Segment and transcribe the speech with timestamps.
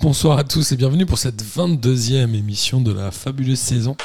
[0.00, 3.96] Bonsoir à tous et bienvenue pour cette 22e émission de la fabuleuse saison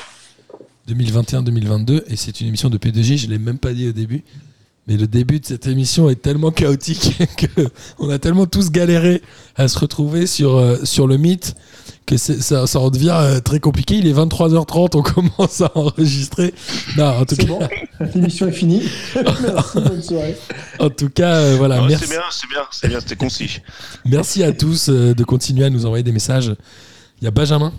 [0.88, 2.04] 2021-2022.
[2.07, 4.23] Et c'est une émission de P2J, je ne l'ai même pas dit au début.
[4.88, 7.16] Mais le début de cette émission est tellement chaotique
[8.00, 9.21] qu'on a tellement tous galéré
[9.55, 11.55] à se retrouver sur, euh, sur le mythe
[12.07, 13.96] que ça, ça en devient euh, très compliqué.
[13.96, 16.54] Il est 23h30, on commence à enregistrer.
[16.97, 17.46] Non, en tout cas.
[17.46, 17.60] Bon.
[18.15, 18.82] L'émission est finie.
[19.15, 20.36] Merci, bonne soirée.
[20.79, 21.82] En tout cas, euh, voilà.
[21.82, 22.07] merci.
[22.07, 23.60] C'est bien, c'est bien, c'est bien, c'était concis.
[24.05, 26.55] merci à tous de continuer à nous envoyer des messages.
[27.21, 27.71] Il y a Benjamin,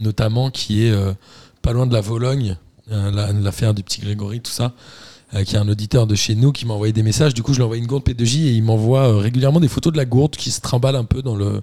[0.00, 0.94] notamment, qui est
[1.62, 2.56] pas loin de la Vologne,
[2.88, 4.72] l'affaire du petit Grégory, tout ça.
[5.34, 7.34] Euh, qui est un auditeur de chez nous, qui m'a envoyé des messages.
[7.34, 9.68] Du coup, je lui ai envoyé une gourde P2J et il m'envoie euh, régulièrement des
[9.68, 11.62] photos de la gourde qui se trimballe un peu dans le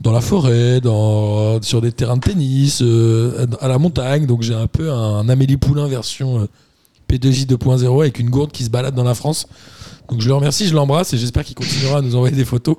[0.00, 4.26] dans la forêt, dans, sur des terrains de tennis, euh, à la montagne.
[4.26, 6.48] Donc j'ai un peu un, Amélie Poulain version
[7.08, 9.46] P2J 2.0 avec une gourde qui se balade dans la France.
[10.08, 12.78] Donc je le remercie, je l'embrasse et j'espère qu'il continuera à nous envoyer des photos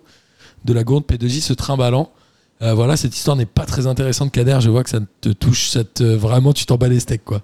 [0.65, 2.11] de la gourde P2J se trimballant.
[2.59, 4.57] voilà, cette histoire n'est pas très intéressante, Kader.
[4.59, 7.41] Je vois que ça te touche, vraiment, tu t'en bats les steaks, quoi.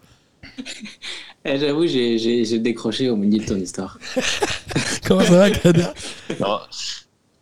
[1.45, 3.97] Eh, j'avoue, j'ai décroché au milieu de ton histoire.
[5.07, 5.87] Comment ça va, Kader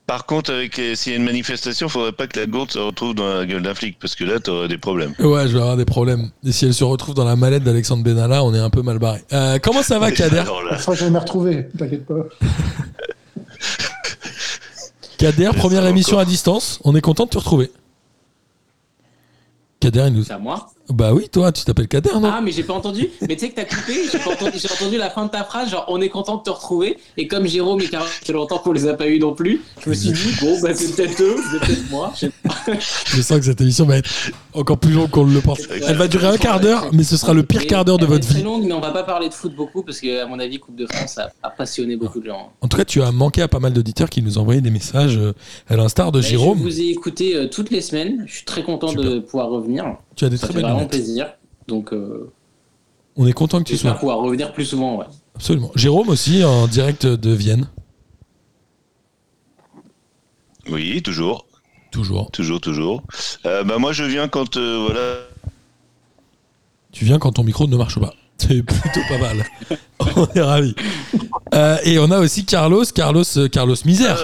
[0.05, 2.71] Par contre, avec euh, s'il y a une manifestation, il faudrait pas que la gourde
[2.71, 5.13] se retrouve dans la gueule d'un flic, parce que là, tu aurais des problèmes.
[5.19, 6.29] Ouais, je vais avoir des problèmes.
[6.45, 8.99] Et si elle se retrouve dans la mallette d'Alexandre Benalla, on est un peu mal
[8.99, 9.23] barré.
[9.33, 10.43] Euh, comment ça va, Kader?
[10.77, 12.23] Ça, je vais me retrouver, t'inquiète pas.
[15.17, 16.79] Kader, première émission à distance.
[16.83, 17.71] On est content de te retrouver.
[19.79, 20.23] Kader, il nous.
[20.23, 20.69] C'est à moi?
[20.89, 23.09] Bah oui, toi, tu t'appelles Kader, non Ah, mais j'ai pas entendu.
[23.21, 25.85] Mais tu sais que t'as coupé, j'ai entendu, entendu, la fin de ta phrase, genre
[25.89, 26.97] on est content de te retrouver.
[27.17, 29.89] Et comme Jérôme et Caroline, fait longtemps qu'on les a pas eu non plus, je
[29.89, 32.13] me suis dit, bon, bah c'est peut-être eux, c'est peut-être moi.
[33.07, 34.09] Je, sens que cette émission va être
[34.53, 35.59] encore plus longue qu'on le pense.
[35.87, 38.25] Elle va durer un quart d'heure, mais ce sera le pire quart d'heure de votre
[38.25, 38.35] vie.
[38.35, 40.59] très longue, mais on va pas parler de foot beaucoup parce que, à mon avis,
[40.59, 42.51] Coupe de France a, passionné beaucoup de gens.
[42.61, 45.17] En tout cas, tu as manqué à pas mal d'auditeurs qui nous envoyaient des messages
[45.17, 45.33] euh,
[45.67, 46.59] à l'instar de Jérôme.
[46.59, 48.23] Je vous ai écouté euh, toutes les semaines.
[48.27, 49.97] Je suis très content de pouvoir revenir.
[50.17, 51.27] Tu as des très belles vraiment plaisir.
[51.67, 52.31] Donc, euh,
[53.15, 53.93] on est content que tu sois.
[53.93, 55.05] pouvoir revenir plus souvent, ouais.
[55.35, 55.71] Absolument.
[55.75, 57.67] Jérôme aussi, en direct de Vienne.
[60.69, 61.45] Oui, toujours.
[61.91, 62.31] Toujours.
[62.31, 63.03] Toujours, toujours.
[63.45, 65.19] Euh, bah moi, je viens quand euh, voilà.
[66.91, 68.13] Tu viens quand ton micro ne marche pas.
[68.39, 69.45] C'est plutôt pas mal.
[70.15, 70.75] on est ravis.
[71.83, 74.17] et on a aussi Carlos, Carlos, Carlos Misère.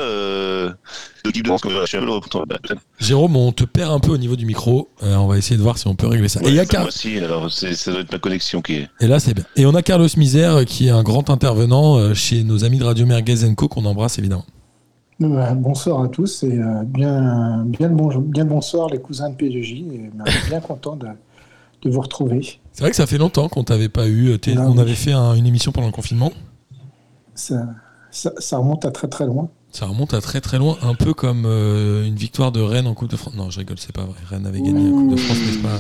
[3.00, 4.90] Jérôme, on te perd un peu au niveau du micro.
[5.04, 6.42] Euh, on va essayer de voir si on peut régler ça.
[6.42, 8.90] et il y a Moi aussi, alors ça doit être ma connexion qui est.
[9.00, 9.46] Et là, c'est bien.
[9.56, 12.78] Et on a Carlos Misère euh, qui est un grand intervenant euh, chez nos amis
[12.78, 14.46] de Radio Merguez Co qu'on embrasse évidemment.
[15.20, 19.94] Bonsoir à tous et bien, bien, le bon, bien bonsoir les cousins de P2J.
[19.94, 20.12] Et
[20.50, 21.08] bien content de,
[21.84, 22.42] de vous retrouver.
[22.74, 24.38] C'est vrai que ça fait longtemps qu'on t'avait pas eu.
[24.58, 26.34] on avait fait une émission pendant le confinement.
[27.36, 27.68] Ça,
[28.12, 29.50] ça, ça, remonte à très très loin.
[29.74, 32.94] Ça remonte à très très loin, un peu comme euh, une victoire de Rennes en
[32.94, 33.34] Coupe de France.
[33.34, 34.16] Non, je rigole, c'est pas vrai.
[34.30, 35.80] Rennes avait gagné en Coupe de France, c'est pas?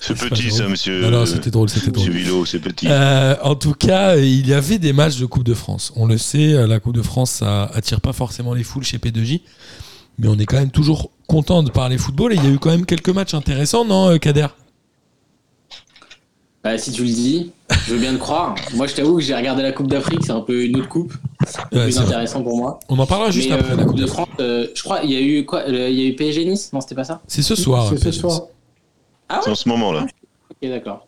[0.00, 1.02] C'est petit, ça, monsieur.
[1.02, 2.10] Non, non c'était drôle, c'était drôle.
[2.10, 2.88] Monsieur c'est petit.
[2.90, 5.92] Euh, en tout cas, il y avait des matchs de Coupe de France.
[5.94, 9.42] On le sait, la Coupe de France, ça attire pas forcément les foules chez P2J,
[10.18, 12.58] mais on est quand même toujours content de parler football et il y a eu
[12.58, 14.48] quand même quelques matchs intéressants, non, euh, Kader?
[16.64, 17.52] Bah, si tu le dis,
[17.86, 18.54] je veux bien te croire.
[18.74, 21.14] Moi, je t'avoue que j'ai regardé la Coupe d'Afrique, c'est un peu une autre coupe.
[21.46, 22.78] C'est plus intéressant pour moi.
[22.88, 24.28] On en parlera juste après euh, la Coupe de France.
[24.40, 26.72] Euh, je crois, il y a eu quoi Il y a eu PSG Nice?
[26.72, 27.20] Non, c'était pas ça?
[27.26, 27.88] C'est ce soir.
[27.90, 28.42] C'est ce soir.
[29.28, 29.40] Ah ouais?
[29.44, 30.06] C'est en ce moment-là.
[30.50, 31.06] Ok, d'accord.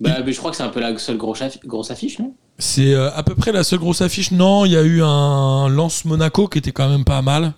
[0.00, 2.34] Bah, mais je crois que c'est un peu la seule grosse, affiche, non?
[2.58, 4.32] C'est euh, à peu près la seule grosse affiche.
[4.32, 7.52] Non, il y a eu un Lance Monaco qui était quand même pas mal.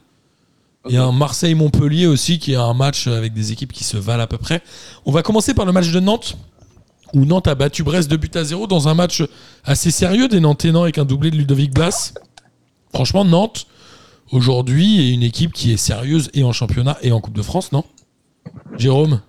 [0.86, 3.96] Il y a un Marseille-Montpellier aussi qui est un match avec des équipes qui se
[3.96, 4.60] valent à peu près.
[5.06, 6.36] On va commencer par le match de Nantes
[7.14, 9.22] où Nantes a battu Brest de but à zéro dans un match
[9.64, 12.12] assez sérieux des Nantais avec un doublé de Ludovic Blas.
[12.92, 13.66] Franchement, Nantes,
[14.30, 17.72] aujourd'hui, est une équipe qui est sérieuse et en championnat et en Coupe de France,
[17.72, 17.84] non?
[18.76, 19.20] Jérôme?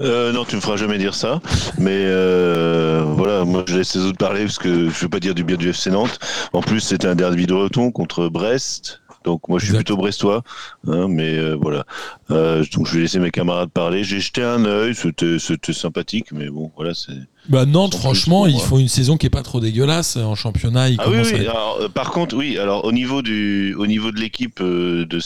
[0.00, 1.40] Euh, non, tu me feras jamais dire ça.
[1.78, 5.34] Mais euh, voilà, moi je laisse les autres parler parce que je veux pas dire
[5.34, 6.18] du bien du FC Nantes.
[6.52, 9.01] En plus, c'était un derby de retour contre Brest.
[9.24, 10.42] Donc moi je suis plutôt brestois,
[10.86, 11.84] hein, mais euh, voilà.
[12.30, 14.04] Euh, donc je vais laisser mes camarades parler.
[14.04, 17.12] J'ai jeté un œil, c'était sympathique, mais bon voilà c'est.
[17.48, 20.86] Bah Nantes, franchement, ils font une saison qui est pas trop dégueulasse en championnat.
[20.98, 21.46] ah oui, oui.
[21.80, 22.56] Euh, par contre, oui.
[22.56, 25.18] Alors au niveau du, au niveau de l'équipe, de,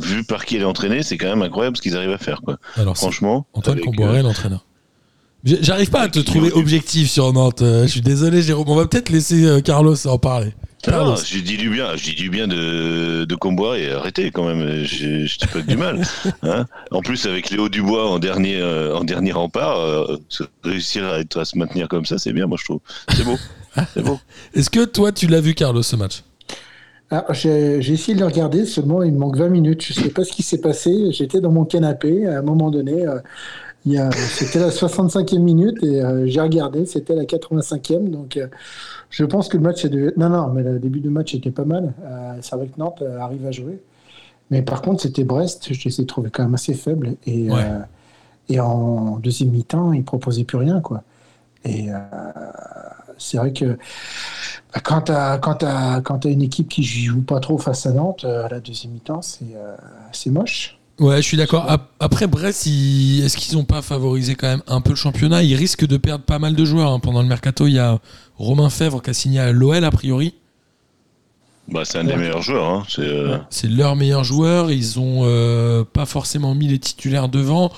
[0.00, 2.42] vu par qui elle est entraînée, c'est quand même incroyable ce qu'ils arrivent à faire,
[2.42, 2.56] quoi.
[2.76, 3.46] Alors franchement.
[3.52, 4.64] Antoine Comboiré, l'entraîneur.
[5.44, 7.62] J'arrive pas à te trouver objectif sur Nantes.
[7.62, 8.68] je suis désolé, Jérôme.
[8.68, 10.52] On va peut-être laisser Carlos en parler.
[10.90, 14.84] Non, j'ai dit du bien, j'ai du bien de, de Comboire et arrêtez quand même,
[14.84, 16.00] je je dis pas du mal.
[16.42, 20.16] Hein en plus, avec Léo Dubois en dernier, euh, en dernier rempart, euh,
[20.64, 22.80] réussir à, être, à se maintenir comme ça, c'est bien, moi je trouve.
[23.14, 23.36] C'est beau.
[23.94, 24.18] C'est beau.
[24.54, 26.22] Est-ce que toi, tu l'as vu, Carlos, ce match?
[27.10, 29.82] Ah, J'ai j'ai essayé de le regarder, seulement il me manque 20 minutes.
[29.82, 31.10] Je sais pas ce qui s'est passé.
[31.10, 33.06] J'étais dans mon canapé à un moment donné.
[33.06, 33.18] euh,
[34.12, 36.86] C'était la 65e minute et euh, j'ai regardé.
[36.86, 38.10] C'était la 85e.
[38.10, 38.46] Donc euh,
[39.10, 40.12] je pense que le match est de...
[40.16, 41.92] Non, non, mais le début du match était pas mal.
[42.04, 43.80] Euh, C'est vrai que Nantes euh, arrive à jouer.
[44.50, 45.72] Mais par contre, c'était Brest.
[45.72, 47.16] Je les ai trouvés quand même assez faibles.
[47.26, 47.62] Et, Ouais.
[47.62, 47.78] euh,
[48.48, 50.80] et en deuxième mi-temps, ils proposaient plus rien.
[50.80, 51.02] quoi.
[51.64, 51.98] Et euh,
[53.18, 53.78] c'est vrai que
[54.74, 55.12] bah, quand tu
[55.66, 59.22] as, une équipe qui joue pas trop face à Nantes, euh, à la deuxième mi-temps,
[59.22, 59.76] c'est euh,
[60.12, 60.77] c'est moche.
[60.98, 61.64] Ouais, je suis d'accord.
[61.70, 65.42] Ap- Après, Brest, ils- est-ce qu'ils n'ont pas favorisé quand même un peu le championnat?
[65.44, 66.90] Ils risquent de perdre pas mal de joueurs.
[66.92, 66.98] hein.
[66.98, 68.00] Pendant le mercato, il y a
[68.36, 70.34] Romain Fèvre qui a signé à l'OL, a priori.
[71.68, 72.68] Bah, c'est un des meilleurs joueurs.
[72.68, 72.84] Hein.
[72.88, 74.72] C'est, euh, C'est leur meilleur joueur.
[74.72, 77.70] Ils ont euh, pas forcément mis les titulaires devant.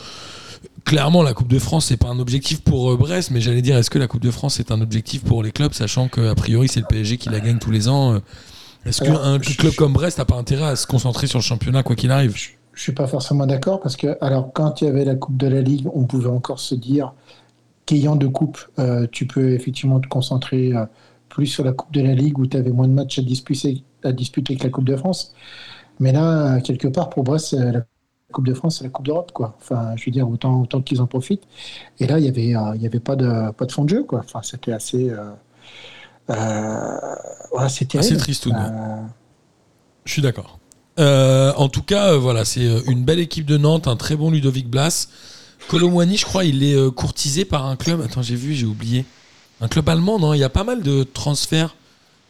[0.85, 3.77] Clairement, la Coupe de France, c'est pas un objectif pour euh, Brest, mais j'allais dire,
[3.77, 6.69] est-ce que la Coupe de France est un objectif pour les clubs, sachant qu'a priori,
[6.69, 8.19] c'est le PSG qui la gagne tous les ans euh,
[8.87, 11.97] Est-ce qu'un club comme Brest n'a pas intérêt à se concentrer sur le championnat, quoi
[11.97, 12.35] qu'il arrive?
[12.81, 15.47] Je suis pas forcément d'accord parce que, alors, quand il y avait la Coupe de
[15.47, 17.13] la Ligue, on pouvait encore se dire
[17.85, 20.87] qu'ayant deux coupes, euh, tu peux effectivement te concentrer euh,
[21.29, 23.85] plus sur la Coupe de la Ligue où tu avais moins de matchs à disputer,
[24.03, 25.35] à disputer que la Coupe de France.
[25.99, 27.83] Mais là, quelque part, pour Brest, la
[28.33, 29.59] Coupe de France, c'est la Coupe d'Europe, quoi.
[29.61, 31.47] Enfin, je veux dire, autant, autant qu'ils en profitent.
[31.99, 33.91] Et là, il y avait, euh, il y avait pas de, pas de fond de
[33.91, 34.21] jeu, quoi.
[34.21, 35.13] Enfin, c'était assez.
[37.69, 38.31] C'est terrible.
[38.31, 38.55] Assez ouais.
[38.57, 39.03] Euh,
[40.07, 40.60] Je suis d'accord.
[41.01, 44.17] Euh, en tout cas, euh, voilà, c'est euh, une belle équipe de Nantes, un très
[44.17, 45.09] bon Ludovic Blas.
[45.69, 48.01] Colomwani, je crois, il est courtisé par un club.
[48.03, 49.05] Attends, j'ai vu, j'ai oublié.
[49.61, 51.75] Un club allemand, non Il y a pas mal de transferts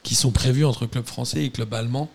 [0.02, 2.08] qui sont prévus entre club français et club allemand.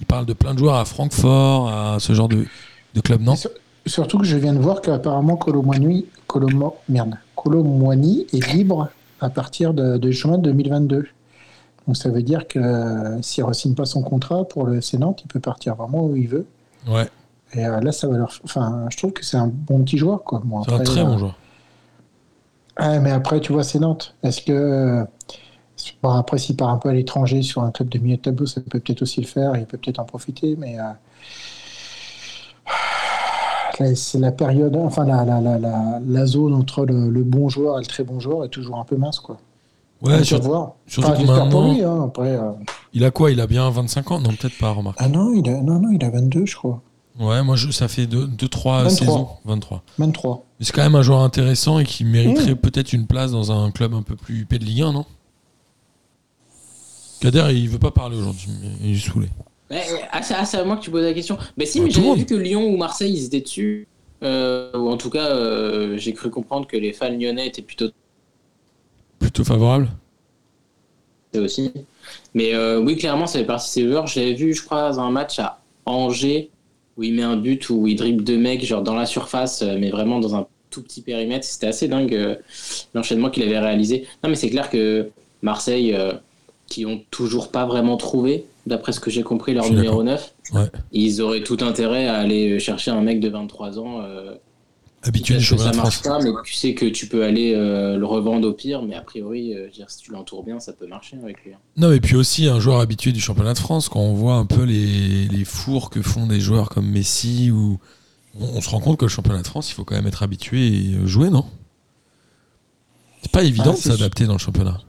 [0.00, 2.46] Il parle de plein de joueurs à Francfort, à ce genre de,
[2.94, 3.36] de club, non?
[3.36, 3.50] Sur-
[3.84, 6.76] Surtout que je viens de voir qu'apparemment Colomwani, Colomo,
[7.92, 8.88] est libre
[9.20, 11.08] à partir de, de juin 2022.
[11.86, 14.98] Donc ça veut dire que euh, s'il ne signe pas son contrat pour le FC
[14.98, 16.46] Nantes, il peut partir vraiment où il veut.
[16.88, 17.08] Ouais,
[17.54, 18.32] Et euh, là, ça va leur.
[18.44, 20.40] Enfin, je trouve que c'est un bon petit joueur, quoi.
[20.44, 21.34] Bon, c'est un très euh, bon joueur.
[22.80, 24.14] Ouais, mais après, tu vois, c'est Nantes.
[24.22, 24.52] Est-ce que.
[24.52, 25.04] euh,
[26.00, 28.46] Bon, après, s'il part un peu à l'étranger sur un club de milieu de tableau,
[28.46, 29.56] ça peut peut-être aussi le faire.
[29.56, 30.78] Il peut peut-être en profiter, mais.
[30.78, 30.84] euh,
[33.96, 37.78] C'est la période, enfin la, la, la, la, la zone entre le, le bon joueur
[37.78, 39.38] et le très bon joueur est toujours un peu mince, quoi.
[40.02, 40.72] Ouais, On sur- va voir.
[40.86, 42.30] surtout Enfin, pour maintenant- lui, hein, après.
[42.36, 42.50] euh,
[42.92, 43.30] il a quoi?
[43.30, 44.18] Il a bien 25 ans?
[44.20, 44.96] Non, peut-être pas, remarque.
[45.00, 46.82] Ah non, il a, non, non, il a 22, je crois.
[47.20, 48.90] Ouais, moi, je, ça fait 2-3 23.
[48.90, 49.28] saisons.
[49.44, 49.82] 23.
[49.98, 50.44] 23.
[50.58, 53.70] Mais c'est quand même un joueur intéressant et qui mériterait peut-être une place dans un
[53.70, 55.04] club un peu plus huppé de Ligue 1, non?
[57.20, 58.48] Kader, il veut pas parler aujourd'hui,
[58.82, 59.28] il est saoulé.
[59.70, 61.38] Ah, c'est ah, c'est à moi que tu poses la question.
[61.56, 63.86] Mais si, Bah, mais j'avais vu que Lyon ou Marseille, ils étaient dessus.
[64.22, 67.86] Euh, ou en tout cas, euh, j'ai cru comprendre que les fans lyonnais étaient plutôt
[69.22, 69.88] Plutôt favorable
[71.34, 71.72] aussi.
[72.34, 74.06] Mais euh, oui, clairement, ça fait partie de ces joueurs.
[74.06, 76.50] Je l'avais vu, je crois, dans un match à Angers,
[76.96, 79.76] où il met un but, où il dribble deux mecs, genre dans la surface, euh,
[79.78, 81.44] mais vraiment dans un tout petit périmètre.
[81.46, 82.34] C'était assez dingue euh,
[82.94, 84.06] l'enchaînement qu'il avait réalisé.
[84.22, 85.08] Non, mais c'est clair que
[85.40, 86.12] Marseille, euh,
[86.66, 90.66] qui ont toujours pas vraiment trouvé, d'après ce que j'ai compris, leur numéro 9, Ouais.
[90.92, 94.02] ils auraient tout intérêt à aller chercher un mec de 23 ans.
[95.04, 96.22] Habitué du championnat ça de marche France.
[96.22, 99.00] pas, mais tu sais que tu peux aller euh, le revendre au pire, mais a
[99.00, 101.52] priori, euh, si tu l'entoures bien, ça peut marcher avec lui.
[101.54, 101.58] hein.
[101.76, 104.46] Non, mais puis aussi un joueur habitué du championnat de France, quand on voit un
[104.46, 107.78] peu les, les fours que font des joueurs comme Messi, ou
[108.38, 110.22] on, on se rend compte que le championnat de France, il faut quand même être
[110.22, 111.46] habitué et euh, jouer, non?
[113.22, 114.80] C'est pas évident Ah, de s'adapter dans le championnat.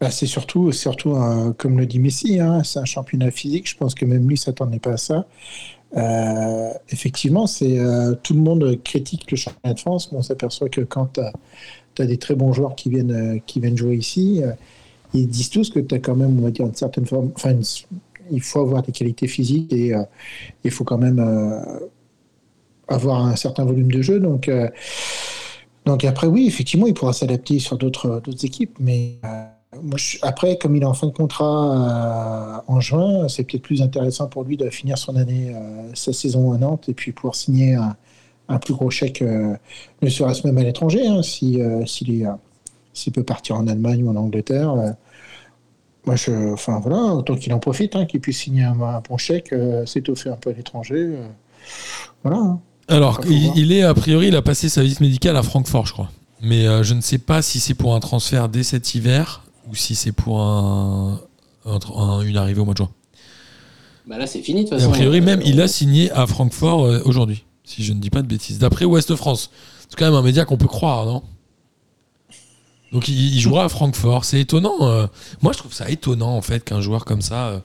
[0.00, 1.16] Bah, c'est surtout, surtout
[1.56, 3.68] comme le dit Messi, hein, c'est un championnat physique.
[3.68, 5.26] Je pense que même lui s'attendait pas à ça.
[5.96, 10.68] Euh, effectivement, c'est euh, tout le monde critique le championnat de France, mais on s'aperçoit
[10.68, 14.42] que quand tu as, des très bons joueurs qui viennent, euh, qui viennent jouer ici,
[15.14, 17.30] ils disent tous que tu as quand même, on va dire, une certaine forme.
[17.34, 17.54] Enfin,
[18.30, 19.94] il faut avoir des qualités physiques et
[20.64, 21.24] il faut quand même
[22.88, 24.20] avoir un certain volume de jeu.
[24.20, 24.50] Donc,
[25.86, 29.18] donc après, oui, effectivement, il pourra s'adapter sur d'autres équipes, mais
[30.22, 34.26] après, comme il est en fin de contrat euh, en juin, c'est peut-être plus intéressant
[34.28, 37.74] pour lui de finir son année, euh, sa saison à Nantes, et puis pouvoir signer
[37.74, 37.96] un,
[38.48, 39.54] un plus gros chèque, euh,
[40.02, 42.26] ne serait-ce même à l'étranger, hein, si, s'il est,
[42.92, 44.74] s'il peut partir en Allemagne ou en Angleterre.
[46.06, 49.16] moi, je, enfin voilà, autant qu'il en profite, hein, qu'il puisse signer un, un bon
[49.18, 50.94] chèque, euh, s'étoffer un peu à l'étranger.
[50.96, 51.26] euh,
[52.22, 52.38] voilà.
[52.38, 52.60] hein.
[52.88, 56.10] Alors, il, est, a priori, il a passé sa visite médicale à Francfort, je crois.
[56.40, 59.74] Mais euh, je ne sais pas si c'est pour un transfert dès cet hiver ou
[59.74, 61.20] si c'est pour un,
[62.24, 62.90] une arrivée au mois de juin.
[64.06, 64.90] Bah là, c'est fini de toute façon.
[64.90, 68.22] a priori, même, il a signé à Francfort euh, aujourd'hui, si je ne dis pas
[68.22, 68.58] de bêtises.
[68.58, 69.50] D'après Ouest France.
[69.88, 71.22] C'est quand même un média qu'on peut croire, non?
[72.92, 74.24] Donc il, il jouera à Francfort.
[74.24, 74.76] C'est étonnant.
[74.82, 75.06] euh,
[75.42, 77.60] moi, je trouve ça étonnant, en fait, qu'un joueur comme ça euh,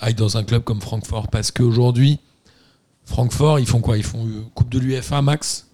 [0.00, 1.28] aille dans un club comme Francfort.
[1.28, 2.18] Parce qu'aujourd'hui,
[3.04, 3.96] Francfort, ils font quoi?
[3.98, 5.68] Ils font euh, Coupe de l'UFA max?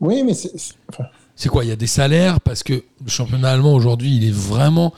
[0.00, 0.56] Oui, mais c'est.
[0.58, 1.04] c'est- enfin,
[1.36, 4.34] C'est quoi Il y a des salaires parce que le championnat allemand aujourd'hui, il est
[4.34, 4.92] vraiment.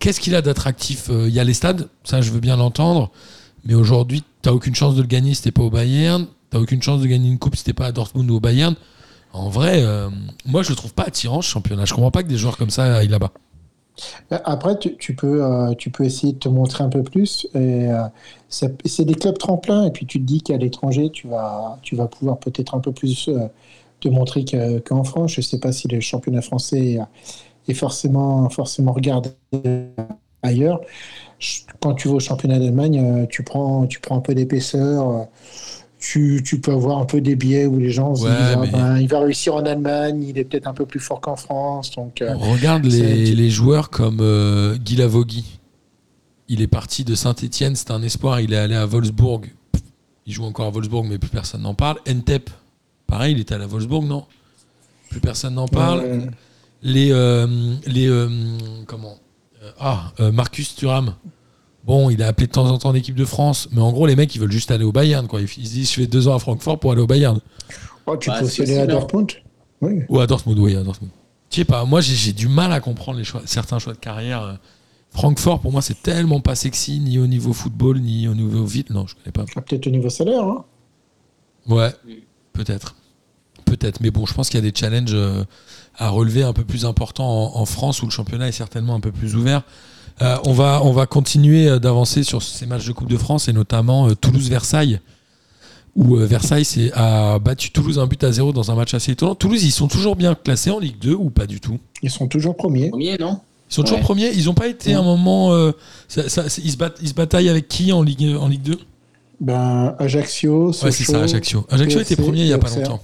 [0.00, 3.10] Qu'est-ce qu'il a d'attractif Euh, Il y a les stades, ça je veux bien l'entendre,
[3.64, 6.82] mais aujourd'hui, t'as aucune chance de le gagner si t'es pas au Bayern, t'as aucune
[6.82, 8.74] chance de gagner une coupe si t'es pas à Dortmund ou au Bayern.
[9.32, 10.10] En vrai, euh,
[10.46, 11.84] moi je le trouve pas attirant ce championnat.
[11.84, 13.32] Je comprends pas que des joueurs comme ça aillent là-bas.
[14.30, 17.46] Après, tu, peux, euh, essayer de te montrer un peu plus.
[17.54, 18.02] Euh,
[18.48, 19.86] c'est des clubs tremplins.
[19.86, 22.92] Et puis tu te dis qu'à l'étranger, tu vas, tu vas pouvoir peut-être un peu
[22.92, 23.46] plus euh,
[24.04, 25.32] te montrer que- qu'en France.
[25.32, 26.98] Je ne sais pas si le championnat français
[27.68, 29.30] est forcément, forcément regardé
[30.42, 30.80] ailleurs.
[31.80, 35.26] Quand tu vas au championnat d'Allemagne, euh, tu prends, tu prends un peu d'épaisseur.
[35.98, 38.66] Tu, tu peux avoir un peu des billets où les gens se Ouais, disent ah
[38.70, 41.92] ben, il va réussir en Allemagne, il est peut-être un peu plus fort qu'en France.
[41.96, 45.58] Donc, euh, Regarde c'est- les, les joueurs comme euh, Guy Lavogui.
[46.48, 49.46] Il est parti de Saint-Etienne, c'était un espoir, il est allé à Wolfsburg.
[50.26, 51.96] Il joue encore à Wolfsburg, mais plus personne n'en parle.
[52.06, 52.50] Entep,
[53.06, 54.24] pareil, il était à Wolfsburg, non?
[55.10, 56.00] Plus personne n'en parle.
[56.04, 56.20] euh,
[56.82, 58.28] les les les euh,
[58.86, 59.18] comment?
[59.62, 61.14] Euh, ah euh, Marcus Thuram
[61.84, 64.16] bon il a appelé de temps en temps l'équipe de France mais en gros les
[64.16, 66.34] mecs ils veulent juste aller au Bayern quoi ils se disent je fais deux ans
[66.34, 67.40] à Francfort pour aller au Bayern
[68.06, 68.86] Oh, tu Bah, peux aller à.
[68.86, 69.32] Dortmund?
[69.80, 70.00] Oui.
[70.10, 71.10] ou à Dortmund oui à Dortmund
[71.50, 74.42] je sais pas moi j'ai du mal à comprendre les choix certains choix de carrière
[74.42, 74.52] euh.
[75.10, 78.84] Francfort pour moi c'est tellement pas sexy ni au niveau football ni au niveau ville
[78.90, 80.42] non je connais pas Ah, Peut-être au niveau salaire.
[80.44, 80.64] Hein.
[81.66, 81.90] Ouais,
[82.54, 82.94] peut-être.
[83.66, 84.00] Peut-être.
[84.00, 85.44] Mais bon, je pense qu'il y a des challenges euh,
[85.96, 89.00] à relever un peu plus importants en, en France où le championnat est certainement un
[89.00, 89.62] peu plus ouvert.
[90.22, 93.48] Euh, on, va, on va continuer euh, d'avancer sur ces matchs de Coupe de France
[93.48, 95.00] et notamment euh, Toulouse-Versailles.
[95.96, 99.12] Où euh, Versailles s'est- a battu Toulouse un but à zéro dans un match assez
[99.12, 99.34] étonnant.
[99.34, 101.78] Toulouse, ils sont toujours bien classés en Ligue 2 ou pas du tout?
[102.02, 102.90] Ils sont toujours premiers.
[102.90, 103.40] Premier, non?
[103.70, 104.04] Ils sont toujours Ouais.
[104.04, 105.52] premiers Ils n'ont pas été un moment.
[105.54, 105.72] euh,
[106.08, 108.78] ça- ça- ils, se battent, ils se bataillent avec qui en Ligue, en Ligue 2
[109.40, 111.66] Ben, Ajaccio, Ouais, c'est Sochaux, ça, Ajaccio.
[111.70, 113.00] Ajaccio était premier il n'y a pas longtemps.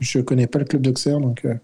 [0.00, 1.58] Je connais pas le club d'Auxerre, donc il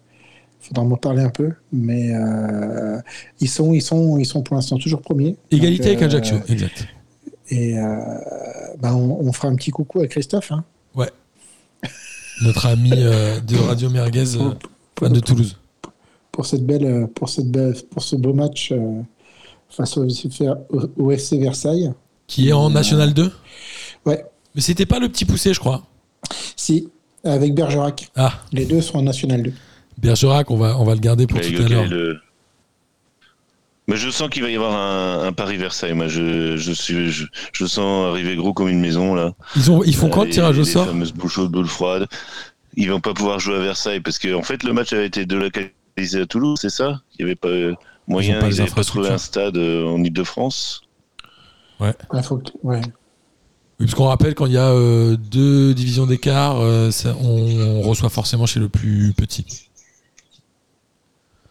[0.60, 1.52] faudra m'en parler un peu.
[1.72, 2.98] Mais euh,
[3.40, 5.36] ils, sont, ils, sont, ils sont pour l'instant toujours premiers.
[5.50, 6.86] Égalité Donc, avec euh, Ajaccio, exact.
[7.50, 7.96] Et euh,
[8.80, 10.52] ben, on, on fera un petit coucou à Christophe.
[10.52, 10.64] Hein,
[12.42, 14.50] Notre ami euh, de Radio Merguez, euh,
[14.94, 15.56] pour, de Toulouse.
[16.30, 19.00] pour cette belle, euh, pour cette belle, pour ce beau match euh,
[19.70, 21.92] face au, au- au FC Versailles.
[22.28, 23.32] Qui est en Euh, National 2
[24.08, 24.24] Ouais,
[24.54, 25.82] Mais c'était pas le petit poussé, je crois.
[26.56, 26.88] si,
[27.24, 28.08] avec Bergerac.
[28.16, 29.52] Ah, Les deux sont en National 2.
[29.98, 31.86] Bergerac, on va, on va le garder pour Mais tout à l'heure.
[31.86, 32.20] le-
[33.86, 35.94] Mais je sens qu'il va y avoir un, un Paris Versailles.
[35.94, 39.32] Moi, je, je suis, je, je sens arriver gros comme une maison là.
[39.56, 41.66] Ils, ont, ils font quand le les- tirage au les sort fameuses boules chaudes, boules
[41.66, 42.06] froides.
[42.76, 45.24] Ils vont pas pouvoir jouer à Versailles parce que en fait le match avait été
[45.26, 47.00] délocalisé à Toulouse, c'est ça?
[47.14, 47.74] Il y avait pas euh,
[48.06, 48.38] moyen.
[48.40, 49.12] les Ils pas trouvé infrastructures.
[49.14, 50.82] un stade euh, en Île-de-France?
[51.80, 51.94] Ouais,
[52.62, 52.80] ouais.
[53.80, 57.82] Oui, parce qu'on rappelle, quand il y a euh, deux divisions d'écart, euh, on, on
[57.82, 59.46] reçoit forcément chez le plus petit.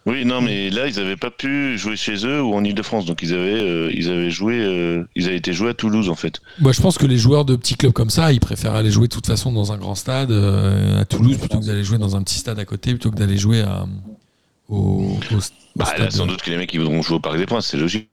[0.05, 3.21] Oui, non, mais là ils avaient pas pu jouer chez eux ou en Île-de-France, donc
[3.23, 6.39] ils avaient, euh, ils avaient joué, euh, ils avaient été joués à Toulouse en fait.
[6.59, 9.09] Moi, je pense que les joueurs de petits clubs comme ça, ils préfèrent aller jouer
[9.09, 12.23] de toute façon dans un grand stade à Toulouse plutôt que d'aller jouer dans un
[12.23, 13.85] petit stade à côté, plutôt que d'aller jouer à,
[14.69, 15.39] au, au-
[15.75, 15.99] Bah, stade.
[15.99, 18.09] là, sans doute que les mecs ils voudront jouer au Parc des Princes, c'est logique.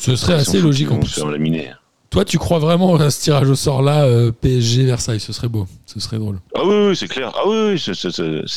[0.00, 1.12] Ce serait assez logique en plus.
[1.12, 1.72] faire laminer.
[2.12, 5.48] Toi, tu crois vraiment à ce tirage au sort là, euh, PSG Versailles Ce serait
[5.48, 6.38] beau, ce serait drôle.
[6.54, 7.32] Ah oui, oui, c'est clair.
[7.34, 7.94] Ah oui, oui, c'est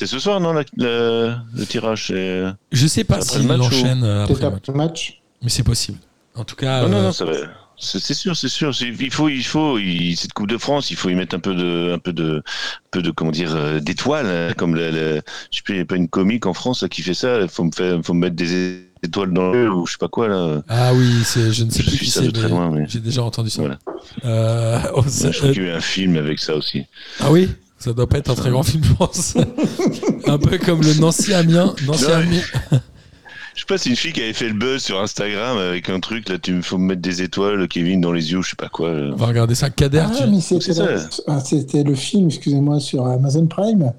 [0.08, 4.50] ce soir, non, la- la- le tirage Je sais pas s'il l'enchaîne euh, après le
[4.50, 5.22] match, après le match.
[5.42, 5.98] mais c'est possible.
[6.36, 7.32] En tout cas, Non, non, euh, non, ça va.
[7.78, 8.72] C'est sûr, c'est sûr.
[8.82, 11.56] Il faut, il faut, il- cette Coupe de France, il faut y mettre un peu
[11.56, 15.22] de, un peu de, un peu de, comment dire, d'étoiles, hein, comme la, la- je
[15.58, 17.40] sais pas, il y a pas une comique en France là, qui fait ça.
[17.42, 20.08] Il faut me faire, faut me mettre des étoiles dans l'œil ou je sais pas
[20.10, 20.62] quoi là.
[20.68, 22.50] ah oui, c'est, je ne sais Je plus suis qui ça c'est, de très mais
[22.50, 23.62] loin, mais- j'ai déjà entendu ça.
[23.62, 23.78] Voilà.
[24.26, 26.86] Euh, oh, je crois euh, qu'il y a eu un film avec ça aussi.
[27.22, 29.36] ah oui, ça doit pas être un très grand film, je pense.
[30.28, 31.74] un peu comme le Nancy Amiens.
[31.86, 32.06] Nancy.
[32.12, 32.42] Amiens.
[33.54, 36.02] Je sais pas, c'est une fille qui avait fait le buzz sur Instagram avec un
[36.02, 38.56] truc là, tu me faut me mettre des étoiles, Kevin dans les yeux, je sais
[38.58, 38.92] pas quoi.
[38.92, 39.12] là.
[39.14, 39.70] On va regarder ça.
[39.70, 43.94] Kader, Ah, tu- mais c'était c'est la- ah, c'était le film, excusez-moi, sur Amazon Prime.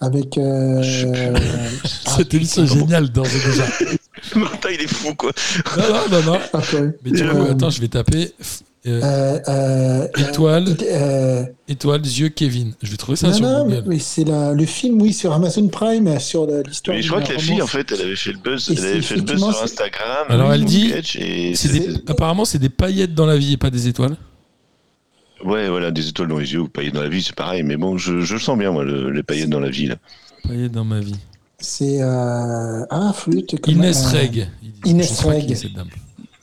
[0.00, 0.36] Avec.
[0.36, 0.82] euh,
[2.16, 3.64] cette émission est géniale d'ores et déjà.
[4.36, 5.32] Martin, il est fou quoi.
[5.76, 6.38] Non, non, non, non.
[7.04, 8.32] Mais du Euh, coup, attends, je vais taper.
[8.86, 10.66] Euh, Euh, euh, Étoile.
[10.82, 12.74] euh, Étoile, yeux, Kevin.
[12.82, 13.82] Je vais trouver ça non, sur non, Google.
[13.86, 16.94] mais c'est la- le film, oui, sur Amazon Prime, sur la- l'histoire.
[16.94, 17.70] Mais je crois que la d'une fille, en romance.
[17.70, 20.26] fait, elle avait fait le buzz, Et elle avait fait le buzz sur Instagram.
[20.28, 23.88] Alors, elle dit- et des- apparemment, c'est des paillettes dans la vie et pas des
[23.88, 24.16] étoiles.
[25.42, 27.62] Ouais, voilà, des étoiles dans les yeux ou paillettes dans la vie, c'est pareil.
[27.62, 29.86] Mais bon, je, je le sens bien, moi, le- les paillettes dans la vie.
[29.86, 29.96] Là.
[30.46, 31.16] Paillettes dans ma vie.
[31.64, 32.00] C'est.
[32.02, 33.56] euh, Ah, flûte.
[33.66, 34.48] Inès euh, Reg.
[34.84, 35.50] Inès Reg.
[35.50, 35.88] est cette dame.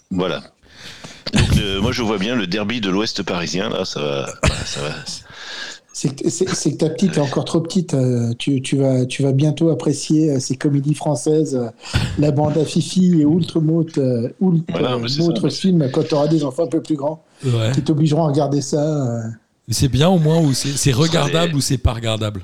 [0.10, 0.42] Voilà.
[1.34, 3.70] Donc, le- moi, je vois bien le derby de l'Ouest parisien.
[3.70, 4.26] Là, ça va.
[4.66, 4.90] ça va.
[5.94, 7.94] C'est que, ta petite est encore trop petite.
[7.94, 11.70] euh, Tu, tu vas, tu vas bientôt apprécier euh, ces comédies françaises, euh,
[12.18, 15.56] la bande à Fifi et Outre euh, Outre Voilà, mais c'est Moutre ça.
[15.62, 17.72] film quand tu auras des enfants un peu plus grands Ouais.
[17.74, 18.82] qui t'obligeront à regarder ça.
[18.82, 19.22] euh,
[19.70, 22.42] C'est bien au moins ou c'est regardable ou c'est pas regardable?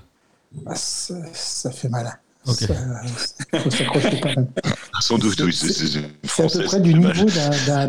[0.65, 2.13] ah, ça, ça fait malin.
[2.47, 2.67] Ok.
[3.53, 4.47] Il faut s'accrocher quand même.
[5.01, 5.53] Sans doute, oui.
[5.53, 7.25] C'est à peu près du niveau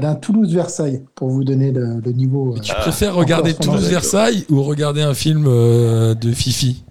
[0.00, 2.54] d'un- Toulouse-Versailles, pour vous donner le, le niveau.
[2.56, 3.54] euh, Tu Ah, préfères regarder.
[3.54, 6.84] Toulouse-Versailles ou regarder un film euh, de Fifi?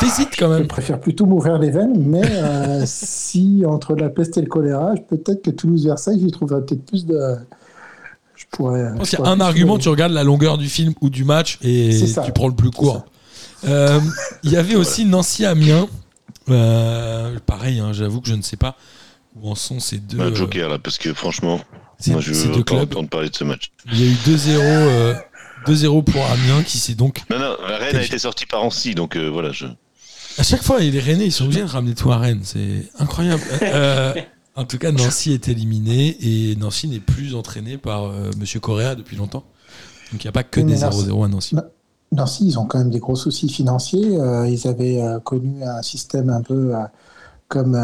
[0.00, 0.66] T'hésites quand Je même.
[0.68, 5.42] préfère plutôt m'ouvrir les veines, mais euh, si entre la peste et le choléra, peut-être
[5.42, 7.18] que Toulouse-Versailles, j'y trouverais peut-être plus de.
[8.36, 8.90] Je pourrais.
[8.92, 11.24] Je pense qu'il y a un argument, tu regardes la longueur du film ou du
[11.24, 12.22] match et C'est ça.
[12.22, 13.06] tu prends le plus court.
[13.64, 14.00] Euh,
[14.42, 15.88] Il y avait aussi Nancy-Amiens.
[16.48, 18.76] Euh, pareil, hein, j'avoue que je ne sais pas
[19.34, 21.60] où en sont ces deux, Bah, euh, Joker, là, parce que franchement,
[22.06, 22.92] moi, je veux deux pas clubs.
[22.92, 23.72] entendre parler de ce match.
[23.92, 25.14] Il y a eu 2-0 euh,
[25.66, 27.22] 2-0 pour Amiens qui s'est donc.
[27.30, 29.50] Non, non, la Rennes a été sortie par Ancy, donc euh, voilà.
[29.52, 29.66] Je...
[30.38, 32.42] À chaque fois, les Rennais, ils sont obligés de ramener tout à Rennes.
[32.44, 33.42] C'est incroyable.
[33.62, 34.14] Euh,
[34.54, 38.94] en tout cas, Nancy est éliminé et Nancy n'est plus entraîné par euh, Monsieur Correa
[38.94, 39.44] depuis longtemps.
[40.12, 41.56] Donc il n'y a pas que des Nancy- 0-0 à Nancy.
[42.16, 44.18] Nancy, ils ont quand même des gros soucis financiers.
[44.18, 46.80] Euh, ils avaient euh, connu un système un peu euh,
[47.48, 47.76] comme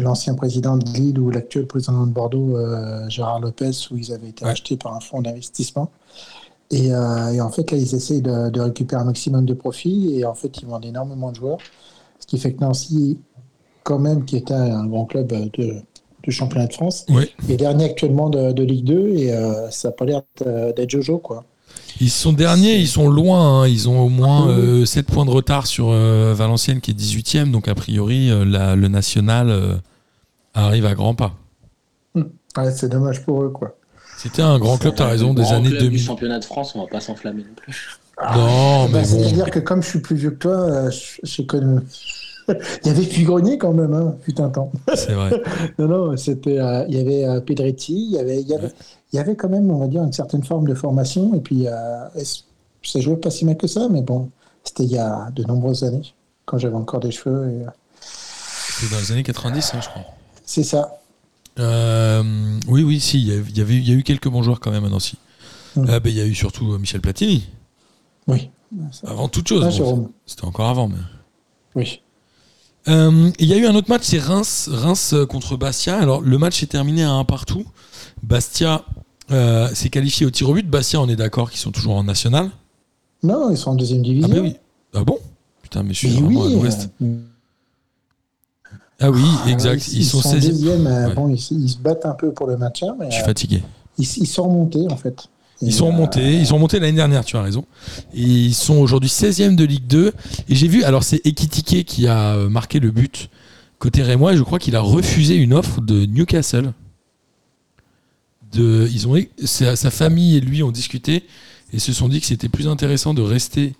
[0.00, 2.56] l'ancien président de Lille ou l'actuel président de Bordeaux,
[3.08, 4.50] Gérard Lopez, où ils avaient été Ouais.
[4.50, 5.88] achetés par un fonds d'investissement.
[6.72, 10.18] Et, et en fait, là, ils essayent de, de récupérer un maximum de profit.
[10.18, 11.58] Et en fait, ils vendent énormément de joueurs.
[12.18, 13.20] Ce qui fait que Nancy,
[13.84, 15.50] quand même, qui était un grand club de,
[16.24, 17.06] de championnat de France,
[17.48, 19.08] est dernier actuellement de, de Ligue 2.
[19.10, 19.32] Et
[19.70, 21.44] ça n'a pas l'air d'être Jojo, quoi.
[22.00, 23.62] Ils sont derniers, ils sont loin.
[23.62, 23.68] hein.
[23.68, 24.86] Ils ont au moins Ah oui.
[24.86, 27.50] 7 points de retard sur euh, Valenciennes qui est 18ème.
[27.50, 29.74] Donc a priori, euh, la- le national euh,
[30.54, 31.34] arrive à grands pas.
[32.14, 33.76] Ouais, c'est dommage pour eux, quoi.
[34.18, 36.00] C'était un grand club, tu as raison, des Grand années club du 2000.
[36.02, 37.98] championnat de France, on va pas s'enflammer non plus.
[38.22, 39.04] Non, Bah, mais bon.
[39.04, 41.80] C'est-à-dire que comme je suis plus vieux que toi, euh, je, je connais.
[42.48, 44.70] Il y avait Puy-Grenier quand même, hein, putain de temps.
[44.94, 45.42] C'est vrai.
[45.78, 46.58] Non, non, c'était.
[46.58, 48.72] euh, il y avait euh, Pedretti, il y avait, il y avait, Ouais.
[49.12, 51.34] il y avait quand même, on va dire, une certaine forme de formation.
[51.34, 52.08] Et puis, euh,
[52.82, 54.30] ça jouait pas si mal que ça, mais bon,
[54.64, 56.02] c'était il y a de nombreuses années,
[56.46, 57.48] quand j'avais encore des cheveux.
[57.50, 60.02] et, euh, C'était dans les années 90, hein, je crois.
[60.44, 60.98] c'est ça.
[62.68, 64.42] Oui, oui, si, il y, a- il y avait, il y a eu quelques bons
[64.42, 65.16] joueurs quand même à Nancy.
[65.76, 65.86] Mm.
[65.88, 67.48] Euh, ben, il y a eu surtout Michel Platini,
[68.26, 68.50] Oui.
[69.04, 69.64] avant toute chose.
[69.66, 70.10] Ah, Bon.
[70.26, 70.88] C'était encore avant.
[70.88, 70.96] Mais...
[71.74, 72.02] Oui.
[72.88, 75.98] Euh, Il y a eu un autre match, c'est Reims, Reims euh, contre Bastia.
[75.98, 77.64] Alors, le match est terminé à un partout.
[78.22, 78.84] Bastia
[79.30, 80.68] euh, s'est qualifié au tir au but.
[80.68, 82.50] Bastia, on est d'accord qu'ils sont toujours en national.
[83.22, 84.28] Non, ils sont en deuxième Ah, division.
[84.28, 84.56] ben oui.
[84.94, 85.18] Ah bon?
[85.62, 86.52] Putain, mais je suis Mais vraiment oui.
[86.52, 86.90] à l'ouest.
[87.02, 87.16] euh,
[89.00, 89.86] Ah oui, ah, exact.
[89.88, 90.40] Ils, Ils, sont 16e.
[90.50, 90.86] deuxième.
[90.86, 91.14] euh, Ouais.
[91.14, 93.62] Bon, ils, ils se battent un peu pour le maintien, mais Je suis fatigué.
[93.98, 95.28] ils, ils sont remontés, en fait.
[95.62, 97.64] Ils sont remontés, ils sont remontés l'année dernière, tu as raison.
[98.14, 100.12] Et ils sont aujourd'hui 16e de Ligue 2.
[100.48, 103.30] Et j'ai vu, alors c'est Ekitike qui a marqué le but
[103.78, 106.72] côté Rémois, et je crois qu'il a refusé une offre de Newcastle.
[108.52, 111.24] De, ils ont, sa, sa famille et lui ont discuté
[111.72, 113.74] et se sont dit que c'était plus intéressant de rester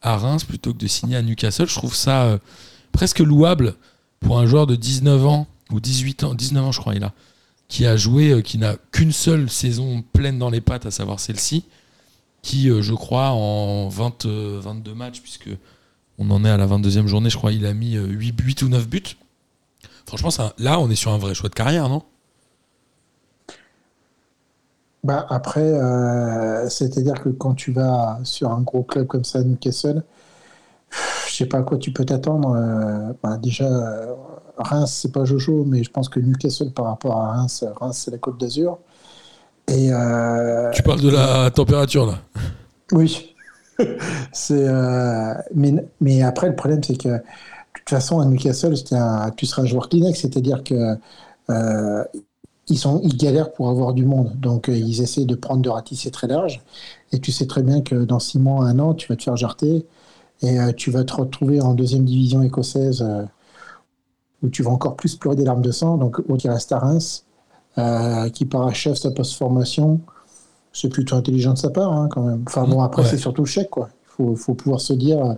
[0.00, 1.66] à Reims plutôt que de signer à Newcastle.
[1.66, 2.38] Je trouve ça euh,
[2.92, 3.74] presque louable
[4.20, 7.12] pour un joueur de 19 ans ou 18 ans, 19 ans je crois il a,
[7.68, 11.20] qui a joué, euh, qui n'a qu'une seule saison pleine dans les pattes, à savoir
[11.20, 11.64] celle-ci,
[12.42, 15.50] qui, euh, je crois, en 20, euh, 22 matchs, puisque
[16.18, 18.62] on en est à la 22e journée, je crois, il a mis euh, 8, 8
[18.62, 19.02] ou 9 buts.
[20.06, 22.02] Franchement, là, on est sur un vrai choix de carrière, non?
[25.04, 30.02] Bah après, euh, c'est-à-dire que quand tu vas sur un gros club comme ça, Newcastle,
[31.28, 32.50] je sais pas à quoi tu peux t'attendre.
[32.56, 34.14] euh, bah, déjà, euh,
[34.58, 38.10] Reims, c'est pas Jojo, mais je pense que Newcastle, par rapport à Reims, Reims, c'est
[38.10, 38.78] la Côte d'Azur.
[39.68, 42.18] Et euh, Tu parles de la température, là.
[42.92, 43.34] oui,
[44.32, 44.66] c'est.
[44.68, 47.18] euh, mais, mais après, le problème, c'est que de
[47.74, 50.96] toute façon, à Newcastle, un- tu seras un joueur Kleenex, c'est-à-dire que
[51.50, 52.04] euh,
[52.68, 54.34] ils, sont, ils galèrent pour avoir du monde.
[54.40, 56.62] Donc, euh, ils essaient de prendre de ratisser très large.
[57.12, 59.36] Et tu sais très bien que dans six mois, un an, tu vas te faire
[59.36, 59.86] jarter
[60.42, 63.04] et euh, tu vas te retrouver en deuxième division écossaise
[64.42, 65.96] où tu vas encore plus pleurer des larmes de sang.
[65.96, 67.24] Donc, reste à Reims.
[68.32, 70.00] qui parachève sa post-formation,
[70.72, 72.42] c'est plutôt intelligent de sa part, hein, quand même.
[72.46, 73.88] Enfin bon, après, c'est surtout le chèque, quoi.
[74.20, 75.36] Il faut, pouvoir se dire,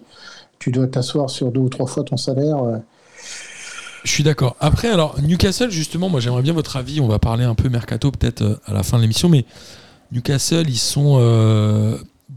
[0.58, 2.80] tu dois t'asseoir sur deux ou trois fois ton salaire.
[4.04, 4.56] Je suis d'accord.
[4.60, 7.00] Après, alors, Newcastle, justement, moi j'aimerais bien votre avis.
[7.00, 9.44] On va parler un peu mercato peut-être à la fin de l'émission, mais
[10.12, 11.18] Newcastle, ils sont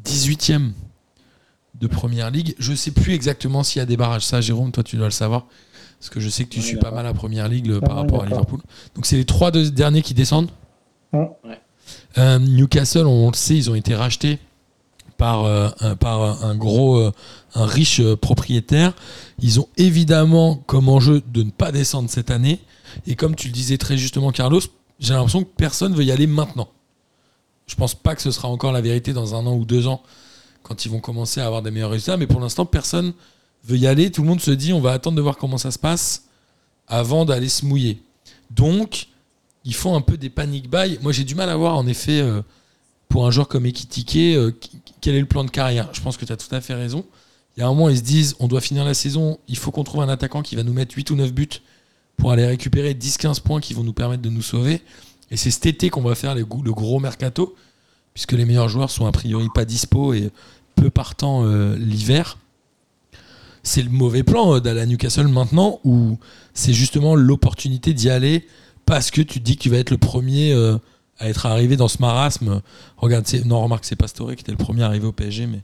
[0.06, 0.72] 18e
[1.80, 2.56] de première ligue.
[2.60, 4.26] Je ne sais plus exactement s'il y a des barrages.
[4.26, 5.46] Ça, Jérôme, toi, tu dois le savoir.
[6.04, 8.26] Parce que je sais que tu suis pas mal la première ligue par rapport à
[8.26, 8.60] Liverpool.
[8.94, 10.50] Donc, c'est les trois derniers qui descendent.
[12.18, 14.38] Euh, Newcastle, on le sait, ils ont été rachetés
[15.18, 17.14] par, euh, un, par un gros, euh,
[17.56, 18.92] un riche propriétaire.
[19.40, 22.60] Ils ont évidemment comme enjeu de ne pas descendre cette année.
[23.08, 24.60] Et comme tu le disais très justement, Carlos,
[25.00, 26.68] j'ai l'impression que personne veut y aller maintenant.
[27.66, 30.04] Je pense pas que ce sera encore la vérité dans un an ou deux ans
[30.64, 32.18] quand ils vont commencer à avoir des meilleurs résultats.
[32.18, 33.14] Mais pour l'instant, personne
[33.66, 34.12] veut y aller.
[34.12, 36.26] Tout le monde se dit on va attendre de voir comment ça se passe
[36.88, 38.02] avant d'aller se mouiller.
[38.52, 39.08] Donc,
[39.66, 41.00] ils font un peu des panic buy.
[41.02, 42.42] Moi, j'ai du mal à voir, en effet, euh,
[43.08, 44.52] pour un joueur comme Ekitike, euh,
[45.02, 45.90] quel est le plan de carrière.
[45.94, 47.06] Je pense que tu as tout à fait raison.
[47.56, 49.72] Il y a un moment, ils se disent on doit finir la saison, il faut
[49.72, 51.48] qu'on trouve un attaquant qui va nous mettre 8 ou 9 buts
[52.18, 54.82] pour aller récupérer 10-15 points qui vont nous permettre de nous sauver.
[55.30, 57.56] Et c'est cet été qu'on va faire le gros mercato,
[58.14, 60.32] puisque les meilleurs joueurs sont a priori pas dispo et
[60.76, 62.38] peu partant euh, l'hiver.
[63.64, 66.18] C'est le mauvais plan euh, d'aller à Newcastle maintenant, où
[66.54, 68.46] c'est justement l'opportunité d'y aller
[68.86, 70.78] parce que tu te dis que tu vas être le premier euh,
[71.18, 72.62] à être arrivé dans ce marasme.
[72.98, 75.62] Regarde, non, remarque, c'est Pastore qui était le premier arrivé au PSG, mais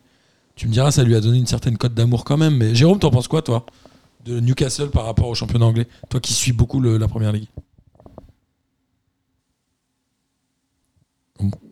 [0.56, 2.56] tu me diras, ça lui a donné une certaine cote d'amour quand même.
[2.56, 3.66] Mais Jérôme, t'en penses quoi, toi,
[4.26, 5.88] de Newcastle par rapport au championnat anglais?
[6.10, 7.48] Toi qui suis beaucoup la première ligue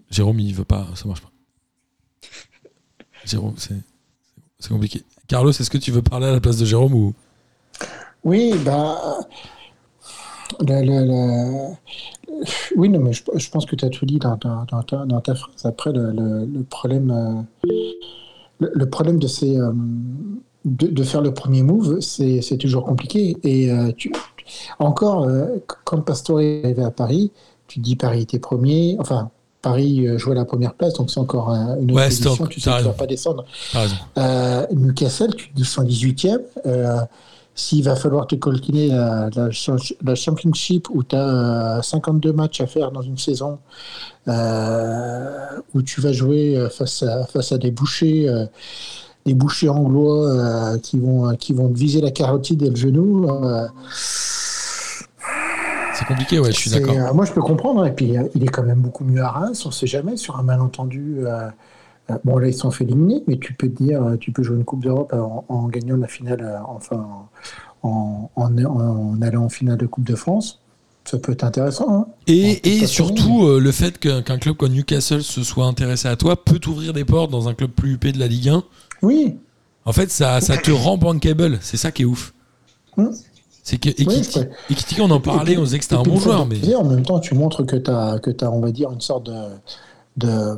[0.10, 1.32] Jérôme, il veut pas, ça marche pas.
[3.26, 5.04] Jérôme, c'est compliqué.
[5.28, 7.14] Carlos, est-ce que tu veux parler à la place de Jérôme ou?
[8.24, 8.98] Oui, bah.
[12.76, 14.66] Oui, non, je, pense que tu as tout dit dans, ta,
[15.36, 15.66] phrase.
[15.66, 17.42] Après, le, problème, euh,
[18.62, 18.70] de,
[21.02, 23.38] euh, faire le premier move, c'est toujours compliqué.
[23.44, 23.92] Et euh,
[24.80, 25.28] encore,
[25.84, 27.32] quand Pastore est arrivé à Paris,
[27.68, 29.32] tu dis Paris était premier, enfin,
[29.68, 32.48] Paris euh, jouait la première place, donc c'est encore une autre position.
[32.48, 33.44] Tu sais ne va pas descendre.
[34.18, 36.40] Euh, Newcastle, tu 118e.
[36.66, 37.00] Euh,
[37.54, 42.92] S'il va falloir te colquiner la, la, Championship où tu as 52 matchs à faire
[42.92, 43.58] dans une saison,
[44.28, 48.32] où tu vas jouer face à, face à des bouchers,
[49.26, 53.28] des bouchers anglois qui, vont, qui vont viser la carotide et le genou
[55.98, 56.96] c'est compliqué, ouais, je suis d'accord.
[56.96, 57.86] Euh, moi, je peux comprendre.
[57.86, 59.66] Et puis, euh, il est quand même beaucoup mieux à Reims.
[59.66, 61.18] On ne sait jamais sur un malentendu.
[61.20, 61.50] Euh,
[62.24, 64.64] bon, là, ils sont fait éliminer, mais tu peux te dire, tu peux jouer une
[64.64, 65.14] Coupe d'Europe
[65.50, 67.06] en, gagnant la finale, enfin,
[67.84, 70.62] en, allant en finale de Coupe de France.
[71.06, 71.88] Ça peut être intéressant.
[71.90, 72.08] Hein.
[72.28, 76.94] et, surtout, le fait qu'un club comme Newcastle se soit intéressé à toi peut t'ouvrir
[76.94, 78.64] des portes dans un club plus huppé de la Ligue 1.
[79.02, 79.38] Oui.
[79.86, 81.60] En fait, ça, ça te rend bankable.
[81.62, 82.34] C'est ça qui est ouf.
[82.98, 83.12] Hum.
[83.68, 86.46] C'est que Ekitike, on en parlait, on disait que c'était un bon joueur.
[86.46, 86.74] Mais...
[86.74, 89.30] En même temps, tu montres que tu as, que as, on va dire, une sorte
[90.16, 90.58] de,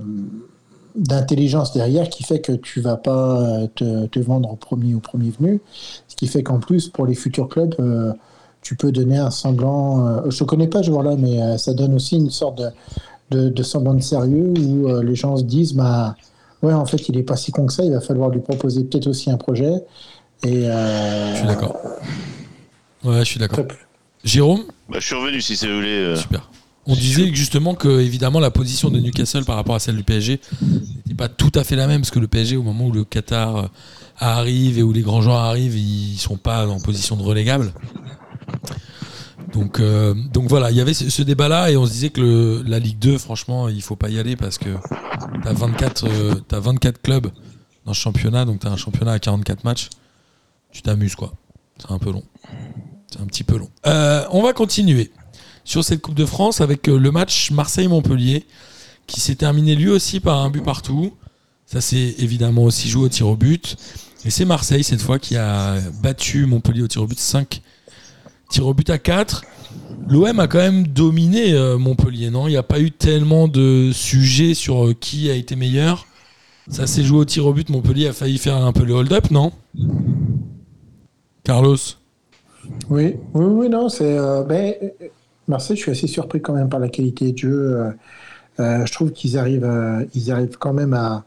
[0.94, 5.32] d'intelligence derrière qui fait que tu vas pas te, te, vendre au premier au premier
[5.32, 5.60] venu.
[6.08, 8.14] Ce qui fait qu'en plus, pour les futurs clubs, euh,
[8.62, 10.06] tu peux donner un semblant.
[10.06, 12.62] Euh, je ne connais pas ce joueur-là, mais euh, ça donne aussi une sorte
[13.32, 16.16] de, de, semblant de sérieux où les gens se disent bah,
[16.62, 18.84] Ouais, en fait, il n'est pas si con que ça, il va falloir lui proposer
[18.84, 19.84] peut-être aussi un projet.
[20.44, 21.76] Et, je suis d'accord.
[23.04, 23.66] Ouais, je suis d'accord.
[24.24, 25.88] Jérôme bah, Je suis revenu si c'est voulez.
[25.88, 26.50] Euh, Super.
[26.86, 30.40] On disait justement que évidemment la position de Newcastle par rapport à celle du PSG
[30.62, 33.04] n'était pas tout à fait la même parce que le PSG au moment où le
[33.04, 33.68] Qatar euh,
[34.18, 37.74] arrive et où les grands joueurs arrivent, ils sont pas en position de relégable.
[39.54, 42.80] Donc, euh, donc voilà, il y avait ce, débat-là et on se disait que la
[42.80, 46.08] Ligue 2, franchement, il faut pas y aller parce que tu as 24,
[46.52, 47.28] as 24 clubs
[47.86, 49.90] dans ce championnat, donc tu as un championnat à 44 matchs.
[50.72, 51.34] Tu t'amuses quoi.
[51.78, 52.24] C'est un peu long.
[53.10, 53.70] C'est un petit peu long.
[53.88, 55.12] Euh, on va continuer
[55.64, 58.46] sur cette Coupe de France avec euh, le match Marseille-Montpellier
[59.08, 61.16] qui s'est terminé lui aussi par un but partout.
[61.66, 63.78] Ça s'est évidemment aussi joué au tir au but.
[64.26, 67.62] Et c'est Marseille cette fois qui a battu Montpellier au tir au but 5
[68.50, 69.44] tirs au but à 4.
[70.08, 72.48] L'OM a quand même dominé euh, Montpellier, non?
[72.48, 76.06] Il n'y a pas eu tellement de sujets sur qui a été meilleur.
[76.70, 77.70] Ça s'est joué au tir au but.
[77.70, 79.52] Montpellier a failli faire un peu le hold-up, non?
[81.44, 81.78] Carlos?
[82.90, 84.18] Oui, oui, oui, non, c'est.
[84.18, 84.74] Euh, ben,
[85.48, 87.50] Marseille, je suis assez surpris quand même par la qualité de jeu.
[87.50, 87.92] Euh,
[88.60, 91.24] euh, je trouve qu'ils arrivent, ils arrivent quand même à,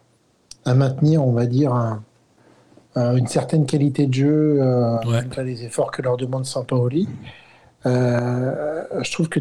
[0.74, 1.72] maintenir, on va dire,
[2.94, 4.61] une certaine qualité de jeu,
[5.07, 5.44] ouais.
[5.44, 7.09] les efforts que leur demande Sampaoli.
[7.85, 9.40] je trouve que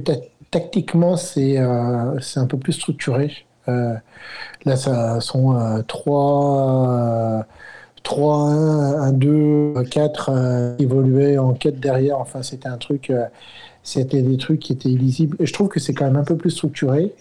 [0.49, 3.45] tactiquement, c'est un peu plus structuré.
[3.67, 7.45] là, ça sont 3,
[8.03, 12.19] 3, 1, 1, 2, 4 évolués en quête derrière.
[12.19, 13.11] Enfin, c'était un truc,
[13.83, 15.37] c'était des trucs qui étaient illisibles.
[15.39, 17.13] Et je trouve que c'est quand même un peu plus structuré.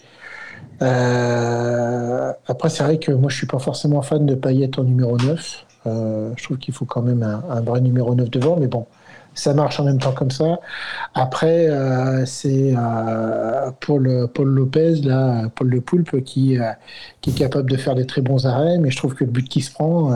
[0.81, 5.17] Euh, après, c'est vrai que moi, je suis pas forcément fan de Payet en numéro
[5.17, 5.65] 9.
[5.87, 8.85] Euh, je trouve qu'il faut quand même un, vrai numéro 9 devant, mais bon,
[9.33, 10.59] ça marche en même temps comme ça.
[11.13, 12.73] Après, euh, c'est
[13.79, 16.57] Paul, Paul Lopez, là, Paul Le Poulpe, qui,
[17.21, 19.47] qui est capable de faire des très bons arrêts, mais je trouve que le but
[19.47, 20.13] qui se prend,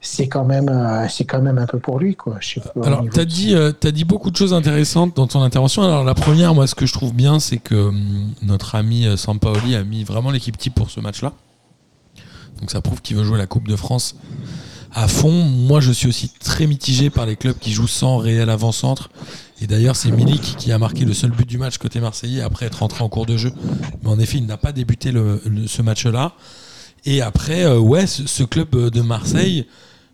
[0.00, 2.38] c'est quand même euh, c'est quand même un peu pour lui quoi.
[2.82, 5.82] Alors tu as dit euh, as dit beaucoup de choses intéressantes dans ton intervention.
[5.82, 9.16] Alors la première moi ce que je trouve bien c'est que hum, notre ami euh,
[9.16, 11.32] Sampaoli a mis vraiment l'équipe type pour ce match-là.
[12.60, 14.16] Donc ça prouve qu'il veut jouer la Coupe de France
[14.92, 15.44] à fond.
[15.44, 19.10] Moi je suis aussi très mitigé par les clubs qui jouent sans réel avant-centre.
[19.62, 22.66] Et d'ailleurs c'est Milik qui a marqué le seul but du match côté marseillais après
[22.66, 23.52] être rentré en cours de jeu.
[24.02, 25.12] Mais en effet il n'a pas débuté
[25.66, 26.34] ce match-là.
[27.06, 29.64] Et après, ouais, ce, club de Marseille,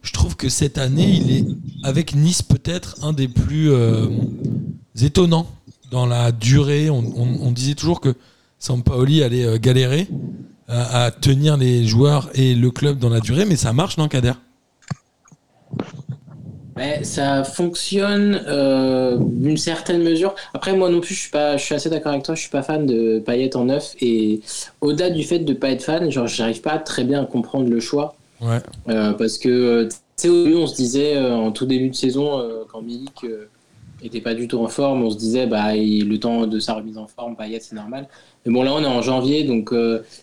[0.02, 1.44] je trouve que cette année, il est,
[1.82, 4.06] avec Nice, peut-être un des plus euh,
[5.00, 5.48] étonnants
[5.90, 6.88] dans la durée.
[6.90, 8.14] On, disait toujours que
[8.58, 10.08] Sampaoli allait euh, galérer
[10.68, 14.32] à, tenir les joueurs et le club dans la durée, mais ça marche, non, Kader
[17.02, 20.34] ça fonctionne euh, d'une certaine mesure.
[20.54, 22.34] Après, moi non plus, je suis pas, je suis assez d'accord avec toi.
[22.34, 24.40] Je suis pas fan de Payet en neuf et
[24.80, 27.80] au-delà du fait de pas être fan, genre, j'arrive pas très bien à comprendre le
[27.80, 28.16] choix.
[28.40, 28.58] Ouais.
[28.88, 31.88] Euh, parce que, euh, tu sais, au début, on se disait, euh, en tout début
[31.88, 33.24] de saison, quand Milik
[34.02, 36.98] était pas du tout en forme, on se disait, bah, le temps de sa remise
[36.98, 38.08] en forme, Payet, c'est normal.
[38.44, 39.72] Mais bon, là, on est en janvier, donc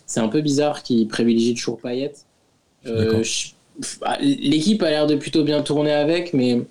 [0.06, 2.12] c'est un peu bizarre qu'il privilégie toujours Payet.
[2.84, 2.92] Bah,
[4.20, 6.62] l'équipe a l'air de plutôt bien tourner avec, mais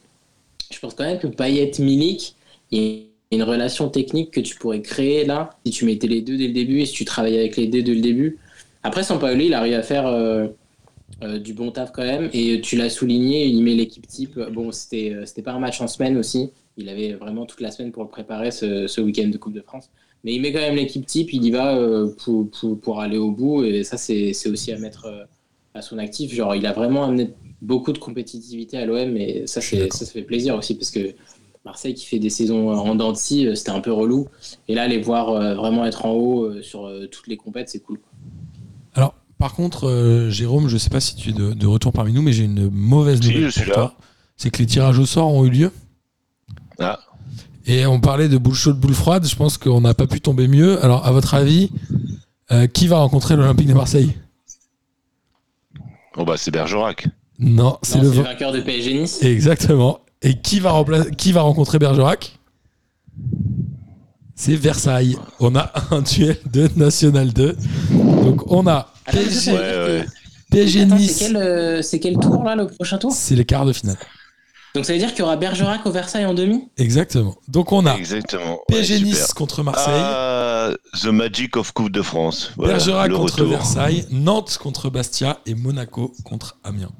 [0.72, 2.36] je pense quand même que Payet-Milik,
[2.72, 6.22] il y a une relation technique que tu pourrais créer là, si tu mettais les
[6.22, 8.38] deux dès le début et si tu travaillais avec les deux dès le début.
[8.84, 10.48] Après, Sampaoli, il arrive à faire euh,
[11.39, 12.30] du bon taf quand même.
[12.34, 14.39] Et tu l'as souligné, il met l'équipe type.
[14.52, 16.52] Bon, c'était euh, pas un match en semaine aussi.
[16.78, 19.62] Il avait vraiment toute la semaine pour le préparer ce, ce week-end de Coupe de
[19.62, 19.89] France.
[20.24, 23.18] Mais il met quand même l'équipe type, il y va euh, pour, pour, pour, aller
[23.18, 23.63] au bout.
[23.63, 25.28] Et ça, c'est aussi à mettre
[25.74, 26.34] à son actif.
[26.34, 29.18] Genre, il a vraiment amené beaucoup de compétitivité à l'OM.
[29.18, 31.14] Et ça, ça, ça fait plaisir aussi parce que
[31.66, 34.28] Marseille qui fait des saisons en dents de scie, c'était un peu relou.
[34.68, 38.00] Et là, les voir vraiment être en haut sur toutes les compètes, c'est cool.
[39.44, 42.22] Par contre, euh, Jérôme, je ne sais pas si tu es de, retour parmi nous,
[42.22, 43.94] mais j'ai une mauvaise nouvelle pour toi.
[44.38, 45.72] C'est que les tirages au sort ont eu lieu.
[46.80, 46.98] Ah.
[47.66, 49.28] Et on parlait de boule chaude, boule froide.
[49.28, 50.82] Je pense qu'on n'a pas pu tomber mieux.
[50.82, 51.72] Alors, à votre avis,
[52.54, 54.14] euh, qui va rencontrer l'Olympique de Marseille?
[56.17, 57.08] Oh bah c'est Bergerac.
[57.39, 58.10] Non, c'est le...
[58.10, 59.23] vainqueur de PSG Nice.
[59.23, 59.99] Exactement.
[60.21, 60.84] Et qui va,
[61.17, 62.39] qui va rencontrer Bergerac?
[64.36, 65.17] C'est Versailles.
[65.39, 67.58] On a un duel de National 2.
[67.91, 71.32] Donc on a PSG, Nice.
[71.36, 73.12] Euh, c'est quel, tour là, le prochain tour?
[73.12, 73.97] C'est les quarts de finale.
[74.76, 76.68] Donc ça veut dire qu'il y aura Bergerac au Versailles en demi?
[76.78, 77.36] Exactement.
[77.48, 78.60] Donc on a Exactement.
[78.68, 79.94] PSG Nice contre Marseille.
[79.96, 82.52] Ah, the Magic of Coupe de France.
[82.58, 86.92] Bergerac contre Versailles, Nantes contre Bastia et Monaco contre Amiens.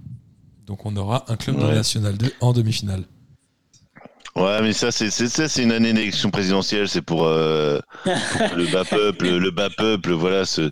[0.68, 3.04] Donc on aura un club de la National 2 en demi-finale.
[4.36, 6.90] Ouais, mais ça, c'est ça, c'est une année d'élection présidentielle.
[6.90, 10.72] C'est pour, euh, le bas peuple, le bas peuple, voilà, se,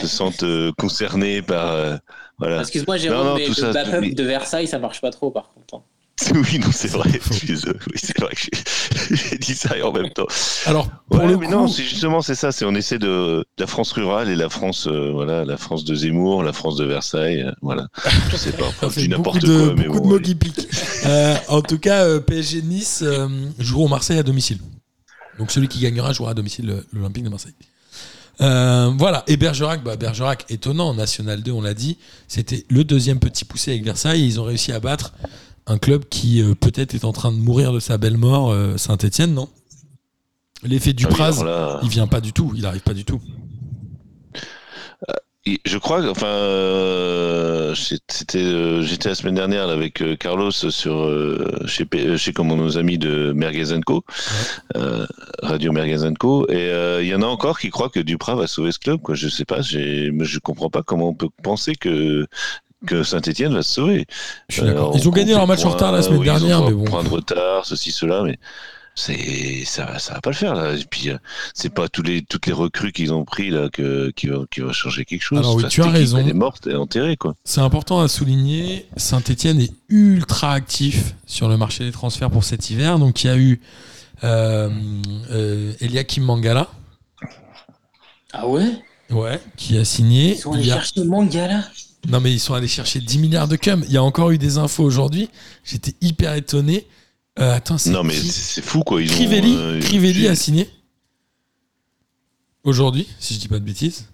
[0.00, 1.96] se sentent euh, concernés par, euh,
[2.38, 2.60] voilà.
[2.60, 5.82] Excuse-moi, Jérôme, mais le bas peuple de Versailles, ça marche pas trop, par contre.
[6.34, 7.10] Oui, non, c'est vrai.
[7.94, 10.26] c'est vrai que j'ai dit ça en même temps.
[10.66, 12.52] Alors, pour le mais non, justement, c'est ça.
[12.52, 15.94] C'est on essaie de la France rurale et la France, euh, voilà, la France de
[15.94, 17.88] Zemmour, la France de Versailles, euh, voilà.
[18.30, 18.66] Je sais pas.
[18.66, 20.68] Enfin, je n'importe quoi, mais beaucoup de mots qui piquent.
[21.06, 23.04] Euh, en tout cas, PSG Nice
[23.58, 24.58] joueront Marseille à domicile.
[25.38, 27.54] Donc celui qui gagnera jouera à domicile l'Olympique de Marseille.
[28.38, 31.98] voilà, et Bergerac, bah Bergerac, étonnant, National 2, on l'a dit,
[32.28, 35.12] c'était le deuxième petit poussé avec Versailles, ils ont réussi à battre
[35.66, 38.76] un club qui euh, peut-être est en train de mourir de sa belle mort, euh,
[38.76, 39.48] Saint-Etienne, non?
[40.62, 43.20] L'effet du Praz, ah il vient pas du tout, il arrive pas du tout.
[45.46, 47.74] Euh, je crois, enfin,
[48.08, 51.12] c'était, j'étais la semaine dernière avec Carlos sur
[51.66, 54.04] chez, chez comme nos amis de Merguez Co,
[55.42, 56.70] Radio Merguez Co, et
[57.02, 59.02] il y en a encore qui croient que Duprat va sauver ce club.
[59.02, 62.26] Quoi, je sais pas, je comprends pas comment on peut penser que
[62.86, 64.06] que Saint-Etienne va se sauver.
[64.60, 66.84] Euh, ils ont gagné leur match en retard la semaine dernière, mais bon.
[66.84, 68.38] Point de retard, ceci, cela, mais
[68.96, 70.72] c'est ça, ça va pas le faire là.
[70.74, 71.18] Et puis euh,
[71.52, 74.60] c'est pas tous les toutes les recrues qu'ils ont pris là que qui va, qui
[74.60, 75.38] va changer quelque chose.
[75.40, 76.18] Alors oui, tu as raison.
[76.18, 77.34] Elle est morte, et enterrée quoi.
[77.44, 78.86] C'est important à souligner.
[78.96, 83.30] Saint-Etienne est ultra actif sur le marché des transferts pour cet hiver, donc il y
[83.30, 83.60] a eu
[84.22, 84.70] Euh,
[85.32, 86.68] euh, Eliakim Mangala,
[88.32, 88.66] Ah ouais?
[89.10, 90.30] Ouais, qui a signé.
[90.34, 91.64] Ils sont allés Il y a- chercher Mangala?
[92.08, 93.84] Non, mais ils sont allés chercher 10 milliards de cum.
[93.86, 95.28] Il y a encore eu des infos aujourd'hui.
[95.64, 96.86] J'étais hyper étonné.
[97.38, 97.90] Euh, attends, c'est.
[97.90, 99.02] Non, mais qui c'est fou, quoi.
[99.02, 100.68] Ils ont, Crivelli, euh, Crivelli a signé.
[102.62, 104.08] Aujourd'hui, si je dis pas de bêtises.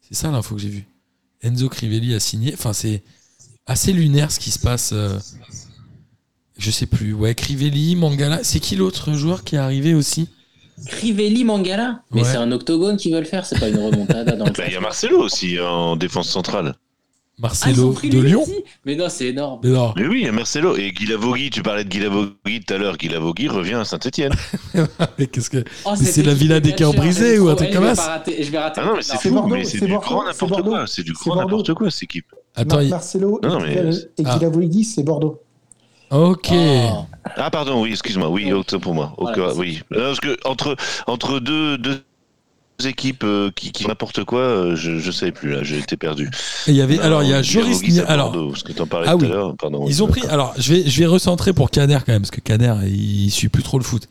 [0.00, 0.84] C'est ça l'info que j'ai vue.
[1.42, 2.52] Enzo Crivelli a signé.
[2.54, 3.02] Enfin, c'est
[3.66, 4.90] assez lunaire ce qui se passe.
[4.92, 5.18] euh,
[6.58, 7.12] Je sais plus.
[7.12, 8.40] Ouais, Crivelli, Mangala.
[8.44, 10.28] C'est qui l'autre joueur qui est arrivé aussi?
[10.86, 12.02] Crivelli Mangala?
[12.10, 12.28] Mais Ouais.
[12.28, 14.76] c'est un octogone qu'ils veulent faire, c'est pas une remontada dans le Bah, Il y
[14.76, 16.74] a Marcelo aussi en défense centrale.
[17.42, 18.44] Ah, Marcelo pris de Lyon
[18.86, 19.60] Mais non, c'est énorme.
[19.64, 19.92] Mais non.
[19.96, 20.76] Mais oui, il y a Marcelo.
[20.76, 22.96] Et Guilavogui, tu parlais de Guilavogui tout à l'heure.
[22.96, 24.32] Guilavogui revient à Saint-Etienne.
[25.18, 25.64] Mais qu'est-ce que.
[25.84, 28.58] Oh, c'est la villa de des cœurs brisés ou un truc comme ça Je vais
[28.58, 28.80] rater.
[28.82, 30.86] Ah non, mais c'est C'est fou, Bordeaux, mais c'est c'est du grand c'est n'importe quoi.
[30.86, 32.26] C'est du C'est grand n'importe quoi, cette équipe.
[32.54, 34.34] Attends, Mar- Marcelo Non, et, mais- Guilavogui- et Ah.
[34.38, 35.40] Guilavogui, c'est Bordeaux.
[36.10, 36.48] Ok.
[36.52, 37.04] Oh.
[37.36, 38.28] Ah, pardon, oui, excuse-moi.
[38.28, 39.14] Oui, autant pour moi.
[39.16, 39.54] Ok, Voilà.
[39.54, 39.80] oui.
[39.90, 40.76] Non, parce que entre,
[41.06, 42.02] entre deux, deux
[42.86, 45.62] équipes euh, qui, qui n'importe quoi, euh, je ne savais plus, là.
[45.62, 46.30] J'ai été perdu.
[46.66, 46.96] Il y avait.
[46.96, 47.80] Non, alors, il y a Joris.
[47.84, 49.26] c'est Alors, Bordeaux, parce que t'en parlais Ah tout oui.
[49.26, 49.56] à l'heure.
[49.56, 49.84] Pardon.
[49.88, 50.22] Ils ont pris.
[50.28, 53.48] Alors, je vais, je vais recentrer pour Kader quand même, parce que Kader, il, suit
[53.48, 54.08] plus trop le foot.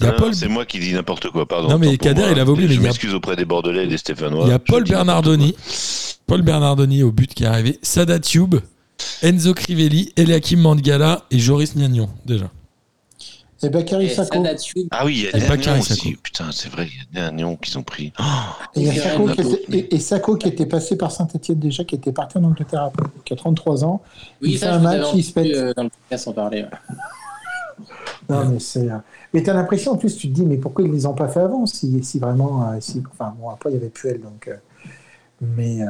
[0.00, 1.68] Il y a Non, Paul, C'est moi qui dis n'importe quoi, pardon.
[1.68, 1.96] Non, mais moi.
[2.02, 4.44] il avait oublié, Je il a- m'excuse auprès des Bordelais et des Stéphanois.
[4.46, 5.54] il y a Paul Bernardoni.
[6.26, 7.78] Paul Bernardoni au but qui est arrivé.
[7.82, 8.56] Sada Tube,
[9.22, 12.50] Enzo Crivelli, Eliakim Mandgala et Joris Niagnon, déjà.
[13.62, 14.44] Et Bakary Sako.
[14.90, 16.16] Ah oui, il y a Et des Bakary aussi.
[16.22, 18.12] Putain, c'est vrai, il y a des Agnon qu'ils ont pris.
[18.20, 18.22] Oh,
[18.74, 21.58] Et, il y a Sako qui était, et, et Sako qui était passé par Saint-Etienne
[21.58, 24.02] déjà, qui était parti en Angleterre après, qui a 33 ans.
[24.42, 25.46] Oui, Il ça, fait un match, il se pète.
[25.54, 26.62] euh, dans le podcast en parler.
[26.62, 26.68] ouais.
[28.28, 28.90] Non, mais c'est.
[28.90, 28.98] euh,
[29.32, 31.40] Mais t'as l'impression, en plus, tu te dis, mais pourquoi ils les ont pas fait
[31.40, 32.70] avant si, si vraiment.
[32.72, 33.02] euh, si...
[33.12, 34.48] Enfin, bon, après, il y avait Puel, donc.
[34.48, 34.56] euh,
[35.40, 35.86] Mais euh,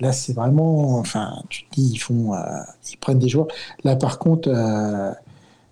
[0.00, 0.98] là, c'est vraiment.
[0.98, 2.34] Enfin, tu te dis, ils font.
[2.34, 2.38] euh,
[2.90, 3.48] Ils prennent des joueurs.
[3.84, 4.48] Là, par contre.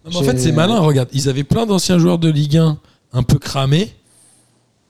[0.05, 1.09] Euh, Non, mais en fait, c'est malin, regarde.
[1.13, 2.79] Ils avaient plein d'anciens joueurs de Ligue 1
[3.13, 3.95] un peu cramés.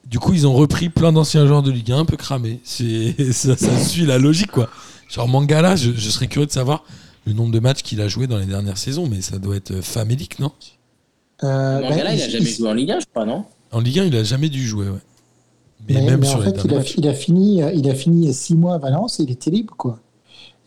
[0.07, 2.61] Du coup, ils ont repris plein d'anciens joueurs de Ligue 1 un peu cramés.
[2.64, 4.68] C'est, ça, ça suit la logique, quoi.
[5.09, 6.85] Genre Mangala, je, je serais curieux de savoir
[7.27, 9.81] le nombre de matchs qu'il a joué dans les dernières saisons, mais ça doit être
[9.81, 10.53] famélique, non?
[11.42, 13.44] Euh, Mangala, ben, il a jamais joué en Ligue 1, je crois, non?
[13.72, 14.98] En Ligue 1, il a jamais dû jouer, ouais.
[15.88, 17.90] Mais, Mais, même mais sur en les fait, il a, il a fini, euh, il
[17.90, 19.98] a fini six mois à Valence et il était libre, quoi.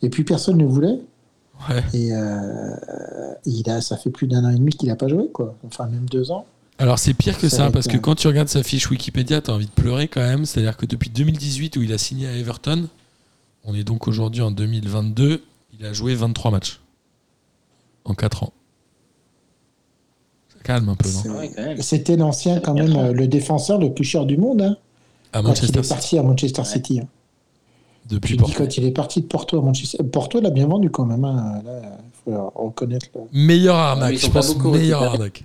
[0.02, 1.00] Et puis personne ne voulait.
[1.68, 1.82] Ouais.
[1.94, 2.74] Et euh,
[3.44, 5.54] il a, ça fait plus d'un an et demi qu'il n'a pas joué, quoi.
[5.66, 6.46] Enfin, même deux ans.
[6.78, 9.52] Alors c'est pire que Ça parce que un- quand tu regardes sa fiche Wikipédia, t'as
[9.52, 10.44] envie de pleurer quand même.
[10.46, 12.86] C'est-à-dire que depuis 2018 où il a signé à Everton,
[13.64, 15.42] on est donc aujourd'hui en 2022,
[15.78, 16.80] il a joué 23 matchs
[18.04, 18.52] en 4 ans.
[20.52, 21.82] Ça calme un peu, non quand même.
[21.82, 24.76] C'était l'ancien, quand même, euh, le défenseur le plus cher du monde, hein,
[25.32, 25.94] À quand il Manchester est City.
[25.94, 26.66] parti à Manchester Ouais.
[26.66, 27.00] City.
[27.00, 27.08] hein.
[28.10, 28.64] Depuis Je dis Porto.
[28.64, 29.98] quand il est parti de Porto à Manchester.
[30.04, 31.24] Porto l'a bien vendu quand même.
[31.24, 31.60] Hein.
[31.64, 33.06] Là, il faut reconnaître.
[33.14, 35.04] le- Meilleure Ouais, mais arnaque, je pense meilleure récupérés.
[35.04, 35.44] arnaque.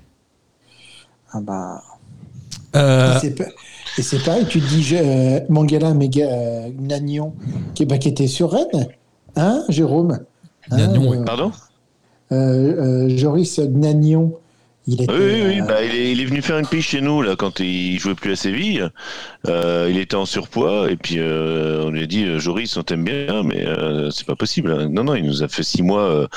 [1.32, 1.82] Ah bah.
[2.76, 3.20] Euh,
[3.98, 7.34] Et c'est pareil, tu te dis euh, Mangala, Méga, euh, Nagnon,
[7.76, 8.88] qui, bah, qui était sur Rennes.
[9.36, 10.20] Hein, Jérôme?
[10.72, 11.18] Hein, Nagnon, oui.
[11.18, 11.52] euh, Pardon?
[12.32, 14.34] euh, euh, Joris Nagnon,
[14.88, 15.12] il était.
[15.14, 15.62] Oui, oui, oui.
[15.62, 17.98] euh, Bah, il, est, il est venu faire une piche chez nous là quand il
[18.00, 18.90] jouait plus à Séville.
[19.48, 22.84] Euh, il était en surpoids et puis euh, on lui a dit euh, Joris, on
[22.84, 24.72] t'aime bien, mais euh, c'est pas possible.
[24.72, 24.90] hein.
[24.90, 26.04] Non, non, il nous a fait six mois.
[26.04, 26.28] euh,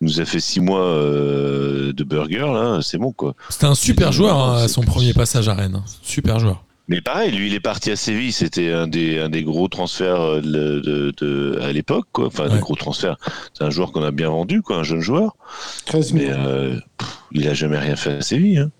[0.00, 2.80] il nous a fait six mois euh, de burger là.
[2.82, 3.34] C'est bon quoi.
[3.48, 5.76] C'était un super dit, joueur hein, à son premier passage à Rennes.
[5.76, 5.84] hein.
[6.02, 6.64] Super joueur.
[6.88, 8.32] Mais pareil, lui, il est parti à Séville.
[8.32, 12.26] C'était un des, un des gros transferts euh, de, de- de- à l'époque, quoi.
[12.26, 12.54] Enfin, Ouais.
[12.54, 13.16] des gros transferts.
[13.54, 15.36] C'est un joueur qu'on a bien vendu, quoi, un jeune joueur.
[15.86, 18.58] 13 Mais euh, pff, il a jamais rien fait à Séville.
[18.58, 18.70] hein.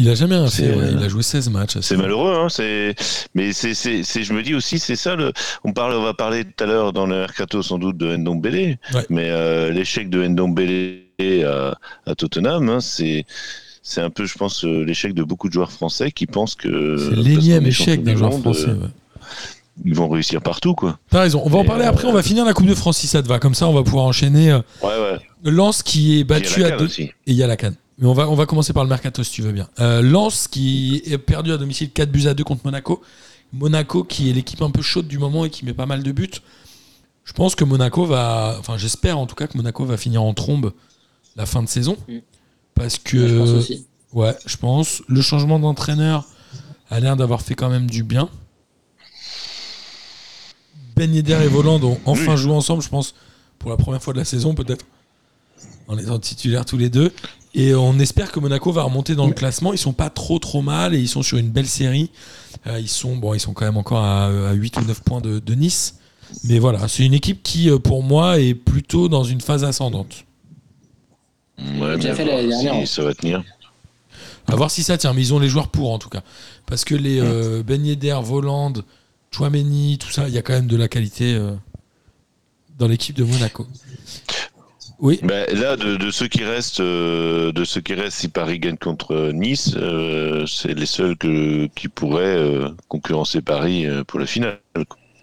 [0.00, 0.68] Il a jamais rien fait.
[0.70, 0.84] ouais.
[0.84, 1.78] euh, Il a joué 16 matchs.
[1.80, 2.94] C'est malheureux, hein, c'est,
[3.34, 5.16] mais c'est, c'est, c'est, je me dis aussi, c'est ça.
[5.16, 5.32] Le,
[5.64, 8.76] on parle, on va parler tout à l'heure dans le mercato sans doute de Ndombele,
[8.94, 9.06] Ouais.
[9.10, 11.00] mais euh, l'échec de Ndombele
[11.44, 11.74] à,
[12.06, 13.24] à Tottenham, hein, c'est,
[13.90, 16.96] c'est un peu, je pense, euh, l'échec de beaucoup de joueurs français qui pensent que
[16.98, 18.68] C'est parce l'énième échec d'un du joueur français.
[18.68, 18.88] euh, ouais.
[19.84, 20.98] Ils vont réussir partout, quoi.
[21.08, 21.40] T'as raison.
[21.44, 22.06] On va en parler euh, après.
[22.06, 23.38] On va finir la Coupe de France si ça te va.
[23.38, 24.50] Comme ça, on va pouvoir enchaîner.
[24.50, 25.50] euh, Ouais, ouais.
[25.50, 26.84] Lens qui est battu à deux.
[26.86, 27.02] aussi.
[27.04, 27.76] Et il y a la canne.
[27.98, 29.68] Mais on va, on va commencer par le mercato si tu veux bien.
[29.80, 33.02] Euh, Lens qui est perdu à domicile 4 buts à 2 contre Monaco.
[33.52, 36.12] Monaco qui est l'équipe un peu chaude du moment et qui met pas mal de
[36.12, 36.28] buts.
[37.24, 38.56] Je pense que Monaco va.
[38.58, 40.72] Enfin, j'espère en tout cas que Monaco va finir en trombe
[41.36, 41.96] la fin de saison.
[42.08, 42.18] Mm.
[42.78, 43.28] Parce que.
[43.28, 43.86] Je pense aussi.
[44.12, 45.02] Ouais, je pense.
[45.08, 46.24] Le changement d'entraîneur
[46.90, 48.28] a l'air d'avoir fait quand même du bien.
[50.96, 53.14] Ben Yedder et Voland ont enfin joué ensemble, je pense,
[53.58, 54.84] pour la première fois de la saison, peut-être,
[55.86, 57.12] en étant titulaires tous les deux.
[57.54, 59.72] Et on espère que Monaco va remonter dans le classement.
[59.72, 62.10] Ils sont pas trop trop mal et ils sont sur une belle série.
[62.66, 65.20] Euh, ils sont bon, ils sont quand même encore à, à 8 ou 9 points
[65.20, 65.96] de, de Nice.
[66.44, 70.24] Mais voilà, c'est une équipe qui, euh, pour moi, est plutôt dans une phase ascendante.
[71.78, 72.88] Ouais, déjà fait voir l'année si dernière.
[72.88, 73.42] ça va tenir.
[74.46, 76.22] À voir si ça tient, mais ils ont les joueurs pour en tout cas.
[76.66, 78.72] Parce que les euh, Ben Yedder, Voland,
[79.30, 81.52] Chouameni, tout ça, il y a quand même de la qualité euh,
[82.78, 83.66] dans l'équipe de Monaco.
[85.00, 85.20] Oui.
[85.22, 88.76] Ben, là, de, de ceux qui restent, euh, de ceux qui restent, si Paris gagne
[88.76, 94.58] contre Nice, euh, c'est les seuls que, qui pourraient euh, concurrencer Paris pour la finale.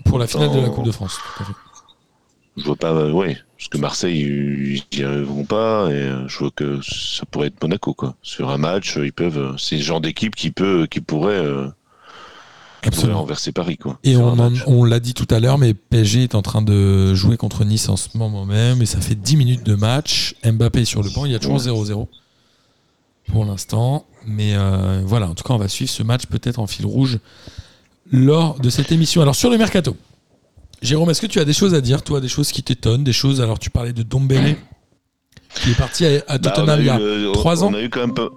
[0.05, 1.17] Pour la finale de la Coupe de France.
[1.37, 1.53] tout à fait.
[2.57, 6.37] Je vois pas, euh, ouais, parce que Marseille, ils n'y arriveront pas, et euh, je
[6.39, 8.15] vois que ça pourrait être Monaco, quoi.
[8.21, 11.65] Sur un match, euh, ils peuvent, c'est le genre d'équipe qui peut, qui pourrait, euh,
[11.65, 13.19] qui pourrait Absolument.
[13.19, 13.99] renverser Paris, quoi.
[14.05, 17.35] Et on, en- l'a dit tout à l'heure, mais PSG est en train de jouer
[17.35, 20.35] contre Nice en ce moment même, et ça fait 10 minutes de match.
[20.45, 22.07] Mbappé est sur le banc, il y a toujours 0-0
[23.33, 24.05] pour l'instant.
[24.27, 27.19] Mais euh, voilà, en tout cas, on va suivre ce match peut-être en fil rouge
[28.11, 29.21] lors de cette émission.
[29.21, 29.95] Alors, sur le mercato,
[30.85, 33.13] Jérôme, est-ce que tu as des choses à dire, toi, des choses qui t'étonnent, des
[33.13, 34.55] choses Alors, tu parlais de Dombele,
[35.55, 37.73] qui est parti à, à Bah, Tottenham il y a eu, trois on ans.
[37.73, 38.29] a eu quand même pas,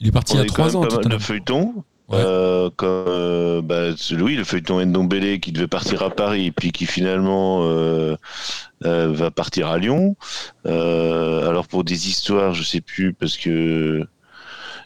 [0.00, 0.90] Il est parti on il y a a eu quand 3 même ans pas mal
[0.90, 1.20] de Tottenham.
[1.20, 1.74] feuilletons.
[2.08, 2.18] Ouais.
[2.20, 3.90] Euh, comme, euh, bah,
[4.20, 8.16] oui, le feuilleton Ndombele qui devait partir à Paris, puis qui finalement euh,
[8.82, 10.16] va partir à Lyon.
[10.66, 14.06] Alors pour des histoires, je sais plus parce que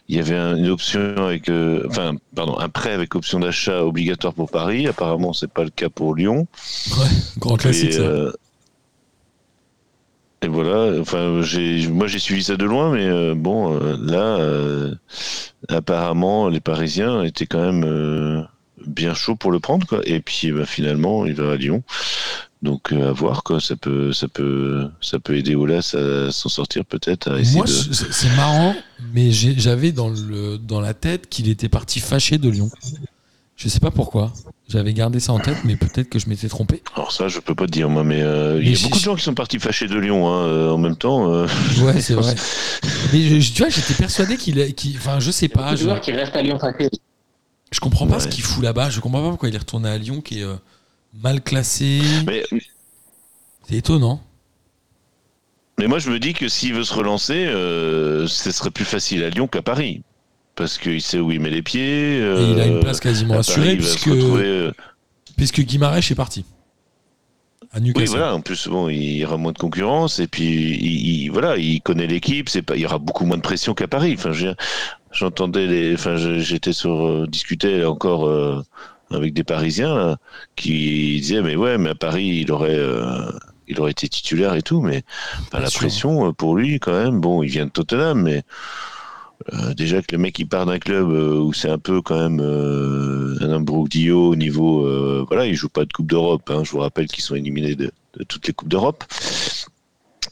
[0.09, 3.83] il y avait un- une option avec, euh, enfin, pardon, un prêt avec option d'achat
[3.83, 4.87] obligatoire pour Paris.
[4.87, 6.47] Apparemment, c'est pas le cas pour Lyon.
[6.97, 7.07] Ouais,
[7.39, 8.31] grand classique, Et, euh,
[10.43, 14.39] et voilà, enfin, j'ai, moi j'ai suivi ça de loin, mais euh, bon, là,
[15.67, 18.47] apparemment, les Parisiens étaient quand même
[18.85, 20.01] bien chauds pour le prendre, quoi.
[20.05, 21.83] Et puis, bah, finalement, il va à Lyon.
[22.63, 23.59] Donc, euh, à voir, quoi.
[23.61, 27.65] Ça peut, ça peut, ça peut aider Olas à s'en sortir, peut-être, à essayer Moi,
[27.65, 27.71] de.
[27.71, 28.75] c'est c'est marrant,
[29.13, 32.69] mais j'avais dans, le, dans la tête qu'il était parti fâché de Lyon.
[33.55, 34.33] Je sais pas pourquoi.
[34.69, 36.81] J'avais gardé ça en tête, mais peut-être que je m'étais trompé.
[36.95, 39.03] Alors ça, je peux pas te dire, moi, mais euh, il y a beaucoup de
[39.03, 41.31] gens qui sont partis fâchés de Lyon, hein, euh, en même temps.
[41.31, 41.47] euh,
[41.81, 42.35] Ouais, c'est vrai.
[43.13, 44.73] Mais je- tu vois, j'étais persuadé qu'il.
[44.75, 45.75] qu'il- Enfin, je sais pas.
[45.75, 46.57] Je, qui restent à Lyon
[47.71, 48.19] je comprends pas Ouais.
[48.21, 48.89] ce qu'il fout là-bas.
[48.89, 50.55] Je comprends pas pourquoi il est retourné à Lyon, qui est euh,
[51.13, 52.01] mal classé.
[52.25, 52.43] mais
[53.67, 54.21] C'est étonnant.
[55.79, 59.23] Mais moi, je me dis que s'il veut se relancer, euh, ce serait plus facile
[59.23, 60.01] à Lyon qu'à Paris.
[60.55, 62.17] Parce qu'il sait où il met les pieds.
[62.17, 64.71] Et il a une place quasiment à assurée, Paris, puisque, retrouver, euh,
[65.35, 66.45] puisque Guimarães est parti.
[67.71, 68.33] À Oui, voilà.
[68.33, 70.17] En plus, bon, il y aura moins de concurrence.
[70.19, 70.45] Et puis,
[70.79, 72.49] il, il- voilà, il connaît l'équipe.
[72.49, 74.15] C'est pas, il y aura beaucoup moins de pression qu'à Paris.
[74.17, 74.31] Enfin,
[75.11, 75.93] j'entendais les.
[75.93, 77.05] Enfin, j'étais sur.
[77.05, 78.63] euh, discuter encore euh,
[79.11, 80.17] avec des Parisiens là,
[80.55, 82.75] qui disaient Mais ouais, mais à Paris, il aurait.
[82.77, 83.31] euh,
[83.69, 85.01] il aurait été titulaire et tout, mais
[85.51, 85.79] pas Bien la sûr.
[85.81, 87.19] pression euh, pour lui quand même.
[87.19, 88.43] Bon, il vient de Tottenham, mais
[89.53, 92.17] euh, déjà que le mec il part d'un club euh, où c'est un peu quand
[92.17, 96.49] même euh, un imbroglio au niveau, euh, voilà, il joue pas de Coupe d'Europe.
[96.49, 96.63] hein.
[96.63, 99.03] je vous rappelle qu'ils sont éliminés de, de toutes les coupes d'Europe.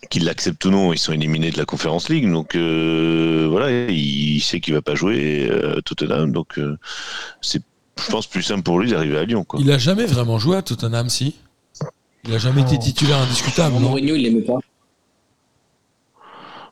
[0.10, 2.32] Qu'ils l'acceptent ou non, ils sont éliminés de la Conférence League.
[2.32, 6.32] Donc euh, voilà, il, il sait qu'il va pas jouer euh, à Tottenham.
[6.32, 6.78] Donc euh,
[7.42, 7.62] c'est,
[8.04, 9.44] je pense, plus simple pour lui d'arriver à Lyon.
[9.44, 9.60] Quoi.
[9.62, 11.36] Il a jamais vraiment joué à Tottenham, si?
[12.28, 14.60] Il a jamais été titulaire indiscutable, Mourinho, il l'aimait pas.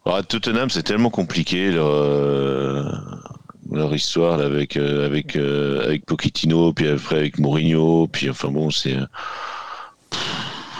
[0.06, 2.84] Ah, Tottenham, c'est tellement compliqué leur, euh,
[3.72, 8.50] leur histoire là, avec euh, avec euh, avec Pochettino, puis après avec Mourinho, puis enfin
[8.50, 8.98] bon, c'est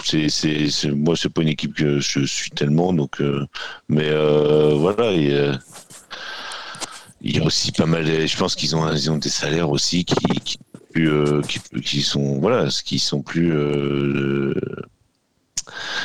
[0.04, 3.46] c'est moi c'est pas une équipe que je suis tellement donc euh,
[3.88, 5.60] mais euh, voilà a,
[7.24, 9.70] il y a aussi pas mal de- je pense qu'ils ont ils ont des salaires
[9.70, 10.58] aussi qui qui,
[10.92, 14.54] plus, euh, qui, qui sont voilà qui sont plus euh,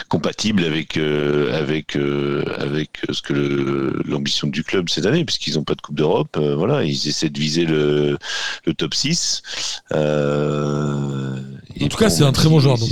[0.09, 5.55] compatible avec euh, avec euh, avec ce que le- l'ambition du club cette année puisqu'ils
[5.57, 8.17] n'ont pas de coupe d'Europe euh, voilà ils essaient de viser le,
[8.65, 9.43] le top 6
[9.93, 11.37] euh,
[11.77, 12.89] et En tout cas, c'est un très bon joueur, donc.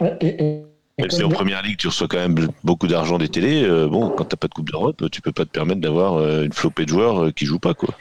[0.00, 0.63] Ouais, et- et- et
[0.98, 4.10] même si en première ligue tu reçois quand même beaucoup d'argent des télés euh, bon
[4.10, 6.84] quand t'as pas de coupe d'Europe tu peux pas te permettre d'avoir euh, une flopée
[6.84, 7.94] de joueurs euh, qui jouent pas quoi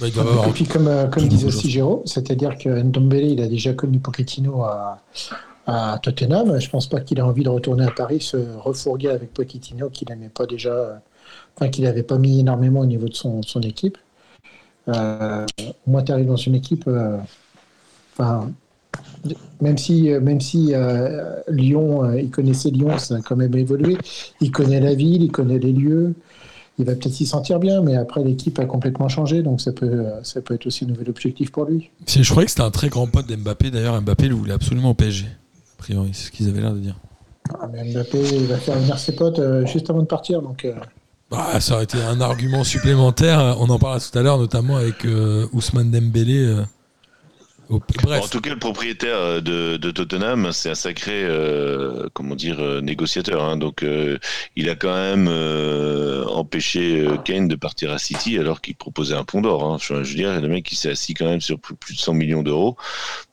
[0.00, 3.26] Bah, il doit avoir Et puis comme, euh, comme disait aussi Jérôme, c'est-à-dire que Ndombele,
[3.32, 5.02] il a déjà connu Pochettino à,
[5.66, 6.58] à Tottenham.
[6.58, 10.08] Je pense pas qu'il a envie de retourner à Paris, se refourguer avec Pochettino qu'il
[10.08, 11.00] n'aimait pas déjà,
[11.54, 13.98] enfin qu'il n'avait pas mis énormément au niveau de son, son équipe.
[14.88, 15.46] Euh,
[15.86, 17.18] moi, tu arrives dans une équipe, euh,
[18.14, 18.50] enfin,
[19.60, 23.54] même si, euh, même si euh, Lyon, euh, il connaissait Lyon, ça a quand même
[23.54, 23.96] évolué.
[24.40, 26.14] Il connaît la ville, il connaît les lieux.
[26.78, 29.86] Il va peut-être s'y sentir bien, mais après l'équipe a complètement changé, donc ça peut,
[29.86, 31.90] euh, ça peut être aussi un nouvel objectif pour lui.
[32.06, 33.70] Je croyais que c'était un très grand pote d'Mbappé.
[33.70, 35.26] D'ailleurs, Mbappé le voulait absolument au PSG.
[35.26, 36.96] A priori, c'est ce qu'ils avaient l'air de dire.
[37.60, 40.66] Ah, mais Mbappé, il va faire venir ses potes juste avant de partir, donc
[41.30, 43.56] Bah, ça aurait été un argument supplémentaire.
[43.60, 45.06] On en parlera tout à l'heure, notamment avec
[45.52, 46.62] Ousmane Dembélé
[48.02, 48.24] Bref.
[48.24, 52.58] En tout cas, le propriétaire euh, de, de Tottenham, c'est un sacré, euh, comment dire,
[52.58, 53.44] euh, négociateur.
[53.44, 53.56] hein.
[53.56, 54.18] Donc, euh,
[54.56, 59.24] il a quand même euh, empêché Kane de partir à City alors qu'il proposait un
[59.24, 59.64] pont d'or.
[59.64, 59.78] Hein.
[59.80, 62.42] Je, veux dire, le mec, il s'est assis quand même sur plus, de 100 millions
[62.42, 62.76] d'euros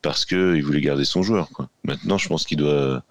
[0.02, 1.50] parce que il voulait garder son joueur.
[1.50, 1.70] Quoi.
[1.84, 3.02] Maintenant, je pense qu'il doit,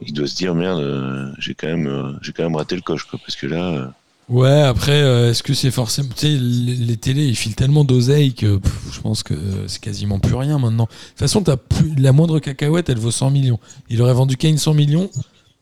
[0.00, 3.18] il doit se dire merde, j'ai quand même, j'ai quand même raté le coche, quoi,
[3.18, 3.92] parce que là.
[4.28, 6.08] Ouais, après, euh, est-ce que c'est forcément.
[6.14, 9.66] Tu sais, les, les télés, ils filent tellement d'oseille que pff, je pense que euh,
[9.68, 10.84] c'est quasiment plus rien maintenant.
[10.84, 13.58] De toute façon, t'as plus, la moindre cacahuète, elle vaut 100 millions.
[13.88, 15.10] Il aurait vendu Kane 100 millions,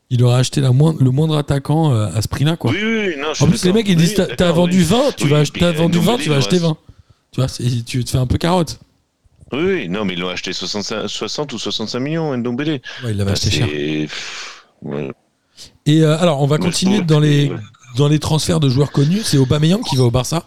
[0.09, 2.71] il aurait acheté la moindre, le moindre attaquant euh, à ce prix-là, quoi.
[2.71, 4.83] Oui, oui, non, je en plus, les mecs, ils disent Oui, t'as- vendu oui.
[4.83, 6.77] 20, tu vas, euh, vendu 20, Ndombele, tu vas acheter reste- 20.
[7.31, 7.47] Tu vois,
[7.85, 8.79] tu te fais un peu carotte.
[9.53, 12.81] Oui, oui, non, mais ils l'ont acheté 65, 60 ou 65 millions, Ndombele.
[13.03, 13.67] Ouais, il l'avait acheté C'est- cher.
[13.69, 15.09] pff, ouais.
[15.85, 17.49] Et euh, alors, on va continuer dans les.
[17.97, 19.23] Dans les transferts de joueurs connus.
[19.23, 20.45] C'est Aubameyang qui va au Barça?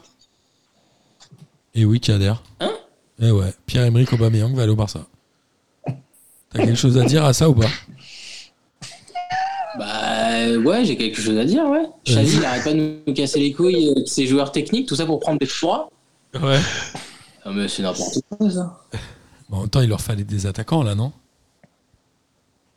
[1.74, 2.42] Et oui, qui adhère.
[2.60, 2.72] Hein?
[3.20, 5.06] Et ouais, Pierre-Emerick Aubameyang va aller au Barça.
[5.84, 7.68] T'as quelque chose à dire à ça ou pas?
[9.78, 11.86] Bah ouais, j'ai quelque chose à dire, ouais.
[12.04, 15.06] Xavi, il arrête pas de nous casser les couilles, euh, ses joueurs techniques, tout ça
[15.06, 15.90] pour prendre des droits.
[16.34, 16.58] Ouais.
[17.44, 18.80] Ah, mais c'est n'importe quoi, ça.
[19.48, 21.12] Bon, en même temps, il leur fallait des attaquants là, non?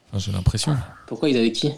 [0.10, 0.78] Enfin, J'ai l'impression.
[1.08, 1.72] Pourquoi ils avaient qui?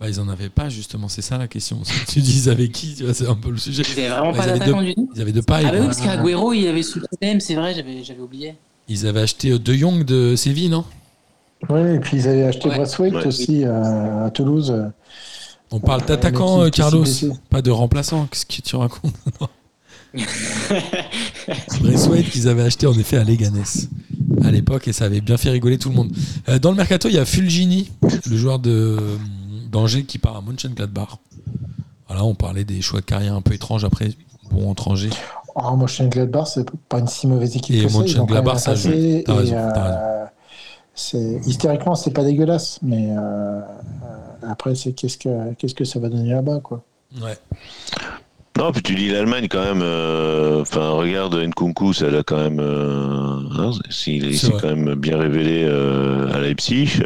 [0.00, 1.80] Bah, ils en avaient pas, justement, c'est ça la question.
[1.82, 3.82] Si tu dis ils avaient qui, tu vois, c'est un peu le sujet.
[3.82, 5.64] Ils avaient vraiment Bah, pas d'attaquant du Ils avaient de paille.
[5.68, 8.54] Ah bah oui, parce qu'Aguero, il avait sous le système, c'est vrai, j'avais j'avais oublié.
[8.88, 10.84] Ils avaient acheté euh, De Jong de Séville, non?
[11.68, 13.26] Oui, et puis ils avaient acheté Ouais.
[13.26, 14.70] Aussi euh, à Toulouse.
[14.70, 14.86] euh,
[15.72, 17.04] On parle d'attaquant, euh, qui s'est Carlos,
[17.50, 18.28] pas de remplaçant.
[18.30, 19.14] Qu'est-ce que tu racontes?
[21.80, 23.60] Braithwaite qu'ils avaient acheté en effet à Leganés
[24.44, 26.12] à l'époque et ça avait bien fait rigoler tout le monde.
[26.48, 27.90] Euh, dans le mercato, il y a Fulgini,
[28.30, 28.96] le joueur de
[29.70, 31.16] d'Angers qui part à Mönchengladbach.
[32.08, 34.10] Voilà, on parlait des choix de carrière un peu étranges après.
[34.50, 35.10] Bon, entre Angers.
[35.54, 37.98] Oh, Mönchengladbach, c'est pas une si mauvaise équipe Et que ça.
[37.98, 38.90] Mönchengladbach, ça joue.
[39.26, 40.24] T'as raison, t'as euh,
[40.94, 43.60] c'est- pas dégueulasse, mais euh, euh,
[44.48, 46.82] après, c'est qu'est-ce que qu'est-ce que ça va donner là-bas, quoi.
[47.20, 47.36] Ouais.
[48.56, 49.82] Non, puis tu dis l'Allemagne quand même.
[49.82, 52.58] euh, Enfin, regarde Nkunku, ça l'a quand même.
[52.60, 57.00] euh, hein, s'il- il C'est s'est quand même bien révélé euh, à Leipzig.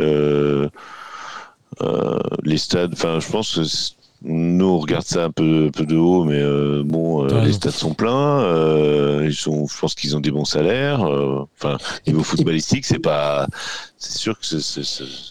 [1.82, 2.92] Euh, les stades.
[2.92, 6.82] Enfin, je pense que nous on regarde ça un peu, peu de haut, mais euh,
[6.84, 8.40] bon, euh, les stades sont pleins.
[8.40, 9.66] euh, ils sont.
[9.66, 11.02] Je pense qu'ils ont des bons salaires.
[11.06, 13.46] euh, Enfin, niveau footballistique, c'est pas.
[13.96, 14.80] C'est sûr que c'est-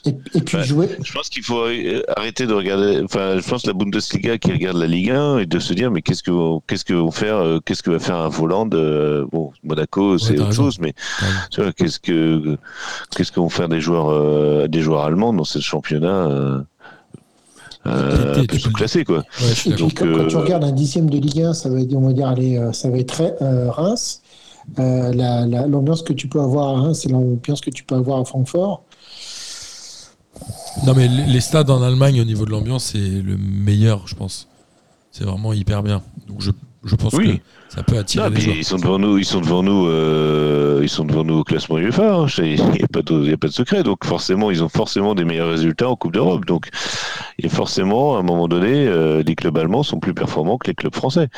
[0.06, 0.88] Et, et puis jouer.
[1.04, 3.02] je pense qu'il faut euh, arrêter de regarder.
[3.04, 6.02] Enfin, je pense la Bundesliga qui regarde la Ligue 1 et de se dire mais
[6.02, 6.32] qu'est-ce que
[6.68, 10.36] qu'est-ce que vont faire euh, qu'est-ce que va faire un Voland euh, Bon, Monaco c'est
[10.36, 10.64] autre raison.
[10.64, 10.94] chose, mais
[11.76, 12.58] qu'est-ce que
[13.16, 16.64] qu'est-ce que vont faire des joueurs euh, des joueurs allemands dans ce championnat
[17.88, 19.18] euh, plus classé quoi.
[19.42, 21.94] Ouais, puis quand, quand tu euh, regardes un dixième de Ligue 1, ça va être,
[21.96, 24.22] on va dire, allez, euh, ça va être très, euh, Reims.
[24.80, 27.96] Euh, la- la- l'ambiance que tu peux avoir à Reims, c'est l'ambiance que tu peux
[27.96, 28.84] avoir à Francfort.
[30.86, 34.16] Non, mais les les stades en Allemagne, au niveau de l'ambiance, c'est le meilleur, je
[34.16, 34.48] pense.
[35.12, 36.02] C'est vraiment hyper bien.
[36.28, 36.52] Donc, je,
[36.84, 37.38] je pense Oui.
[37.38, 37.44] que
[37.76, 38.56] ça peut attirer Non, les joueurs.
[38.58, 41.78] ils sont devant nous, ils sont devant nous, euh, ils sont devant nous au classement
[41.78, 42.16] UEFA.
[42.16, 42.26] hein.
[42.40, 43.84] Il n'y a, pas de- il y a pas de secret.
[43.84, 46.46] Donc forcément, ils ont forcément des meilleurs résultats en Coupe d'Europe.
[46.46, 46.68] Donc,
[47.40, 50.76] et forcément, à un moment donné, euh, les clubs allemands sont plus performants que les
[50.76, 51.30] clubs français.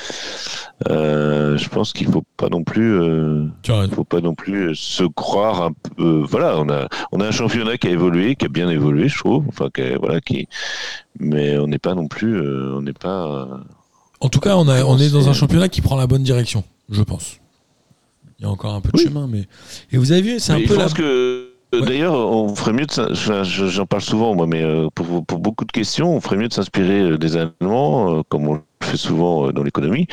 [0.89, 2.97] Euh, je pense qu'il faut pas non plus,
[3.93, 6.23] faut pas non plus se croire un peu.
[6.27, 9.17] voilà, on a, on a un championnat qui a évolué, qui a bien évolué, je
[9.17, 9.45] trouve.
[9.49, 10.47] Enfin, qui a- voilà, qui.
[11.19, 13.47] Mais on n'est pas non plus, on n'est pas.
[14.23, 16.63] En tout cas, on, a, on est dans un championnat qui prend la bonne direction,
[16.89, 17.39] je pense.
[18.39, 19.03] Il y a encore un peu de Oui.
[19.03, 19.43] chemin, mais.
[19.91, 20.85] Et vous avez vu, c'est un Mais peu je la.
[20.85, 21.49] pense que euh,
[21.81, 21.87] Ouais.
[21.87, 23.13] d'ailleurs, on ferait mieux de
[23.43, 26.53] j'en parle souvent moi, mais euh, pour, pour beaucoup de questions, on ferait mieux de
[26.53, 30.07] s'inspirer euh, des Allemands, comme on le fait souvent dans l'économie,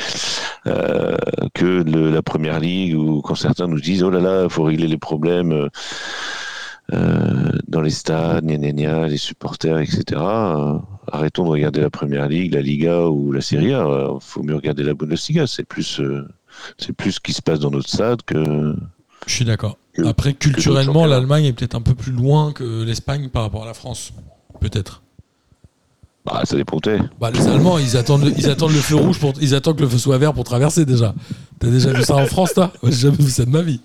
[0.67, 1.15] euh,
[1.53, 4.63] que de la première ligue ou quand certains nous disent oh là là, il faut
[4.63, 5.69] régler les problèmes.
[6.93, 10.03] Euh, euh, dans les stades, gna gna gna, les supporters, etc.
[10.15, 10.77] Euh,
[11.11, 14.09] arrêtons de regarder la Première Ligue, la Liga ou la Serie A.
[14.13, 15.47] Il faut mieux regarder la Bundesliga.
[15.47, 16.27] C'est plus, euh,
[16.77, 18.75] c'est plus ce qui se passe dans notre stade que,
[19.25, 19.77] Je suis d'accord.
[20.05, 23.73] Après, culturellement, l'Allemagne est peut-être un peu plus loin que l'Espagne par rapport à la
[23.73, 24.13] France.
[24.59, 25.01] Peut-être.
[26.25, 26.99] Bah, ça dépend où t'es.
[27.19, 29.81] Bah, les Allemands, ils attendent, le, ils attendent le feu rouge, pour, ils attendent que
[29.81, 31.15] le feu soit vert pour traverser déjà.
[31.59, 32.71] T'as déjà vu ça en France, toi?
[32.83, 33.81] J'ai jamais vu ça de ma vie.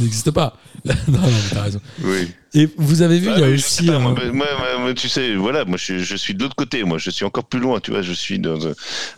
[0.00, 0.56] N'existe pas.
[0.84, 1.80] non, non, mais t'as raison.
[2.02, 2.28] Oui.
[2.54, 3.86] Et vous avez vu, Bah il y a oui, aussi.
[3.86, 6.42] pas, euh, moi, bah, moi, moi, moi, tu sais, voilà, moi je, je suis de
[6.42, 8.72] l'autre côté, moi je suis encore plus loin, tu vois, je suis dans un,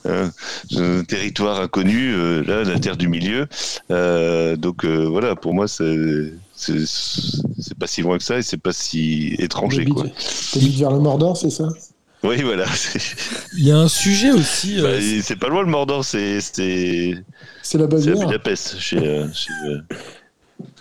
[0.09, 0.33] un-
[0.76, 3.47] un territoire inconnu, euh, là, la terre du milieu.
[3.91, 8.43] Euh, donc euh, voilà, pour moi, c'est c'est c'est pas si loin que ça et
[8.43, 10.07] c'est pas si étranger, quoi.
[10.53, 11.68] T'habites vers le Mordor, c'est ça?
[12.24, 12.66] Oui, voilà.
[12.74, 12.99] c'est-
[13.57, 14.81] Il y a un sujet aussi.
[14.83, 17.14] bah, euh, c'est pas loin le Mordor, c'est c'est
[17.62, 18.26] C'est la c'est Bavière.
[18.26, 18.81] Budapest.
[18.81, 18.99] Chez,
[19.33, 19.53] chez,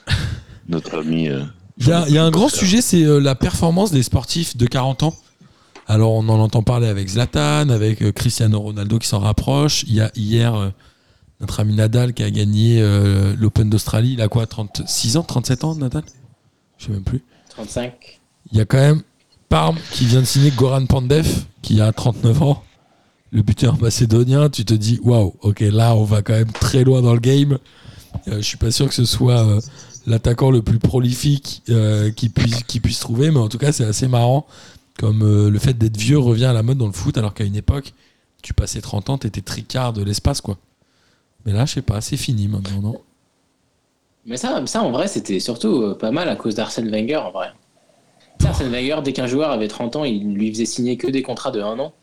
[0.70, 1.30] notre ami.
[1.30, 1.44] euh,
[1.80, 4.58] Il y a, il y a un grand sujet, c'est euh, la performance des sportifs
[4.58, 5.16] de 40 ans.
[5.88, 9.84] Alors, on en entend parler avec Zlatan, avec euh, Cristiano Ronaldo qui s'en rapproche.
[9.88, 10.70] Il y a hier euh,
[11.40, 14.14] notre ami Nadal qui a gagné euh, l'Open d'Australie.
[14.14, 16.04] Il a quoi 36 ans 37 ans, Nadal?
[16.78, 17.24] Je sais même plus.
[17.52, 18.20] 35.
[18.52, 19.02] Il y a quand même
[19.50, 22.64] Parme qui vient de signer Goran Pandev qui a 39 ans.
[23.32, 27.02] Le buteur macédonien, tu te dis waouh, ok, là on va quand même très loin
[27.02, 27.58] dans le game.
[28.28, 29.60] Euh, je suis pas sûr que ce soit euh,
[30.06, 33.86] l'attaquant le plus prolifique euh, qui puisse qui puisse trouver, mais en tout cas c'est
[33.86, 34.46] assez marrant
[35.00, 37.56] comme le fait d'être vieux revient à la mode dans le foot alors qu'à une
[37.56, 37.94] époque
[38.42, 40.58] tu passais 30 ans, t'étais tricard de l'espace quoi.
[41.46, 43.02] Mais là je sais pas, c'est fini maintenant, non?
[44.26, 47.50] Mais ça, ça en vrai, c'était surtout pas mal à cause d'Arsène Wenger, en vrai.
[48.46, 51.52] Arsène Wenger, dès qu'un joueur avait 30 ans, il lui faisait signer que des contrats
[51.52, 51.94] de 1 an.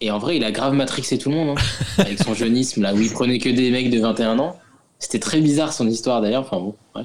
[0.00, 1.62] Et en vrai, il a grave matrixé tout le monde, hein,
[1.98, 4.56] avec son jeunisme, là, où il prenait que des mecs de 21 ans.
[5.02, 6.42] C'était très bizarre son histoire, d'ailleurs.
[6.42, 7.02] Enfin bon, ouais.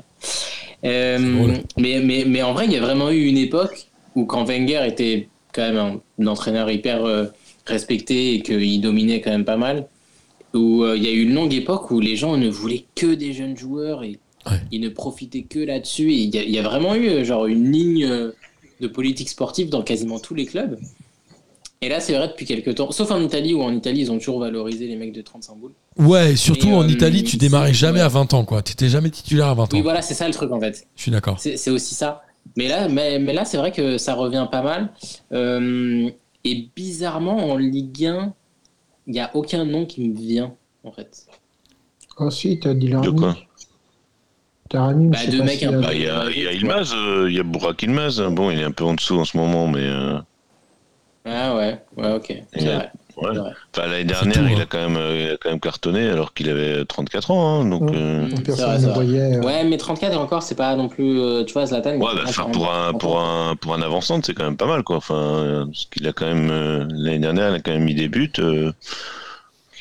[0.86, 4.43] Euh, mais, mais, mais en vrai, il y a vraiment eu une époque où, quand
[4.43, 7.26] Wenger était quand même un, entraîneur hyper euh,
[7.66, 9.88] respecté et qu'il dominait quand même pas mal,
[10.54, 13.08] où euh, il y a eu une longue époque où les gens ne voulaient que
[13.08, 14.62] des jeunes joueurs et Ouais.
[14.72, 16.14] ils ne profitaient que là-dessus.
[16.14, 18.08] Il y, y a vraiment eu genre une ligne
[18.80, 20.80] de politique sportive dans quasiment tous les clubs.
[21.82, 24.17] Et là, c'est vrai depuis quelques temps, sauf en Italie où en Italie ils ont
[24.17, 25.73] toujours valorisé les mecs de 35 boules.
[25.99, 28.05] Ouais, et surtout Mais, en euh, Italie, tu démarrais jamais ouais.
[28.05, 28.63] à 20 ans quoi.
[28.63, 29.67] T'étais jamais titulaire à 20 ans.
[29.73, 30.88] Oui, voilà, c'est ça le truc en fait.
[30.95, 31.39] Je suis d'accord.
[31.39, 32.23] C'est aussi ça.
[32.55, 34.89] Mais là, mais, mais là c'est vrai que ça revient pas mal.
[35.34, 36.09] Euh,
[36.43, 38.34] et bizarrement, en Ligue 1,
[39.05, 40.53] il n'y a aucun nom qui me vient,
[40.84, 41.25] en fait.
[42.17, 43.38] Oh si, t'as dit De quoi
[44.69, 46.51] T'as Rami, Bah, deux mecs si, un peu- Bah, Il y a, il y a
[46.53, 48.19] Ilmaz, euh, il y a Bourak Ilmaz.
[48.32, 49.80] Bon, il est un peu en dessous en ce moment, mais.
[49.80, 50.17] euh,
[51.30, 52.34] Ah ouais, ouais, ok.
[52.55, 52.89] Vrai.
[53.17, 53.30] ouais.
[53.75, 54.61] Enfin, l'année dernière, tout, il, hein.
[54.61, 57.61] a quand même, euh, il a quand même cartonné alors qu'il avait 34 ans.
[57.61, 57.97] hein, donc, Ouais.
[57.97, 59.36] euh, Mm, Personne vrai, voyait.
[59.38, 61.19] euh, Ouais, mais 34 et encore, c'est pas non plus.
[61.19, 61.95] euh, tu vois, Zlatan.
[61.97, 64.67] Ouais, bah, enfin, 40, pour un, pour un, pour un avançant, c'est quand même pas
[64.67, 64.97] mal, quoi.
[64.97, 67.95] Enfin, euh, parce qu'il a quand même, euh, l'année dernière, il a quand même mis
[67.95, 68.71] des buts, euh,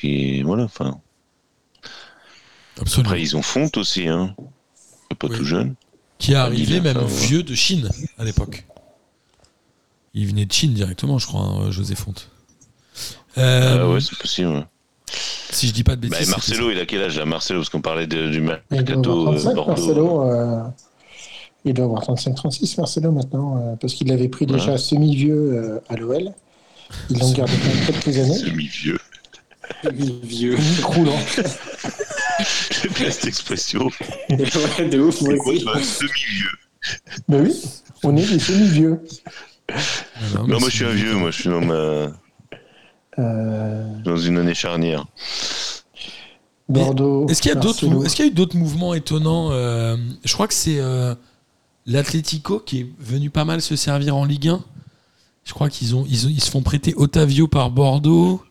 [0.01, 0.99] qui, voilà, enfin.
[2.99, 4.34] Après, ils ont Fonte aussi, hein.
[5.18, 5.74] Pas tout jeune.
[6.18, 7.88] Qui est arrivé même vieux de Chine
[8.18, 8.64] à l'époque.
[10.19, 12.31] Il venait de Chine directement, je crois, hein, José Fonte.
[13.37, 14.49] Euh, Ah ouais, c'est possible.
[14.49, 14.64] ouais.
[15.51, 16.31] si je dis pas de Bah, bêtises.
[16.31, 17.61] Marcelo, il a quel âge, là, Marcelo?
[17.61, 19.71] Parce qu'on parlait de- du Il doit mercato avoir euh, 35, Bordeaux.
[19.71, 20.23] Marcelo.
[20.23, 20.62] euh,
[21.67, 24.79] il doit avoir 35-36, Marcelo, maintenant, euh, parce qu'il l'avait pris déjà Ouais.
[24.79, 26.33] semi-vieux euh, à l'OL.
[27.11, 28.39] Ils l'ont gardé pendant quelques années.
[28.39, 28.99] Semi-vieux.
[30.23, 30.57] vieux.
[30.81, 31.19] Croulant.
[32.71, 33.91] J'aime bien cette expression?
[34.31, 35.85] ouais, de ouf, moi aussi.
[35.85, 36.49] semi-vieux?
[37.29, 37.55] Ben oui,
[38.05, 39.01] on est des semi-vieux.
[39.69, 41.14] Non, mais Non, moi, je suis un vieux.
[41.14, 41.75] Moi, je suis dans, ma...
[43.19, 45.07] Euh, dans une année charnière.
[46.69, 47.27] Bordeaux.
[47.29, 47.93] Est-ce qu'il y, a d'autres Marcelo.
[48.01, 51.14] mou- est-ce qu'il y a eu d'autres mouvements étonnants euh, Je crois que c'est euh,
[51.87, 54.62] l'Atlético qui est venu pas mal se servir en Ligue 1.
[55.45, 58.43] Je crois qu'ils ont, ils ont- ils se font prêter Otavio par Bordeaux.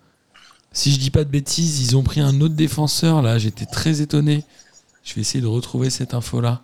[0.72, 3.22] Si je dis pas de bêtises, ils ont pris un autre défenseur.
[3.22, 4.44] Là, j'étais très étonné.
[5.04, 6.62] Je vais essayer de retrouver cette info-là.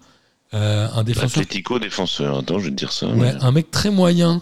[0.54, 2.40] Euh, un défenseur Atlético défenseur.
[2.40, 3.08] Attends, je vais te dire ça.
[3.08, 4.42] Ouais, un mec très moyen.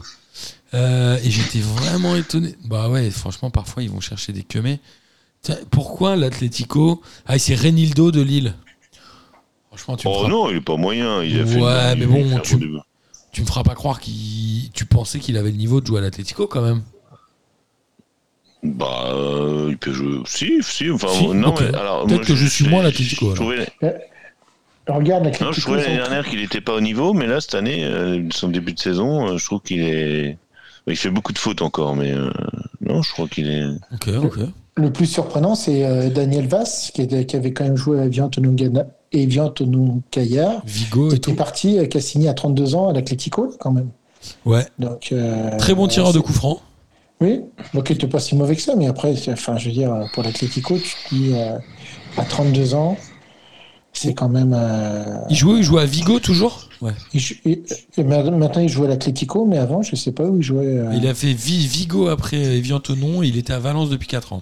[0.73, 2.55] Euh, et j'étais vraiment étonné.
[2.65, 4.79] Bah ouais, franchement, parfois ils vont chercher des quemés.
[5.41, 8.53] Tiens, pourquoi l'Atlético Ah, c'est Renildo de Lille.
[9.69, 11.23] Franchement, tu me, Oh feras, non, il est pas moyen.
[11.23, 12.57] Il a fait Ouais, mais bon, tu-
[13.31, 14.69] tu me feras pas croire qu'il.
[14.73, 16.81] Tu pensais qu'il avait le niveau de jouer à l'Atlético quand même.
[18.61, 20.19] Bah, euh, il peut jouer.
[20.25, 20.89] Si, si.
[20.91, 22.05] Enfin, Si, non, mais alors.
[22.07, 23.67] Peut-être que je suis je- moins je- l'Atlético, je trouvais-
[24.89, 27.83] Regarde Non, je trouvais l'année dernière qu'il n'était pas au niveau, mais là, cette année,
[27.85, 30.37] euh, son début de saison, euh, je trouve qu'il est.
[30.87, 32.31] Il fait beaucoup de fautes encore, mais euh,
[32.81, 33.65] non, je crois qu'il est.
[33.93, 34.39] Ok, ok.
[34.75, 37.01] Le plus surprenant, c'est euh, Daniel Vass, qui,
[37.35, 38.29] avait quand même joué à Evian
[40.09, 41.35] Caillard, Vigo qui et était tout.
[41.37, 43.89] parti, qui a signé à 32 ans à l'Atlético, quand même.
[44.45, 44.65] Ouais.
[44.79, 46.61] Donc, euh, Très bon tireur de c'est- coup franc.
[47.21, 47.41] Oui,
[47.73, 50.23] donc il n'était pas si mauvais que ça, mais après, enfin, je veux dire, pour
[50.23, 51.57] l'Atlético, tu te dis, euh,
[52.17, 52.97] à 32 ans,
[54.01, 54.53] c'est quand même.
[54.55, 56.67] euh, Il jouait, il jouait à Vigo toujours?
[56.81, 56.93] Ouais.
[57.13, 60.43] il il- maintenant, il joue à l'Atlético, mais avant, je ne sais pas où il
[60.43, 60.77] jouait.
[60.79, 63.21] euh, Il a fait Vi- Vigo après Evian-Tonon.
[63.23, 64.41] Il était à Valence depuis 4 ans.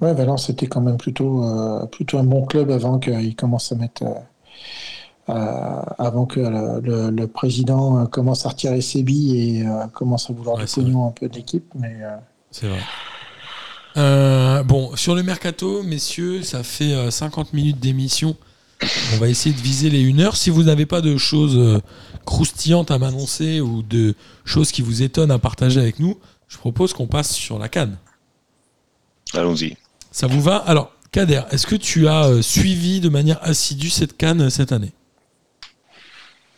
[0.00, 3.74] Ouais, Valence, c'était quand même plutôt, euh, plutôt un bon club avant qu'il commence à
[3.74, 4.02] mettre.
[4.04, 4.14] euh,
[5.30, 9.86] euh, avant que le, le- le président euh, commence à retirer ses billes et euh,
[9.92, 11.66] commence à vouloir Ouais, du c'est pognon un peu d'équipe.
[11.74, 12.16] Mais euh,
[12.50, 12.78] C'est vrai.
[14.58, 18.36] Euh, bon, sur le mercato, messieurs, ça fait euh, 50 minutes d'émission.
[19.14, 20.36] On va essayer de viser les 1 heure.
[20.36, 21.80] Si vous n'avez pas de choses euh,
[22.24, 26.92] croustillantes à m'annoncer ou de choses qui vous étonnent à partager avec nous, je propose
[26.92, 27.98] qu'on passe sur la canne.
[29.34, 29.76] Allons-y.
[30.10, 30.56] Ça vous va?
[30.56, 34.72] Alors, Kader, est-ce que tu as euh, suivi de manière assidue cette canne euh, cette
[34.72, 34.92] année?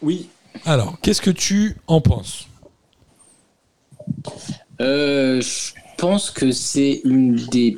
[0.03, 0.29] Oui.
[0.65, 2.47] Alors, qu'est-ce que tu en penses?
[4.81, 7.77] Euh, je pense que c'est une des,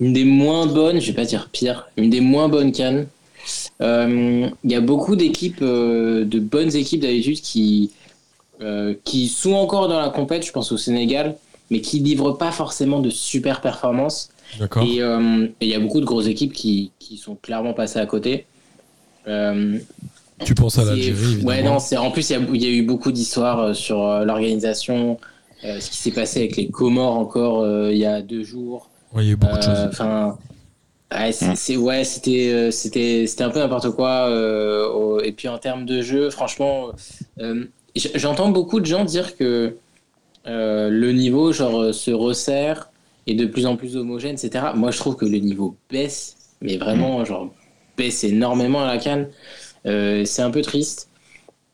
[0.00, 3.06] une des moins bonnes, je vais pas dire pire, une des moins bonnes cannes.
[3.80, 7.90] Euh, Il y a beaucoup d'équipes, euh, de bonnes équipes d'habitude qui,
[8.60, 11.36] euh, qui sont encore dans la compète, je pense au Sénégal,
[11.70, 14.30] mais qui livrent pas forcément de super performances.
[14.60, 18.06] Et euh, il y a beaucoup de grosses équipes qui, qui sont clairement passées à
[18.06, 18.46] côté.
[19.26, 19.78] Euh,
[20.44, 21.42] Tu penses à l'Algérie.
[21.44, 24.06] Ouais, non, en plus il y a, il y a eu beaucoup d'histoires euh, sur
[24.06, 25.26] euh, l'organisation, euh,
[25.80, 28.88] ce qui s'est passé avec les Comores encore euh, il y a deux jours.
[29.12, 29.88] Ouais, il y a eu beaucoup de Euh, choses.
[29.92, 30.38] Enfin,
[31.12, 31.56] ouais, c'est, Mm.
[31.56, 34.28] c'est- ouais, c'était, euh, c'était, c'était un peu n'importe quoi.
[34.28, 36.90] euh, au- et puis en termes de jeu, franchement,
[37.40, 37.64] euh,
[38.14, 39.76] j'entends beaucoup de gens dire que
[40.46, 42.90] euh, le niveau genre euh, se resserre
[43.26, 44.66] et de plus en plus homogène, etc.
[44.76, 47.52] Moi, je trouve que le niveau baisse, mais vraiment genre
[47.96, 49.28] baisse énormément à la canne.
[49.86, 51.08] Euh, c'est un peu triste.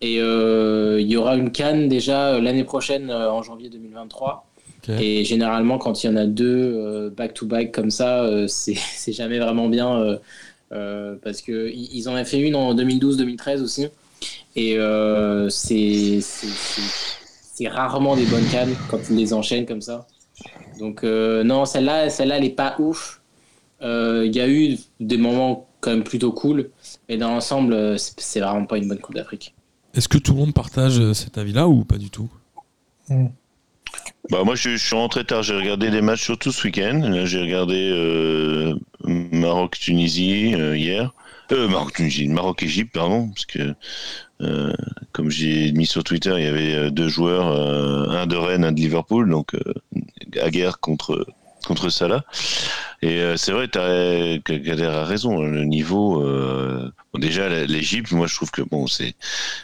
[0.02, 4.46] Et euh, il y aura une canne déjà euh, l'année prochaine, euh, en janvier 2023.
[4.88, 4.94] Ok.
[5.00, 10.18] Et généralement, quand il y en a deux back-to-back comme ça, c'est jamais vraiment bien.
[10.70, 13.86] parce qu'ils ils en ont fait une en 2012-2013 aussi.
[14.54, 16.20] Et euh, c'est
[17.68, 20.06] rarement des bonnes cannes quand ils les enchaînent comme ça.
[20.78, 23.20] Donc, euh, non, celle-là, celle-là, elle est pas ouf.
[23.82, 26.70] Euh, Il y a eu des moments quand même plutôt cool.
[27.08, 29.54] Mais dans l'ensemble, c'est vraiment pas une bonne Coupe d'Afrique.
[29.94, 32.30] Est-ce que tout le monde partage euh, cet avis-là ou pas du tout?
[34.30, 37.24] Bah moi je, je suis rentré tard, j'ai regardé des matchs surtout ce week-end.
[37.24, 38.74] J'ai regardé euh,
[39.04, 41.12] Maroc-Tunisie euh, hier.
[41.50, 43.74] Euh, Maroc-Tunisie, Maroc-Égypte, pardon, parce que
[44.40, 44.72] euh,
[45.12, 48.72] comme j'ai mis sur Twitter, il y avait deux joueurs, euh, un de Rennes, un
[48.72, 49.74] de Liverpool, donc euh,
[50.40, 51.26] à guerre contre
[51.66, 52.24] contre Salah.
[53.02, 55.42] Et euh, c'est vrai, Kader a raison.
[55.42, 59.14] Le niveau, euh, bon, déjà l'Égypte, moi je trouve que bon, c'est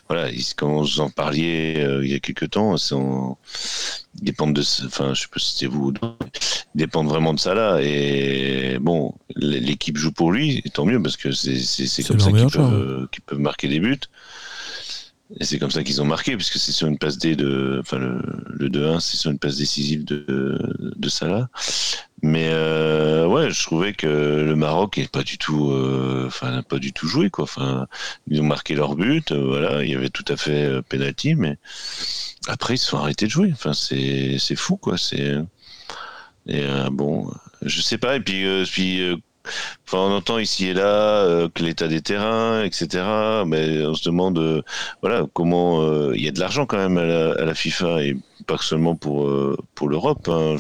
[0.09, 2.95] voilà, ils- comme vous en parliez euh, il y a quelques temps, c'est
[4.23, 7.79] dépendent de, enfin, je sais pas si c'était vous, ils dépendent vraiment de là.
[7.81, 13.09] Et bon, l'équipe joue pour lui, et tant mieux parce que c'est comme ça peuvent,
[13.13, 14.01] qu'ils peuvent marquer des buts.
[15.39, 17.99] Et c'est comme ça qu'ils ont marqué, puisque c'est sur une passe D de, enfin
[17.99, 20.59] le, le 2-1, c'est sur une passe décisive de,
[20.97, 21.51] de Salah.
[22.23, 26.63] Mais euh, ouais, je trouvais que le Maroc est pas du tout, euh, enfin n'a
[26.63, 27.45] pas du tout joué quoi.
[27.45, 27.87] Enfin,
[28.27, 31.35] ils ont marqué leur but, euh, voilà, il y avait tout à fait euh, penalty,
[31.35, 31.59] mais
[32.49, 33.51] après ils se sont arrêtés de jouer.
[33.53, 34.97] Enfin, c'est fou quoi.
[34.99, 35.37] C'est
[36.49, 37.31] et euh, bon,
[37.63, 38.17] je sais pas.
[38.17, 39.17] Et puis euh, puis euh,
[39.87, 43.05] Enfin, on entend ici et là euh, que l'état des terrains, etc.
[43.47, 44.63] Mais on se demande, euh,
[45.03, 48.59] voilà, comment euh, il y a de l'argent quand même à la, FIFA et pas
[48.59, 49.31] seulement pour
[49.75, 50.29] pour l'Europe.
[50.29, 50.57] hein.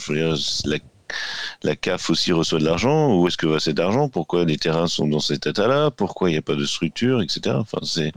[1.62, 3.14] La, CAF aussi reçoit de l'argent.
[3.14, 4.08] Où est-ce que va cet argent?
[4.08, 5.90] Pourquoi les terrains sont dans cet état-là?
[5.90, 7.56] Pourquoi il n'y a pas de structure, etc.
[7.58, 8.12] Enfin, c'est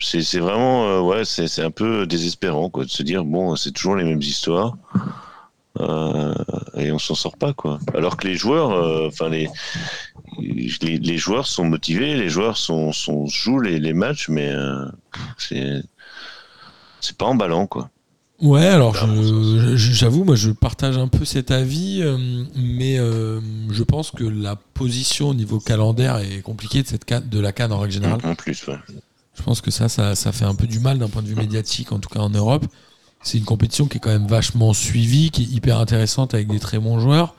[0.00, 4.22] c'est vraiment ouais, c'est un peu désespérant de se dire bon, c'est toujours les mêmes
[4.22, 4.76] histoires.
[5.80, 6.34] Euh,
[6.76, 7.78] et on s'en sort pas quoi.
[7.94, 9.48] Alors que les joueurs, euh, enfin les,
[10.40, 14.86] les les joueurs sont motivés, les joueurs sont, sont jouent les, les matchs, mais euh,
[15.36, 15.82] c'est
[17.00, 17.90] c'est pas emballant quoi.
[18.40, 18.94] Ouais, alors
[19.74, 22.16] j'avoue, moi je partage un peu cet avis, euh,
[22.56, 27.52] mais je pense que la position au niveau calendaire est compliquée de, cette de la
[27.52, 28.20] canne en règle générale.
[28.24, 28.78] En plus, ouais.
[29.36, 31.36] Je pense que ça, ça, ça fait un peu du mal d'un point de vue
[31.36, 32.66] médiatique, en tout cas en Europe.
[33.22, 36.60] C'est une compétition qui est quand même vachement suivie, qui est hyper intéressante avec des
[36.60, 37.34] très bons joueurs.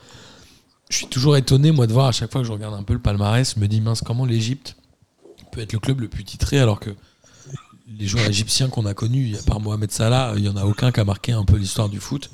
[0.88, 2.92] Je suis toujours étonné, moi, de voir à chaque fois que je regarde un peu
[2.92, 4.76] le palmarès, je me dis, mince, comment l'Égypte
[5.52, 6.90] peut être le club le plus titré alors que
[7.98, 10.92] les joueurs égyptiens qu'on a connus, à part Mohamed Salah, il n'y en a aucun
[10.92, 12.30] qui a marqué un peu l'histoire du foot.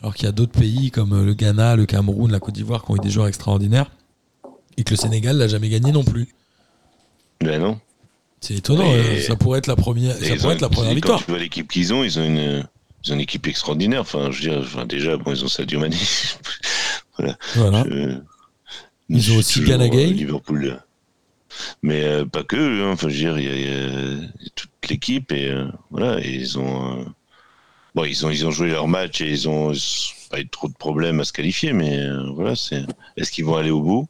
[0.00, 2.90] Alors qu'il y a d'autres pays comme le Ghana, le Cameroun, la Côte d'Ivoire qui
[2.92, 3.90] ont eu des joueurs extraordinaires
[4.76, 6.28] et que le Sénégal l'a jamais gagné non plus.
[7.40, 7.78] Ben non.
[8.40, 10.94] C'est étonnant, Et- euh, ça pourrait être la première, ça pourrait être la première quand
[10.94, 11.24] victoire.
[11.24, 12.66] tu vois l'équipe qu'ils ont, ils ont une
[13.06, 14.00] ils ont une équipe extraordinaire.
[14.00, 15.96] Enfin, je veux dire, enfin, déjà, bon, ils ont Sadio Mané.
[17.54, 17.84] Voilà.
[17.88, 18.18] Je-
[19.08, 20.10] Ils ont aussi toujours, Gana Gueye.
[20.10, 20.82] euh, Liverpool.
[21.82, 22.84] Mais euh, pas que.
[22.84, 22.90] hein.
[22.92, 26.20] Enfin, je veux dire, il y, a- il y a toute l'équipe et euh, voilà.
[26.20, 27.00] Et ils ont.
[27.00, 27.04] euh,
[27.94, 29.72] Bon, ils ont ils ont joué leur match et ils ont
[30.30, 31.98] pas eu trop de problèmes à se qualifier, mais
[32.34, 32.84] voilà, c'est.
[33.16, 34.06] Est-ce qu'ils vont aller au bout?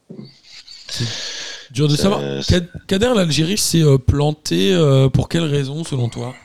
[1.71, 2.21] Dur de savoir.
[2.87, 4.75] Kader, l'Algérie s'est planté
[5.13, 6.35] pour quelle raison selon toi?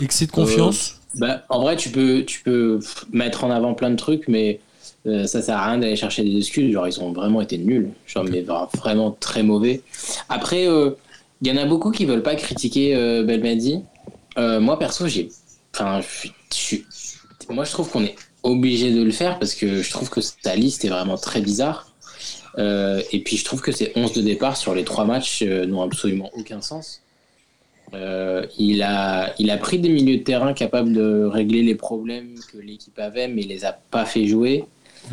[0.00, 2.80] Excès de confiance Bah, en vrai, tu peux, tu peux
[3.12, 4.60] mettre en avant plein de trucs, mais
[5.06, 6.72] euh, ça sert à rien d'aller chercher des excuses.
[6.72, 7.90] Genre, ils ont vraiment été nuls.
[8.06, 9.82] Genre, mais vra- vraiment très mauvais.
[10.28, 10.90] Après, euh,
[11.42, 13.80] il y en a beaucoup qui veulent pas critiquer euh, Belmadi.
[14.38, 15.28] Euh, moi, perso, j'ai.
[15.72, 16.84] Enfin, je suis-
[17.50, 20.56] moi, je trouve qu'on est obligé de le faire parce que je trouve que sa
[20.56, 21.92] liste est vraiment très bizarre.
[22.58, 26.30] et puis je trouve que ces 11 de départ sur les trois matchs n'ont absolument
[26.34, 27.00] aucun sens.
[28.58, 32.58] Il, a, il a pris des milieux de terrain capables de régler les problèmes que
[32.58, 34.64] l'équipe avait, mais il les a pas fait jouer.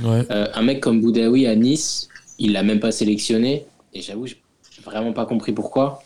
[0.04, 2.08] un mec comme Boudaoui à Nice,
[2.40, 3.66] il l'a même pas sélectionné.
[3.94, 4.38] Et j'avoue, j'ai
[4.84, 6.04] vraiment pas compris pourquoi.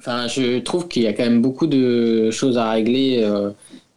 [0.00, 3.50] Enfin, je trouve qu'il y a quand même beaucoup de choses à régler euh,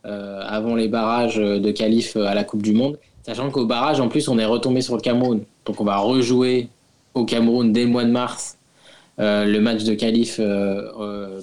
[0.05, 2.99] euh, avant les barrages de qualif à la Coupe du Monde.
[3.25, 5.43] Sachant qu'au barrage, en plus, on est retombé sur le Cameroun.
[5.65, 6.67] Donc, on va rejouer
[7.13, 8.62] au Cameroun dès le mois de mars euh,
[9.17, 10.39] le match de qualif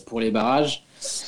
[0.06, 0.84] pour les barrages.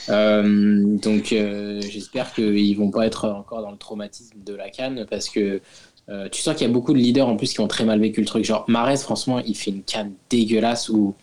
[0.09, 1.35] donc,
[1.81, 5.61] j'espère qu'ils vont pas être encore dans le traumatisme de la canne parce que
[6.09, 8.01] euh, tu sens qu'il y a beaucoup de leaders en plus qui ont très mal
[8.01, 8.45] vécu le truc.
[8.45, 11.15] Genre, Marès, franchement, il fait une canne dégueulasse où.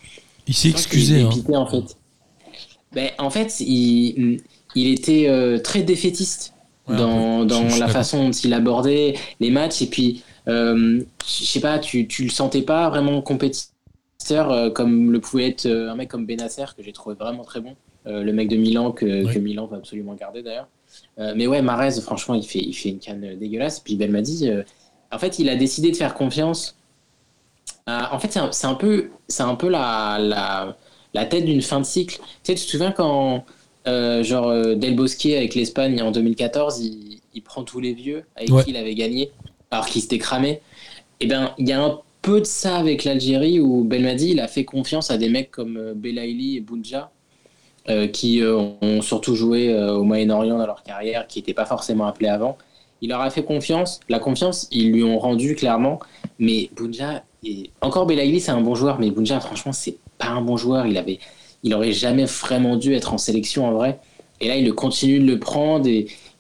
[0.48, 1.22] Il s'est excusé.
[1.22, 1.30] Hein.
[1.54, 1.96] en fait.
[2.94, 4.42] Ben, en fait, il,
[4.76, 6.54] il était euh, très défaitiste
[6.88, 9.84] dans, dans la façon dont il abordait les matchs.
[9.84, 13.22] Et puis, euh, je sais pas, tu, tu le sentais pas vraiment
[14.20, 17.76] compétiteur comme le pouvait être un mec comme Benasser, que j'ai trouvé vraiment très bon.
[18.06, 20.68] le mec de Milan, que, que Milan va absolument garder d'ailleurs.
[21.20, 23.80] Euh, mais ouais, Marez, franchement, il fait, il fait une canne dégueulasse.
[23.80, 24.64] Puis Ben m'a dit, euh,
[25.12, 26.78] en fait, il a décidé de faire confiance.
[27.88, 30.78] en fait, c'est un, peu, c'est un peu la, la,
[31.14, 32.18] la tête d'une fin de cycle.
[32.18, 33.46] Tu sais, tu te souviens quand,
[33.88, 38.50] euh, genre, Del Bosque avec l'Espagne en 2014, il, il, prend tous les vieux avec
[38.50, 39.32] qui il avait gagné,
[39.72, 40.62] alors qu'il s'était cramé.
[41.22, 44.40] Et eh bien, il y a un peu de ça avec l'Algérie où Belmadi, il
[44.40, 47.12] a fait confiance à des mecs comme Belaïli et Bounja
[47.90, 51.66] euh, qui euh, ont surtout joué euh, au Moyen-Orient dans leur carrière, qui n'étaient pas
[51.66, 52.56] forcément appelés avant.
[53.02, 54.00] Il leur a fait confiance.
[54.10, 56.00] La confiance, ils lui ont rendu clairement.
[56.38, 57.72] Mais Bunja, et...
[57.82, 60.86] encore Belaïli, c'est un bon joueur, mais Bunja, franchement, c'est pas un bon joueur.
[60.86, 61.18] Il avait,
[61.64, 64.00] il aurait jamais vraiment dû être en sélection en vrai.
[64.40, 65.90] Et là, il continue de le prendre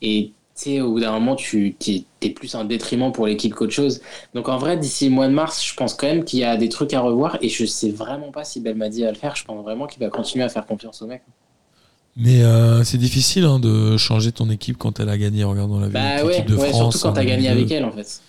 [0.02, 0.32] et
[0.68, 1.76] au bout d'un moment, tu
[2.22, 4.02] es, plus un détriment pour l'équipe qu'autre chose.
[4.34, 6.58] Donc en vrai, d'ici le mois de mars, je pense quand même qu'il y a
[6.58, 9.36] des trucs à revoir et je sais vraiment pas si Belmadi va le faire.
[9.36, 11.22] Je pense vraiment qu'il va continuer à faire confiance au mec.
[12.18, 15.44] Mais euh, c'est difficile hein, de changer ton équipe quand elle a gagné.
[15.46, 16.98] Regardons la bah ouais, de ouais, France.
[16.98, 18.22] Surtout quand tu as gagné avec elle, en fait.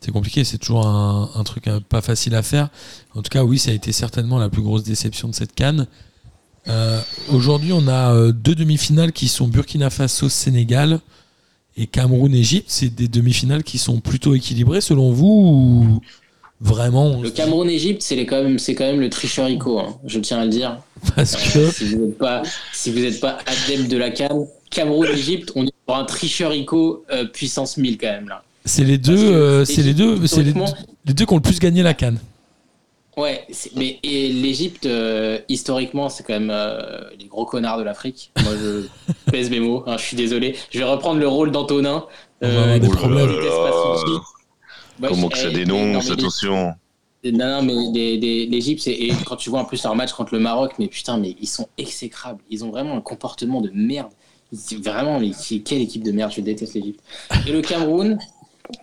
[0.00, 2.68] C'est compliqué, c'est toujours un, truc euh, pas facile à faire.
[3.14, 5.86] En tout cas, oui, ça a été certainement la plus grosse déception de cette canne.
[6.66, 7.00] Euh,
[7.30, 11.00] aujourd'hui, on a deux demi-finales qui sont Burkina Faso-Sénégal
[11.76, 12.66] et Cameroun-Égypte.
[12.68, 16.00] C'est des demi-finales qui sont plutôt équilibrées selon vous ou
[16.60, 20.50] vraiment Le Cameroun-Égypte, c'est quand, même, quand même le tricherico, hein, je tiens à le
[20.50, 20.78] dire.
[21.16, 21.70] Parce que.
[21.70, 26.04] si vous n'êtes pas, si pas adepte de la canne, Cameroun-Égypte, on est pour un
[26.04, 28.42] tricherico euh, puissance 1000 quand même là.
[28.64, 31.82] C'est les deux, euh, c'est les deux, c'est les, deux qui ont le plus gagné
[31.82, 32.18] la canne.
[33.16, 33.46] Ouais,
[33.76, 36.52] mais l'Égypte, euh, historiquement, c'est quand même
[37.18, 38.32] les gros connards de l'Afrique.
[38.42, 38.86] Moi, je
[39.30, 40.56] pèse mes mots, hein, je suis désolé.
[40.70, 42.06] Je vais reprendre le rôle d'Antonin.
[42.42, 42.78] Euh.
[45.00, 46.74] Comment que ça dénonce, attention.
[47.24, 50.72] Non, non, mais l'Égypte, et quand tu vois en plus leur match contre le Maroc,
[50.78, 52.42] mais putain, mais ils sont exécrables.
[52.50, 54.12] Ils ont vraiment un comportement de merde.
[54.82, 55.30] Vraiment, mais
[55.64, 57.00] quelle équipe de merde, je déteste l'Égypte.
[57.46, 58.18] Et le Cameroun,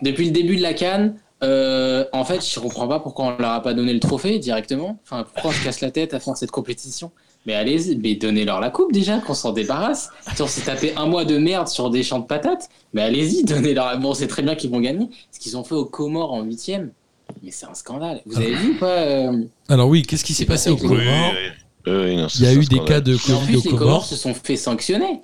[0.02, 3.50] depuis le début de la Cannes, euh, en fait, je comprends pas pourquoi on leur
[3.50, 4.98] a pas donné le trophée directement.
[5.04, 7.10] Enfin, pourquoi on se casse la tête à faire cette compétition?
[7.46, 10.10] Mais allez, mais donnez-leur la coupe déjà, qu'on s'en débarrasse.
[10.36, 13.44] Si on s'est tapé un mois de merde sur des champs de patates, mais allez-y,
[13.44, 13.98] donnez-leur.
[13.98, 15.08] Bon, c'est très bien qu'ils vont gagner.
[15.32, 16.92] Ce qu'ils ont fait aux Comores en huitième,
[17.42, 18.22] mais c'est un scandale.
[18.26, 21.34] Vous avez vu ou pas euh, Alors oui, qu'est-ce qui s'est passé aux Comores?
[21.86, 24.04] Il y a eu des cas de Covid aux Comores.
[24.04, 25.22] se sont fait sanctionner.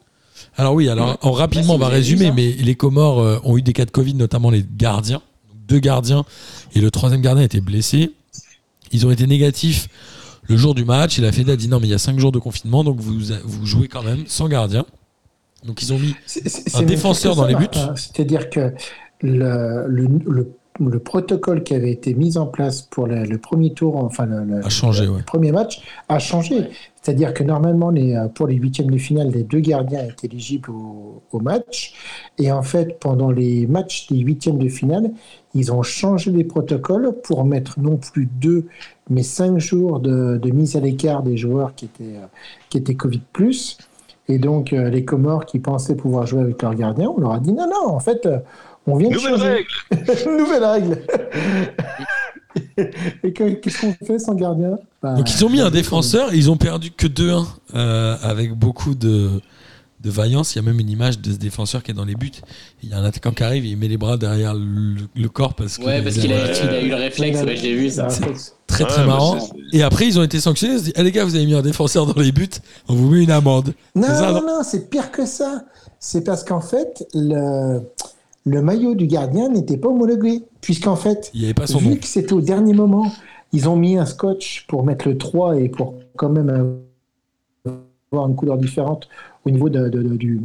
[0.57, 3.85] Alors oui, alors rapidement, on va résumer, mais les Comores euh, ont eu des cas
[3.85, 5.23] de Covid, notamment les gardiens,
[5.69, 6.25] deux gardiens,
[6.75, 8.13] et le troisième gardien a été blessé.
[8.91, 9.89] Ils ont été négatifs
[10.49, 11.19] le jour du match.
[11.19, 12.99] Il a fait a dit non, mais il y a cinq jours de confinement, donc
[12.99, 14.85] vous, vous jouez quand même sans gardien.
[15.65, 16.15] Donc ils ont mis
[16.75, 17.67] un défenseur dans les buts.
[17.75, 17.95] Hein.
[17.97, 18.73] C'est-à-dire que
[19.21, 24.27] le, le, le, protocole qui avait été mis en place pour le, premier tour, enfin
[24.27, 26.69] le, a changé, premier match, a changé.
[27.09, 31.23] C'est-à-dire que normalement, les, pour les huitièmes de finale, les deux gardiens étaient éligibles au,
[31.33, 31.95] au, match.
[32.37, 35.13] Et en fait, pendant les matchs des huitièmes de finale,
[35.55, 38.67] ils ont changé les protocoles pour mettre non plus deux,
[39.09, 42.17] mais cinq jours de, de mise à l'écart des joueurs qui étaient,
[42.69, 43.23] qui étaient Covid+.
[44.29, 47.41] Et donc, euh, les Comores qui pensaient pouvoir jouer avec leur gardien, on leur a
[47.41, 48.39] dit non, non, en fait, euh,
[48.87, 49.67] on vient de Nouvelle changer.
[49.91, 50.31] Règle.
[50.39, 51.03] Nouvelle règle
[53.25, 54.79] Et qu'est-ce qu'on fait sans gardien?
[55.03, 58.95] Bah, Donc, ils ont mis un défenseur, ils ont perdu que 2-1 euh, avec beaucoup
[58.95, 59.41] de,
[60.01, 60.55] de vaillance.
[60.55, 62.31] Il y a même une image de ce défenseur qui est dans les buts.
[62.83, 65.79] Il y a un attaquant qui arrive, il met les bras derrière le, corps parce
[65.79, 67.43] ouais, parce qu'il a, eu le réflexe.
[67.43, 68.09] Ouais, j'ai vu ça.
[68.67, 69.39] Très très marrant.
[69.73, 70.75] Et après, ils ont été sanctionnés.
[70.75, 72.49] Ils se disent, eh, les gars, vous avez mis un défenseur dans les buts,
[72.89, 73.75] on vous met une amende.
[73.95, 75.65] Non, non, non, c'est pire que ça.
[76.01, 77.81] C'est parce qu'en fait, le,
[78.47, 81.91] le maillot du gardien n'était pas homologué, puisqu'en fait, Il y avait pas son vu
[81.91, 81.97] nom.
[81.97, 83.07] que c'était au dernier moment,
[83.53, 86.79] ils ont mis un scotch pour mettre le 3 et pour quand même
[88.13, 89.09] avoir une couleur différente
[89.45, 90.41] au niveau de- de- de- du,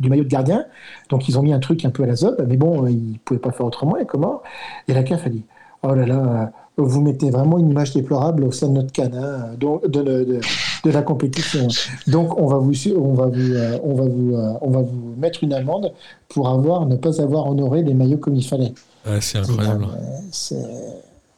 [0.00, 0.64] du maillot de gardien.
[1.10, 3.18] Donc ils ont mis un truc un peu à la zob, mais bon, ils ne
[3.24, 4.42] pouvaient pas faire autrement, et comment?
[4.88, 5.42] Et la CAF a dit
[5.82, 9.54] Oh là là, euh, vous mettez vraiment une image déplorable au sein de notre hein,
[9.60, 10.40] donc- de,
[10.84, 11.68] de- la compétition.
[12.06, 15.14] Donc on va vous, on va vous, euh, on va vous, euh, on va vous
[15.18, 15.92] mettre une amende
[16.28, 18.72] pour avoir, ne pas avoir honoré les maillots comme il fallait.
[19.06, 19.84] Ouais, c'est incroyable.
[19.84, 19.98] Euh,
[20.32, 20.54] c'est-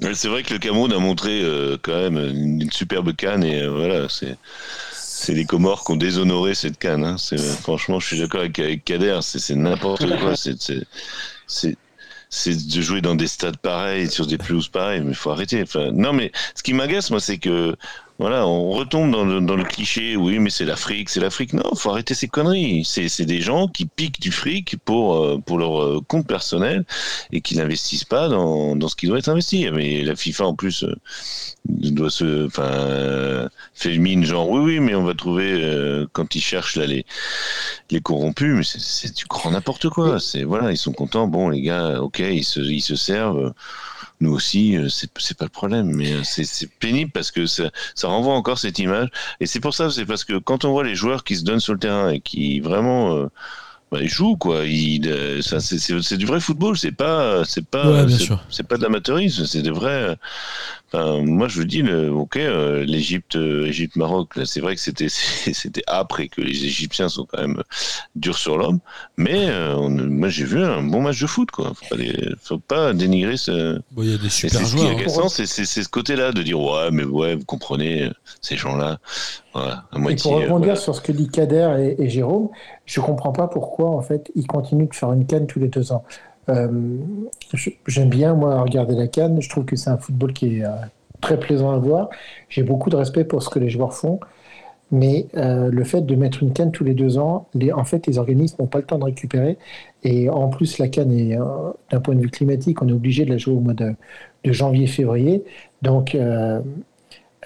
[0.03, 3.63] Ouais, vrai que le Cameroun a montré euh, quand même une, une superbe canne et
[3.63, 4.37] euh, voilà, c'est
[4.93, 7.03] c'est les Comores qui ont déshonoré cette canne.
[7.03, 7.17] hein.
[7.63, 10.37] Franchement, je suis d'accord avec, avec Kader, c'est n'importe quoi.
[10.37, 10.85] C'est c'est-
[11.47, 11.77] c'est
[12.29, 15.63] c'est de jouer dans des stades pareils, sur des pelouses pareilles, mais il faut arrêter.
[15.63, 17.75] Enfin, non, mais ce qui m'agace, moi, c'est que
[18.19, 21.53] voilà, on retombe dans le, dans le cliché, oui, mais c'est l'Afrique, c'est l'Afrique.
[21.53, 22.83] Non, faut arrêter ces conneries.
[22.87, 26.87] C'est des gens qui piquent du fric pour, euh, pour leur euh, compte personnel
[27.31, 29.69] et qui n'investissent pas dans, dans ce qui doit être investi.
[29.71, 30.95] Mais la FIFA, en plus, euh,
[31.67, 36.41] doit se, enfin, fait mine genre, oui, oui, mais on va trouver, euh, quand ils
[36.41, 37.05] cherchent là les,
[37.91, 40.21] les corrompus, mais c'est- c'est du grand n'importe quoi.
[40.21, 43.53] C'est, voilà, ils sont contents, bon, les gars, ok, ils se, ils se servent.
[44.21, 47.71] Nous aussi, euh, c'est c'est pas le problème, mais euh, c'est pénible parce que ça,
[47.95, 49.09] ça renvoie encore cette image.
[49.41, 51.61] Et c'est pour ça, c'est parce que quand on voit les joueurs qui se donnent
[51.61, 53.27] sur le terrain et qui vraiment euh,
[53.97, 57.65] bah, ils jouent, quoi, euh, ça, c'est- c'est c'est du vrai football, c'est pas, c'est
[57.67, 58.41] pas, Ouais, bien c'est- sûr.
[58.51, 59.91] c'est pas de l'amateurisme, c'est des vrais.
[60.11, 60.15] euh,
[60.93, 64.81] Enfin, moi, je vous dis, le, ok, euh, l'Égypte, euh, Égypte-Maroc, là, c'est vrai que
[64.81, 65.09] c'était,
[65.53, 67.61] c'était après que les Égyptiens sont quand même
[68.15, 68.79] durs sur l'homme,
[69.17, 71.73] mais euh, on- moi, j'ai vu un bon match de foot, quoi.
[71.75, 73.81] Faut pas, les- faut pas dénigrer ce.
[73.91, 74.93] Bon, il y a des Et super c'est ce qui joueurs.
[74.93, 74.99] est hein.
[75.01, 78.09] agaçant, c'est, c'est, c'est ce côté-là de dire ouais, mais ouais, vous comprenez,
[78.41, 79.01] ces gens-là,
[79.55, 80.23] voilà, à Et moitié.
[80.23, 80.77] pour euh, rebondir voilà.
[80.81, 82.49] sur ce que dit Kader et, et Jérôme,
[82.87, 85.93] je comprends pas pourquoi en fait ils continuent de faire une canne tous les deux
[85.93, 86.05] ans.
[86.49, 86.99] Euh,
[87.87, 89.43] J'aime bien moi regarder la canne.
[89.43, 90.71] Je trouve que c'est un football qui est euh,
[91.21, 92.09] très plaisant à voir.
[92.49, 94.21] J'ai beaucoup de respect pour ce que les joueurs font,
[94.93, 98.07] mais euh, le fait de mettre une canne tous les deux ans, les, en fait
[98.07, 99.59] les organismes n'ont pas le temps de récupérer.
[100.05, 101.37] Et en plus la canne est
[101.91, 103.95] d'un point de vue climatique, on est obligé de la jouer au mois de,
[104.45, 105.45] de janvier-février.
[105.83, 106.17] Donc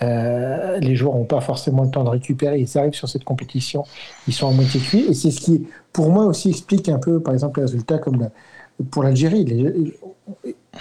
[0.02, 2.60] euh, les joueurs n'ont pas forcément le temps de récupérer.
[2.60, 3.84] Ils arrivent sur cette compétition,
[4.26, 5.06] ils sont à moitié cuits.
[5.08, 8.30] Et c'est ce qui, pour moi, aussi explique un peu, par exemple, les résultats comme
[8.90, 9.92] pour l'Algérie.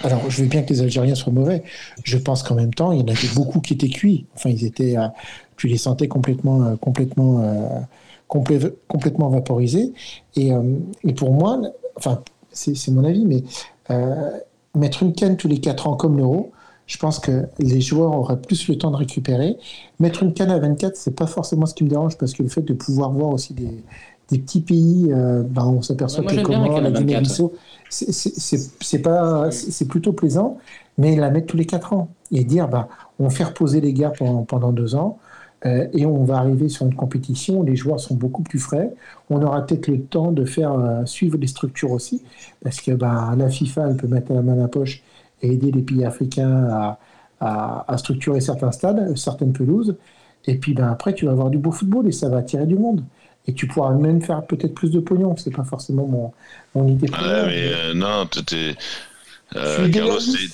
[0.02, 1.62] Alors, je veux bien que les Algériens soient mauvais.
[2.04, 4.26] Je pense qu'en même temps, il y en avait beaucoup qui étaient cuits.
[4.34, 5.08] Enfin, ils étaient, euh,
[5.56, 7.44] tu les sentais complètement, euh, complètement,
[8.28, 9.92] complè- complètement vaporisés.
[10.36, 10.52] Et,
[11.16, 11.60] pour moi,
[11.96, 13.42] enfin, c'est mon avis, mais
[14.74, 16.52] mettre une canne tous les 4 ans comme l'euro,
[16.90, 19.56] je pense que les joueurs auraient plus le temps de récupérer.
[20.00, 22.48] Mettre une canne à 24, c'est pas forcément ce qui me dérange parce que le
[22.48, 23.70] fait de pouvoir voir aussi des,
[24.28, 26.98] des petits pays, euh, ben, on s'aperçoit que les bien la Comores, canne à la
[26.98, 27.52] 24, Guinée-Bissau,
[27.88, 29.50] c'est- pas,
[29.88, 30.58] plutôt plaisant,
[30.98, 32.88] mais la mettre tous les 4 ans et dire, bah,
[33.20, 35.18] on fait reposer les gars pendant, pendant deux ans.
[35.66, 38.94] euh, et on va arriver sur une compétition où les joueurs sont beaucoup plus frais.
[39.28, 42.22] On aura peut-être le temps de faire euh, suivre les structures aussi,
[42.64, 45.02] parce que bah, la FIFA, elle peut mettre la main à la poche
[45.42, 46.98] et aider les pays africains à,
[47.40, 49.96] à- à structurer certains stades, certaines pelouses.
[50.46, 52.76] Et puis ben, après, tu vas avoir du beau football et ça va attirer du
[52.76, 53.04] monde.
[53.46, 55.36] Et tu pourras même faire peut-être plus de pognon.
[55.36, 56.32] C'est pas forcément mon,
[56.74, 58.40] mon idée mais euh, non, tu
[59.56, 60.48] euh, Carlos, sais.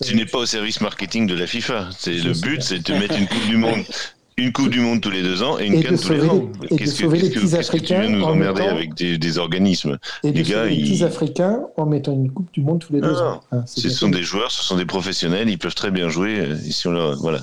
[0.00, 1.90] tu n'es pas au service marketing de la FIFA.
[1.96, 3.84] C'est le but, c'est de te mettre une coupe du monde,
[4.36, 6.48] une coupe du monde tous les deux ans et une Et canne tous les ans.
[6.62, 8.62] les- et de que, sauver les que- petits qu'est-ce que tu Africains nous en emmerder
[8.62, 9.98] mettant- avec des, des organismes?
[10.24, 12.78] Et de Les gars, sauver les petits ils- Africains en mettant une Coupe du Monde
[12.80, 13.40] tous les deux Non, ans.
[13.66, 16.38] C'est Ce sont des joueurs, ce sont des professionnels, ils peuvent très bien jouer.
[16.40, 17.40] euh, si on leur- voilà,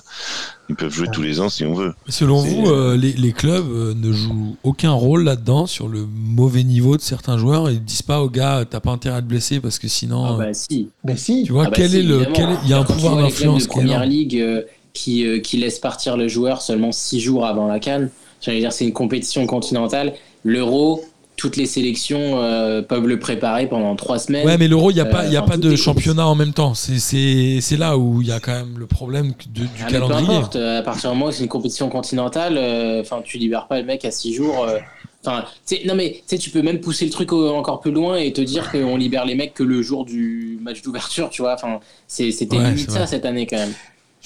[0.69, 1.13] ils peuvent jouer Ouais.
[1.13, 1.93] tous les ans si on veut.
[2.09, 6.63] Selon vous, euh, les, les clubs euh, ne jouent aucun rôle là-dedans sur le mauvais
[6.63, 7.69] niveau de certains joueurs.
[7.69, 10.33] Ils disent pas aux gars, t'as pas intérêt à te blesser parce que sinon, Ah
[10.33, 10.89] euh, bah si.
[11.03, 12.33] Mais si, tu vois, Ah bah quel si, est le, évidemment.
[12.35, 14.63] quel est- il y a un Quand pouvoir d'influence première ligue euh,
[14.97, 18.09] qui, euh, qui laisse partir le joueur seulement six jours avant la canne.
[18.41, 20.13] J'allais dire, c'est une compétition continentale.
[20.43, 21.03] L'euro,
[21.35, 24.45] toutes les sélections euh, peuvent le préparer pendant trois semaines.
[24.45, 26.33] Ouais, mais l'euro, il n'y a pas, il y a Euh, pas de championnat en
[26.35, 26.73] même temps.
[26.73, 29.91] C'est- là où il y a quand même le problème de- du Ah, mais peu
[29.93, 30.35] calendrier.
[30.37, 33.67] importe, euh, à partir du moment où c'est une compétition continentale, euh, enfin, tu libères
[33.67, 34.63] pas le mec à six jours.
[34.67, 34.79] euh,
[35.25, 35.43] Enfin,
[35.85, 38.71] non mais tu peux même pousser le truc au- encore plus loin et te dire
[38.71, 41.53] qu'on libère les mecs que le jour du match d'ouverture, tu vois.
[41.55, 43.73] Enfin, c'était Ouais, limite ça cette année quand même.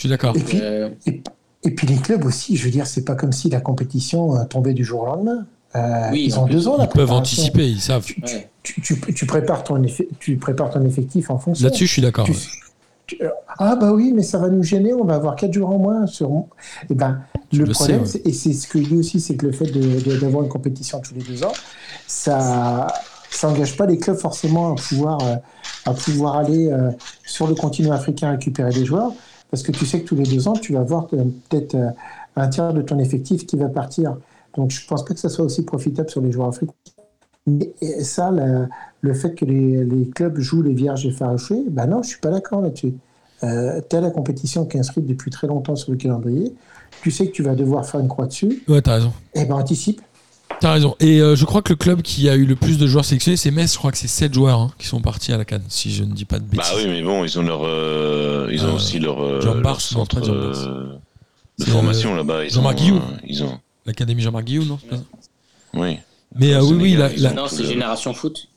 [0.01, 0.35] Je suis d'accord.
[0.35, 1.21] Et puis, Euh, et,
[1.63, 4.45] et puis les clubs aussi, je veux dire, c'est pas comme si la compétition euh,
[4.45, 5.45] tombait du jour au lendemain.
[5.75, 6.77] Euh, Oui, ils ont deux ans.
[6.81, 8.03] Ils peuvent anticiper, ils savent.
[8.03, 8.49] Tu, tu- Ouais.
[8.63, 11.63] tu- tu- tu prépares ton effe- tu prépares ton effectif en fonction.
[11.65, 12.25] Là-dessus, je suis d'accord.
[12.25, 12.33] Tu-
[13.05, 13.19] tu-
[13.59, 16.07] ah bah oui, mais ça va nous gêner, on va avoir quatre jours en moins.
[16.07, 16.45] Sur...
[16.89, 17.21] Eh ben,
[17.53, 19.65] le le problème, sais, et c'est ce que je dis aussi, c'est que le fait
[19.67, 21.53] de- de- d'avoir une compétition tous les deux ans,
[22.07, 22.87] ça,
[23.29, 25.19] ça n'engage pas les clubs forcément à pouvoir,
[25.85, 26.71] à pouvoir aller
[27.23, 29.11] sur le continent africain récupérer des joueurs,
[29.51, 31.77] parce que tu sais que tous les deux ans, tu vas avoir peut-être
[32.35, 34.17] un tiers de ton effectif qui va partir.
[34.55, 36.73] Donc je ne pense pas que ça soit aussi profitable sur les joueurs africains.
[37.45, 38.31] Mais ça,
[39.01, 42.29] le fait que les, les, clubs jouent les vierges effarouchés, ben non, je suis pas
[42.29, 42.93] d'accord là-dessus.
[43.43, 46.53] Euh, tu as la compétition qui est inscrite depuis très longtemps sur le calendrier.
[47.01, 48.63] Tu sais que tu vas devoir faire une croix dessus.
[48.67, 49.13] Ouais, t'as raison.
[49.33, 50.01] Eh ben anticipe.
[50.59, 50.95] T'as raison.
[50.99, 53.37] Et euh, je crois que le club qui a eu le plus de joueurs sélectionnés,
[53.37, 53.73] c'est Metz.
[53.73, 56.03] Je crois que c'est 7 joueurs hein, qui sont partis à la Cannes, si je
[56.03, 56.71] ne dis pas de bêtises.
[56.71, 60.19] Bah oui, mais bon, ils ont leur, euh, ils ont aussi leur, Jean leur centre
[60.21, 62.47] de formation là-bas.
[62.47, 63.01] Jean-Marc Guillou.
[63.27, 63.59] Ils ont.
[63.85, 64.79] L'académie Jean-Marc Guillaume, non
[65.73, 65.97] Oui.
[66.35, 68.47] Mais oui, oui, la, non, c'est Génération Foot.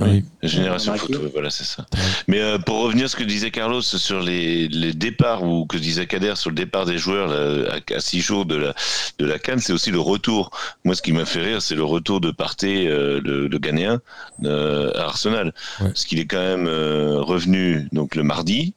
[0.00, 1.86] Oui, Génération Foot, voilà, c'est ça.
[2.26, 5.76] Mais euh, pour revenir à ce que disait Carlos sur les, les départs, ou que
[5.76, 8.74] disait Kader sur le départ des joueurs à, six jours de la,
[9.18, 10.50] de la Cannes, c'est aussi le retour.
[10.84, 14.00] Moi, ce qui m'a fait rire, c'est le retour de Partey, euh, le, le, Ghanéen,
[14.44, 15.52] euh, à Arsenal.
[15.78, 18.74] Parce qu'il est quand même revenu donc le mardi.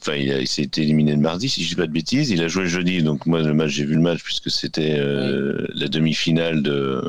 [0.00, 2.30] Enfin, il, il s'est éliminé le mardi, si je dis pas de bêtises.
[2.30, 4.96] Il a joué le jeudi, donc moi, le match, j'ai vu le match puisque c'était
[4.98, 7.02] la demi-finale de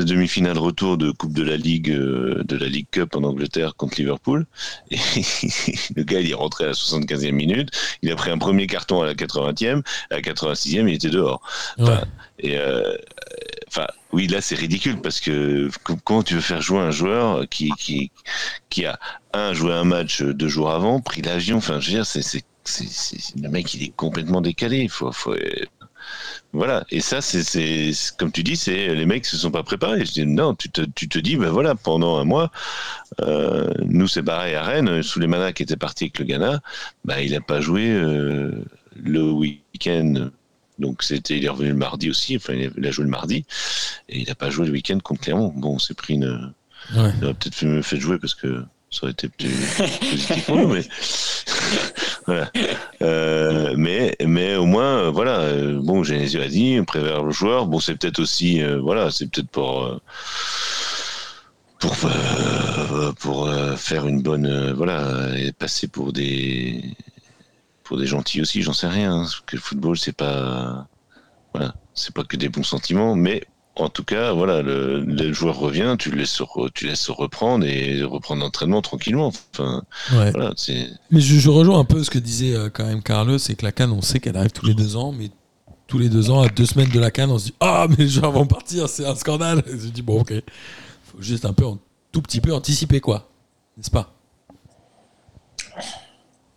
[0.00, 3.76] la demi-finale retour de Coupe de la Ligue euh, de la Ligue Cup en Angleterre
[3.76, 4.46] contre Liverpool.
[4.90, 4.96] Et
[5.96, 7.68] le gars, il est rentré à la 75e minute.
[8.02, 9.82] Il a pris un premier carton à la 80e.
[10.10, 11.42] À la 86e, il était dehors.
[11.78, 12.02] Enfin,
[12.38, 12.96] et euh,
[13.68, 15.70] enfin, oui, là, c'est ridicule parce que
[16.04, 18.10] comment tu veux faire jouer un joueur qui, qui,
[18.70, 18.98] qui a
[19.34, 21.58] un joué un match deux jours avant, pris l'avion?
[21.58, 22.42] Enfin, je veux dire, c'est, c'est,
[23.36, 24.78] le mec, il est complètement décalé.
[24.78, 25.34] Il faut, faut
[26.52, 26.84] voilà.
[26.90, 30.04] Et ça, c'est comme tu dis, c'est les mecs se sont pas préparés.
[30.04, 32.50] Je dis non, tu te, tu te dis, ben voilà, pendant un mois,
[33.20, 36.60] euh, nous c'est pareil à Rennes, sous les manas qui étaient partis avec le Ghana,
[37.04, 38.50] ben, il a pas joué euh,
[38.96, 40.30] le week-end.
[40.78, 42.36] Donc c'était, il est revenu le mardi aussi.
[42.36, 43.44] Enfin, il a joué le mardi
[44.08, 45.52] et il a pas joué le week-end contre Clermont.
[45.54, 46.52] Bon, c'est pris une.
[46.96, 47.10] Ouais.
[47.18, 49.50] Il aurait peut-être fait, fait jouer parce que ça aurait été plus
[50.00, 50.82] positif pour nous, mais
[53.02, 55.38] Euh, mais mais au moins euh, voilà.
[55.38, 57.64] Euh, bon, Genesio a dit, on prévient le joueur.
[57.66, 59.98] Bon, c'est peut-être aussi voilà, c'est peut-être pour
[61.78, 61.96] pour
[63.18, 66.94] pour faire une bonne voilà et passer pour des
[67.84, 68.60] pour des gentils aussi.
[68.60, 69.22] J'en sais rien.
[69.22, 70.86] Hein, que le football, c'est pas
[71.54, 73.44] voilà, c'est pas que des bons sentiments, mais
[73.76, 76.42] en tout cas, voilà, le, joueur revient, tu le laisses,
[76.74, 79.32] tu laisses reprendre et reprendre l'entraînement tranquillement.
[79.54, 80.52] Enfin, voilà,
[81.10, 83.72] mais je, rejoins un peu ce que disait euh, quand même Carlos, c'est que la
[83.72, 85.30] Cannes, on sait qu'elle arrive tous les deux ans, mais
[85.86, 87.96] tous les deux ans, à deux semaines de la Cannes, on se dit Ah, mais
[87.96, 89.62] les joueurs vont partir, c'est un scandale.
[89.66, 90.32] Et je dis Bon, ok,
[91.04, 91.64] faut juste un peu,
[92.12, 93.30] tout petit peu anticiper, quoi,
[93.76, 94.12] n'est-ce pas?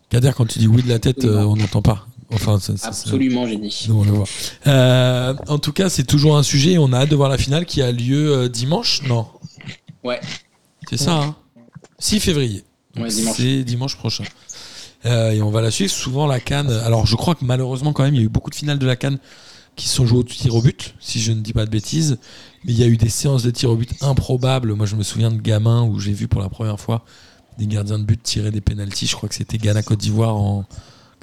[0.09, 2.05] Kader, quand tu dis oui de la tête, euh, on n'entend pas.
[2.33, 3.87] Enfin, Absolument, j'ai dit.
[4.67, 6.77] Euh, en tout cas, c'est toujours un sujet.
[6.77, 9.27] On a hâte de voir la finale qui a lieu euh, dimanche, non
[10.03, 10.19] Ouais.
[10.89, 11.35] C'est ça, hein
[11.99, 12.63] 6 février.
[12.97, 13.37] Ouais, dimanche.
[13.37, 14.23] C'est dimanche prochain.
[15.05, 15.91] Euh, et on va la suivre.
[15.91, 16.71] Souvent, la Cannes.
[16.71, 18.85] Alors, je crois que malheureusement, quand même, il y a eu beaucoup de finales de
[18.85, 19.19] la Cannes
[19.75, 22.17] qui se sont jouées au tir au but, si je ne dis pas de bêtises.
[22.63, 24.73] Mais il y a eu des séances de tir au but improbables.
[24.73, 27.03] Moi, je me souviens de gamins où j'ai vu pour la première fois
[27.57, 29.07] des gardiens de but tirer des pénalties.
[29.07, 30.65] Je crois que c'était Ghana-Côte d'Ivoire en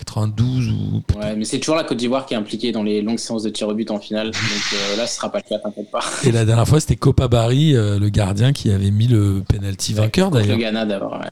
[0.00, 1.02] 92 ou.
[1.18, 3.50] Ouais, mais c'est toujours la Côte d'Ivoire qui est impliquée dans les longues séances de
[3.50, 4.30] tir au but en finale.
[4.30, 4.42] Donc
[4.74, 6.00] euh, là, ce sera pas le cas, t'inquiète pas.
[6.24, 9.92] Et la dernière fois, c'était Copa Barry, euh, le gardien, qui avait mis le penalty
[9.92, 10.56] vainqueur d'ailleurs.
[10.56, 11.28] Le Ghana d'abord, ouais.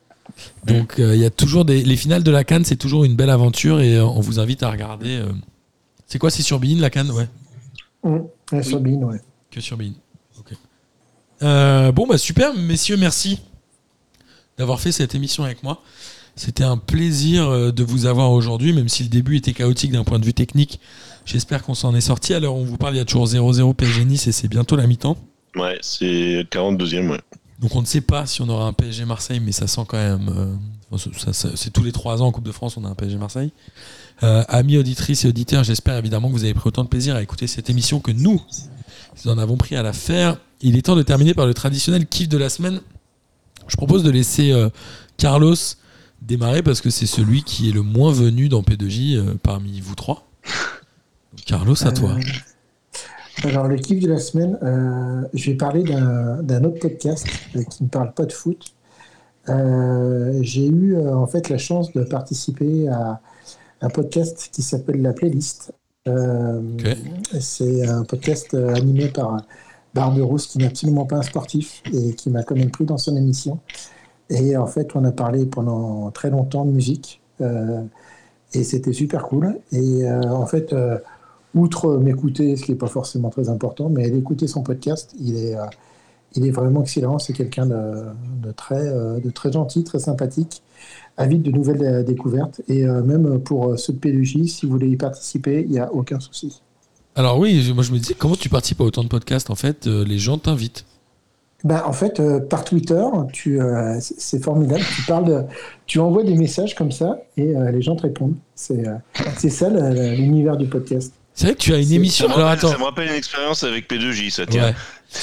[0.66, 1.82] Donc euh, il y a toujours des.
[1.82, 4.70] Les finales de la Cannes, c'est toujours une belle aventure et on vous invite à
[4.70, 5.22] regarder.
[6.06, 7.10] C'est quoi, c'est sur Bein la Cannes?
[7.10, 7.28] Ouais.
[8.04, 9.20] Mmh, sur Bein, ouais.
[9.50, 9.92] Que sur Bein.
[10.38, 10.52] Ok.
[11.40, 13.40] bon, bah super, messieurs, merci
[14.58, 15.80] d'avoir fait cette émission avec moi.
[16.38, 20.04] C'était un plaisir euh, de vous avoir aujourd'hui, même si le début était chaotique d'un
[20.04, 20.78] point de vue technique.
[21.26, 22.32] J'espère qu'on s'en est sorti.
[22.32, 24.86] Alors, on vous parle, il y a toujours 0-0 PSG Nice et c'est bientôt la
[24.86, 25.16] mi-temps.
[25.56, 27.20] Ouais, c'est 42e, ouais.
[27.58, 29.96] Donc, on ne sait pas si on aura un PSG Marseille, mais ça sent quand
[29.96, 30.28] même.
[30.92, 30.96] Euh,
[31.32, 33.50] c'est tous les trois ans en Coupe de France, on a un PSG Marseille.
[34.22, 37.22] Euh, amis auditrices et auditeurs, j'espère évidemment que vous avez pris autant de plaisir à
[37.22, 38.40] écouter cette émission que nous,
[39.24, 40.36] nous en avons pris à la faire.
[40.60, 42.80] Il est temps de terminer par le traditionnel kiff de la semaine.
[43.66, 44.54] Je propose de laisser
[45.18, 45.56] Carlos
[46.22, 49.94] démarrer parce que c'est celui qui est le moins venu dans P2J euh, parmi vous
[49.94, 50.26] trois.
[51.46, 52.10] Carlos, à toi.
[52.10, 57.26] Euh, alors, le kiff de la semaine, euh, je vais parler d'un autre podcast
[57.70, 58.74] qui ne parle pas de foot.
[59.46, 63.20] J'ai eu en fait la chance de participer à
[63.80, 65.72] un podcast qui s'appelle La Playlist.
[67.40, 69.40] C'est un podcast animé par
[69.94, 73.16] Barberousse qui n'est absolument pas un sportif et qui m'a quand même pris dans son
[73.16, 73.58] émission.
[74.30, 77.20] Et en fait, on a parlé pendant très longtemps de musique.
[77.40, 77.82] Euh,
[78.54, 79.58] et c'était super cool.
[79.72, 80.98] Et euh, en fait, euh,
[81.54, 85.56] outre m'écouter, ce qui n'est pas forcément très important, mais d'écouter son podcast, il est,
[86.34, 87.18] il est vraiment excellent.
[87.18, 90.62] C'est quelqu'un de, très, de très gentil, très sympathique,
[91.16, 92.60] avide de nouvelles découvertes.
[92.68, 96.62] Et même pour ce P2J, si vous voulez y participer, il n'y a aucun souci.
[97.16, 99.86] Alors oui, moi je me disais, comment tu participes à autant de podcasts En fait,
[99.86, 100.84] les gens t'invitent.
[101.64, 103.02] Ben, en fait, par Twitter,
[103.32, 103.58] tu,
[104.00, 104.84] c'est formidable.
[104.94, 105.46] Tu parles,
[105.86, 108.36] tu envoies des messages comme ça et les gens te répondent.
[108.54, 108.84] C'est,
[109.36, 111.12] c'est ça l'univers du podcast.
[111.38, 112.26] C'est vrai que tu as une émission.
[112.26, 112.72] Ça Alors attends.
[112.72, 114.74] Ça me rappelle une expérience avec P2J, ça tient.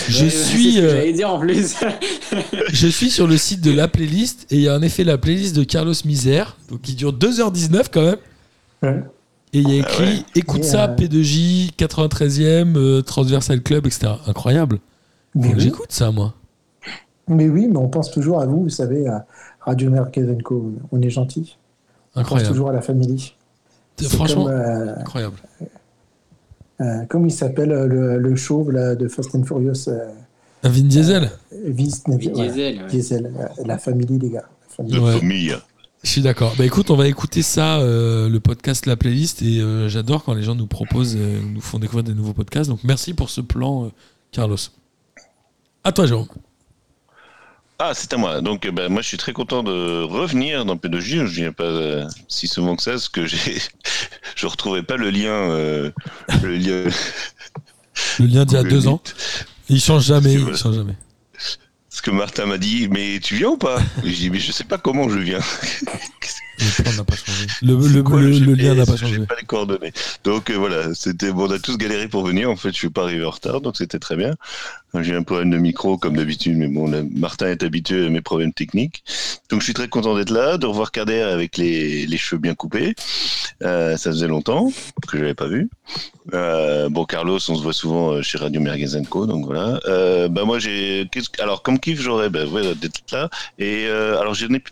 [0.07, 0.79] Je suis.
[0.79, 1.75] Euh, dire en plus.
[2.71, 5.17] je suis sur le site de la playlist et il y a en effet la
[5.17, 8.17] playlist de Carlos Misère, donc qui dure 2h19 quand même.
[8.81, 9.03] Ouais.
[9.51, 13.85] Et il y a écrit Ah écoute Et, ça, euh, P2J, 93e, euh, Transversal Club,
[13.85, 14.13] etc.
[14.25, 14.79] Incroyable.
[15.35, 15.53] Oui.
[15.57, 16.33] J'écoute ça, moi.
[17.27, 19.25] Mais oui, mais on pense toujours à vous, vous savez, à
[19.59, 20.73] Radio Mercazenco.
[20.91, 21.57] On est gentil.
[22.15, 22.49] On pense Incroyable.
[22.51, 23.33] toujours à la famille.
[24.01, 25.35] Franchement, Comme, euh, incroyable.
[26.81, 30.11] euh, comme il s'appelle euh, le, le chauve là, de Fast and Furious, euh,
[30.63, 32.87] Un Vin Diesel Vin voilà, Diesel, ouais.
[32.89, 34.43] Diesel, euh, la famille, les gars.
[34.77, 35.51] La famille.
[35.51, 35.57] Ouais.
[36.03, 36.53] Je suis d'accord.
[36.57, 40.33] Bah écoute, on va écouter ça, euh, le podcast La Playlist, et euh, j'adore quand
[40.35, 42.69] les gens nous proposent, euh, nous font découvrir des nouveaux podcasts.
[42.69, 43.89] Donc merci pour ce plan, euh,
[44.31, 44.57] Carlos.
[45.85, 46.27] À toi, Jérôme.
[47.77, 48.41] Ah, c'est à moi.
[48.41, 51.25] Donc, euh, ben, moi, je suis très content de revenir dans P2J.
[51.27, 53.61] Je viens pas euh, si souvent que ça, parce que j'ai,
[54.35, 55.91] je retrouvais pas le lien, euh,
[56.41, 56.83] le lien.
[58.19, 59.01] Le lien d'il y a deux ans.
[59.69, 60.97] Il change jamais, il change jamais.
[61.89, 63.79] Ce que Martin m'a dit, mais tu viens ou pas?
[64.03, 65.39] Je dis, mais je sais pas comment je viens.
[66.59, 67.45] Le plan n'a pas changé.
[67.61, 69.19] Le, le- Quoi, le- le lien n'a pas J'ai changé.
[69.25, 69.91] pas les coordonnées.
[70.23, 72.49] Donc euh, voilà, c'était bon, on a tous galéré pour venir.
[72.49, 74.33] En fait, je suis pas arrivé en retard, donc c'était très bien.
[75.01, 78.21] J'ai un problème de micro comme d'habitude, mais bon, là, Martin est habitué à mes
[78.21, 79.03] problèmes techniques.
[79.49, 82.55] Donc je suis très content d'être là, de revoir Kader avec les, les cheveux bien
[82.55, 82.95] coupés.
[83.63, 84.71] Euh, ça faisait longtemps
[85.09, 85.69] que je l'avais pas vu.
[86.33, 89.81] Euh, bon, Carlos, on se voit souvent chez Radio Mergazenco, donc voilà.
[89.87, 91.09] Euh, bah moi j'ai,
[91.39, 93.29] alors comme kiff j'aurais, bah, voilà, d'être là.
[93.59, 94.63] Et euh, alors j'en ai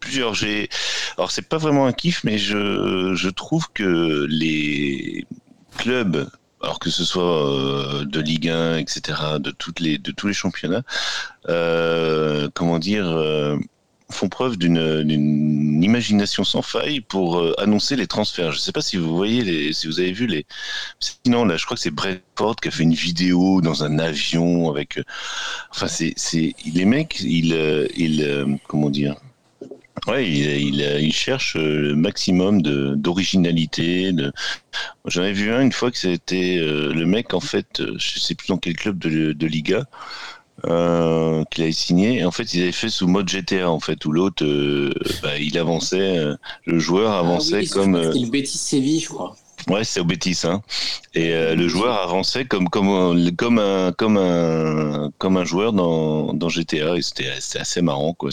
[0.00, 0.34] plusieurs.
[0.34, 0.68] J'ai,
[1.16, 5.26] alors c'est pas vraiment un kiff, mais je, je trouve que les
[5.76, 6.28] clubs,
[6.62, 7.46] alors que ce soit
[8.02, 10.82] euh, de Ligue 1, etc., de toutes les, de tous les championnats,
[11.48, 13.06] euh, comment dire.
[13.08, 13.56] euh,
[14.12, 18.50] font preuve d'une imagination sans faille pour annoncer les transferts.
[18.52, 20.46] Je sais pas si vous voyez les, si vous avez vu les.
[20.98, 24.68] Sinon là, je crois que c'est Brentford qui a fait une vidéo dans un avion
[24.68, 24.98] avec.
[25.70, 27.54] Enfin, c'est les mecs, ils
[27.96, 29.14] ils comment dire.
[30.06, 30.46] Ouais, il,
[30.76, 34.12] il, il cherche euh, le maximum de d'originalité.
[34.12, 34.32] De...
[35.06, 38.18] J'en ai vu un une fois que c'était euh, le mec en fait, euh, je
[38.18, 39.84] sais plus dans quel club de, de Liga,
[40.66, 42.18] euh, qu'il avait signé.
[42.20, 45.36] Et en fait, ils avaient fait sous mode GTA en fait, où l'autre, euh, bah,
[45.38, 47.94] il avançait, euh, le joueur avançait Ah oui, comme.
[47.94, 49.36] euh, C'était le Betis Séville, je crois.
[49.68, 50.62] Ouais, c'est au Bétis, hein.
[51.14, 55.72] Et euh, le joueur avançait comme comme un, comme un comme un comme un joueur
[55.72, 56.96] dans, dans GTA.
[56.96, 57.28] Et c'était
[57.58, 58.30] assez marrant, quoi.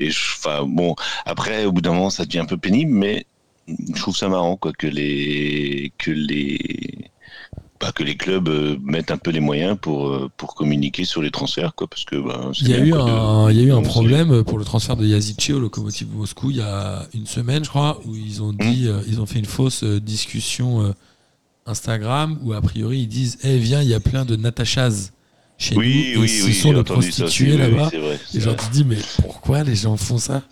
[0.00, 0.94] Et je- bon,
[1.24, 3.26] après au bout d'un moment, ça devient un peu pénible, mais
[3.68, 7.10] je trouve ça marrant, quoi, que les que les
[7.80, 11.22] bah, que les clubs euh, mettent un peu les moyens pour euh, pour communiquer sur
[11.22, 13.60] les transferts, quoi, parce que bah, c'est Il y a eu de- un, il y
[13.60, 17.06] a eu un problème pour le transfert de Yazici au Lokomotiv Moscou il y a
[17.14, 20.94] une semaine, je crois, où ils ont dit, euh, ils ont fait une fausse discussion
[21.66, 25.10] Instagram où a priori ils disent, eh viens, il y a plein de Natachas
[25.58, 27.90] chez Oui, nous, et oui, ce oui, sont ça prostituées là-bas.
[28.34, 30.42] Et genre tu dis, mais pourquoi les gens font ça?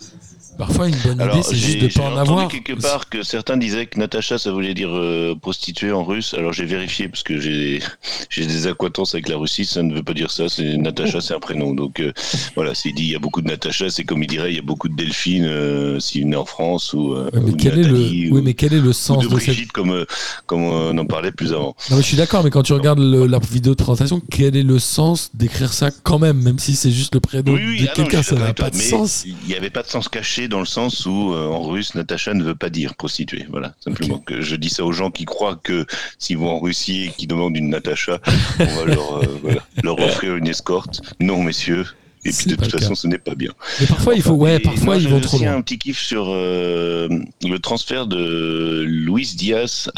[0.59, 2.49] Parfois, une bonne idée, Alors, c'est j'ai- juste de j'ai pas en avoir.
[2.49, 6.35] quelque part que certains disaient que Natacha, ça voulait dire euh, prostituée en russe.
[6.35, 7.81] Alors j'ai vérifié parce que j'ai
[8.31, 10.49] j'ai des acquaintances avec la Russie, ça ne veut pas dire ça.
[10.49, 11.75] C'est Natacha, c'est un prénom.
[11.75, 12.13] Donc euh,
[12.55, 14.59] voilà, s'il dit il y a beaucoup de Natacha, c'est comme il dirait il y
[14.59, 17.63] a beaucoup de Delphine euh, s'il est en France ou, euh, Ouais, mais, ou de
[17.63, 20.05] quel est le, oui, ou- mais quel est le sens de de cette Brigitte comme
[20.47, 21.75] comme on en parlait plus avant.
[21.91, 24.57] Non, mais je suis d'accord, mais quand tu regardes le- la vidéo de présentation, quel
[24.57, 27.83] est le sens d'écrire ça quand même, même si c'est juste le prénom Oui, oui,
[27.83, 29.25] de ah quelqu'un, ça n'a pas de mais sens.
[29.27, 32.35] Il n'y avait pas de sens caché dans le sens où euh, en russe Natacha
[32.35, 33.47] ne veut pas dire prostituée.
[33.51, 35.87] Voilà, simplement que je dis ça aux gens qui croient que
[36.19, 38.21] s'ils vont en Russie et qui demandent une Natacha,
[38.61, 41.01] on va leur, euh, voilà, leur offrir une escorte.
[41.21, 41.87] Non, messieurs.
[42.27, 42.95] Et puis de toute façon, cas.
[42.95, 43.51] ce n'est pas bien.
[43.81, 45.57] Mais parfois, il faut, ouais, parfois moi, ils vont trop aussi loin.
[45.57, 47.07] un petit kiff sur euh,
[47.43, 49.91] le transfert de Luis Diaz.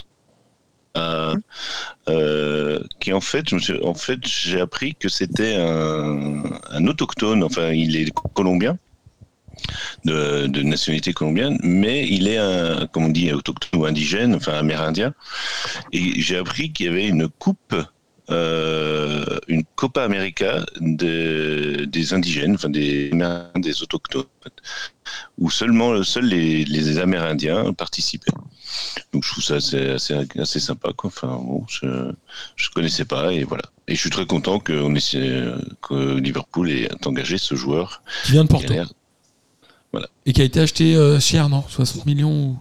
[0.94, 1.34] à-
[2.08, 6.86] euh, qui en fait, je me suis, en fait, j'ai appris que c'était un, un
[6.86, 7.42] autochtone.
[7.44, 8.78] Enfin, il est colombien,
[10.04, 14.54] de, de nationalité colombienne, mais il est un, comme on dit, autochtone ou indigène, enfin
[14.54, 15.14] amérindien.
[15.92, 17.74] Et j'ai appris qu'il y avait une coupe
[18.28, 23.10] euh, une Copa América des indigènes, enfin des,
[23.54, 24.24] des autochtones,
[25.38, 28.32] où seulement seuls les, les, Amérindiens participaient.
[29.12, 30.92] Donc je trouve ça assez, assez, assez sympa.
[30.96, 31.08] Quoi.
[31.08, 32.14] Enfin, bon, je ne
[32.74, 33.64] connaissais pas et voilà.
[33.86, 38.02] Et je suis très content que, on que Liverpool ait engagé ce joueur.
[38.24, 38.74] Qui vient de Porto.
[39.96, 40.08] Voilà.
[40.26, 42.56] Et qui a été acheté euh, cher, non 60 millions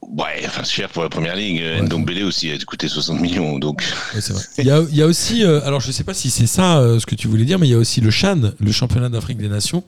[0.00, 1.60] Ouais, enfin cher pour la première ligue.
[1.60, 1.82] Ouais.
[1.82, 3.82] Ndombele aussi a coûté 60 millions, donc.
[4.12, 4.42] c'est vrai.
[4.58, 6.78] Il y, a, il y a aussi, euh, alors je sais pas si c'est ça
[6.78, 9.08] euh, ce que tu voulais dire, mais il y a aussi le Chan, le championnat
[9.08, 9.82] d'Afrique des Nations,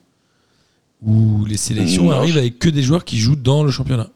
[1.00, 4.08] où les sélections arrivent avec que des joueurs qui jouent dans le championnat.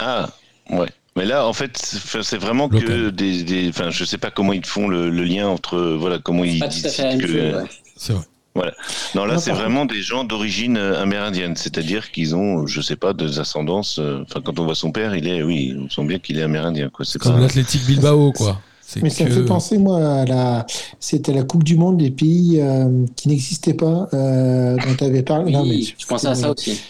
[0.00, 0.28] Ah,
[0.70, 0.88] ouais.
[1.14, 4.66] Mais là, en fait, c'est vraiment que des, des, enfin, je sais pas comment ils
[4.66, 7.64] font le, lien entre, voilà, comment ils disent que.
[7.96, 8.24] C'est vrai.
[8.54, 8.72] Voilà.
[9.14, 13.14] Non, là, c'est vraiment des gens d'origine euh, amérindienne, c'est-à-dire qu'ils ont, je sais pas,
[13.14, 13.98] des ascendances.
[13.98, 16.42] Euh, enfin, quand on voit son père, il est, oui, on sent bien qu'il est
[16.42, 17.04] amérindien, quoi.
[17.04, 18.60] C'est comme l'Athletic Bilbao, quoi.
[19.00, 20.66] Mais ça me fait penser, moi, à la.
[21.00, 25.52] C'était la Coupe du Monde des pays euh, qui n'existaient pas, dont tu avais parlé.
[25.52, 26.80] non, mais, je pensais à ça aussi.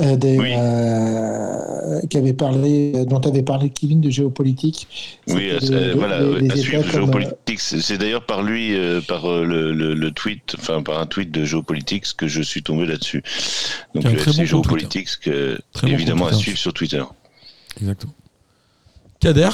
[0.00, 4.86] Euh, des, euh, qui avait parlé, dont avait parlé Kevin de géopolitique.
[5.26, 6.20] Oui, euh, voilà,
[6.56, 7.58] suivre géopolitique.
[7.58, 8.76] C'est d'ailleurs par lui,
[9.08, 13.24] par le, le, tweet, enfin par un tweet de géopolitique que je suis tombé là-dessus.
[13.96, 17.02] Donc c'est géopolitique que évidemment à suivre sur Twitter.
[17.80, 18.14] Exactement.
[19.18, 19.50] Kader?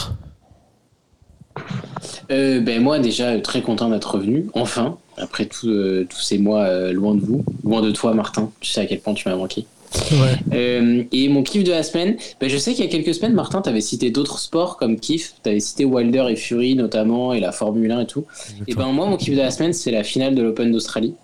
[2.28, 7.44] Ben moi déjà très content d'être revenu, enfin, après tous ces mois loin de vous,
[7.64, 9.66] loin de toi Martin, tu sais à quel point tu m'as manqué.
[10.52, 13.34] Euh, et mon kiff de la semaine, ben je sais qu'il y a quelques semaines,
[13.34, 15.34] Martin, tu avais cité d'autres sports comme kiff.
[15.42, 18.24] Tu avais cité Wilder et Fury notamment, et la Formule 1 et tout.
[18.66, 21.14] Et ben moi, mon kiff de la semaine, c'est la finale de l'Open d'Australie.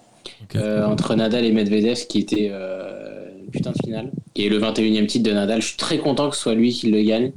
[0.56, 4.10] Euh, entre Nadal et Medvedev, qui était euh, une putain de finale.
[4.36, 6.72] Et le 21 e titre de Nadal, je suis très content que ce soit lui
[6.72, 7.32] qui le gagne.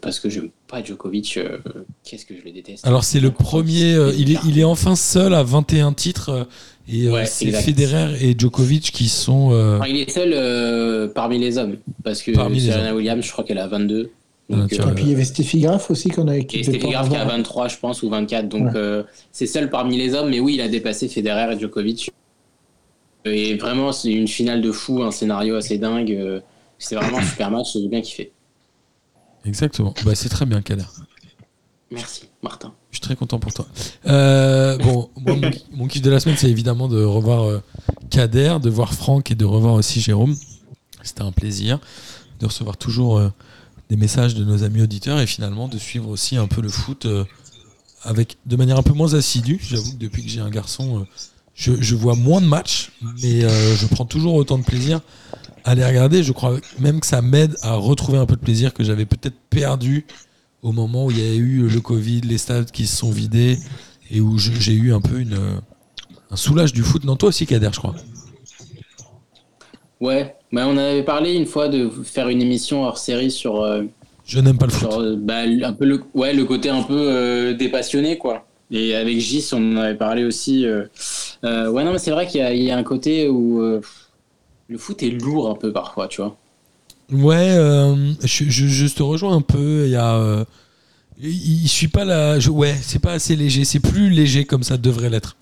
[0.00, 1.38] Parce que je pas Djokovic,
[2.04, 2.86] qu'est-ce que je le déteste.
[2.86, 6.46] Alors c'est le premier, il, est, il est enfin seul à 21 titres
[6.90, 9.50] et euh, c'est Federer et Djokovic qui sont.
[9.52, 11.76] Euh, il est seul euh, parmi les hommes.
[12.02, 14.10] Parce que Serena Williams, je crois qu'elle a 22.
[14.48, 17.26] Donc, et puis il y avait Steffi Graf aussi qu'on a Steffi Graf qui a
[17.26, 18.48] 23, je pense, ou 24.
[18.48, 18.70] Donc
[19.32, 20.30] c'est seul parmi les hommes.
[20.30, 22.10] Mais oui, il a dépassé Federer et Djokovic.
[23.26, 26.42] Et vraiment, c'est une finale de fou, un scénario assez dingue.
[26.78, 28.32] C'est vraiment un super match, j'ai bien kiffé.
[29.44, 29.94] Exactement.
[30.04, 30.84] Bah, c'est très bien, Kader.
[31.90, 32.74] Merci, Martin.
[32.90, 33.66] Je suis très content pour toi.
[34.06, 35.10] Euh, bon,
[35.72, 37.62] mon, kiff de la semaine, c'est évidemment de revoir euh,
[38.10, 40.34] Kader, de voir Franck et de revoir aussi Jérôme.
[41.02, 41.78] C'était un plaisir
[42.40, 43.30] de recevoir toujours euh,
[43.88, 47.06] des messages de nos amis auditeurs et finalement de suivre aussi un peu le foot
[48.02, 49.58] avec de manière un peu moins assidue.
[49.62, 51.06] J'avoue que depuis que j'ai un garçon,
[51.54, 52.92] je, je, vois moins de matchs,
[53.22, 55.00] mais je prends toujours autant de plaisir
[55.74, 56.22] les regarder.
[56.22, 59.36] Je crois même que ça m'aide à retrouver un peu de plaisir que j'avais peut-être
[59.50, 60.06] perdu
[60.62, 63.58] au moment où il y a eu le Covid, les stades qui se sont vidés
[64.10, 65.38] et où j'ai eu un peu une,
[66.30, 67.04] un soulage du foot.
[67.04, 67.94] Non, toi aussi, Kader, je crois.
[70.00, 73.62] Ouais, mais on avait parlé une fois de faire une émission hors série sur.
[73.62, 73.82] Euh,
[74.24, 74.92] je n'aime pas le foot.
[74.92, 78.46] Euh, bah, un peu le, ouais, le côté un peu euh, dépassionné, quoi.
[78.70, 80.66] Et avec Gis, on en avait parlé aussi.
[80.66, 83.80] ouais, non, mais c'est vrai qu'il y, y, a un côté où
[84.68, 86.36] le foot est lourd un peu parfois, tu vois.
[87.10, 89.84] Ouais, euh, je, je, te rejoins un peu.
[89.86, 90.44] Il y a, euh,
[91.18, 92.38] il, suis pas là.
[92.50, 93.64] ouais, c'est pas assez léger.
[93.64, 95.36] C'est plus léger comme ça devrait l'être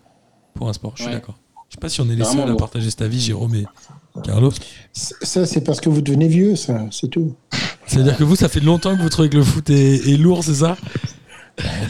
[0.55, 0.93] pour un sport.
[0.97, 1.37] Je suis d'accord.
[1.69, 3.67] Je sais pas si on est les seuls à partager cet avis, Jérôme et
[4.23, 4.53] Carlos.
[4.93, 7.35] Ça, c'est parce que vous devenez vieux, ça, c'est tout.
[7.87, 10.55] C'est-à-dire que vous, ça fait longtemps que vous trouvez que le foot est, lourd, c'est
[10.55, 10.77] ça?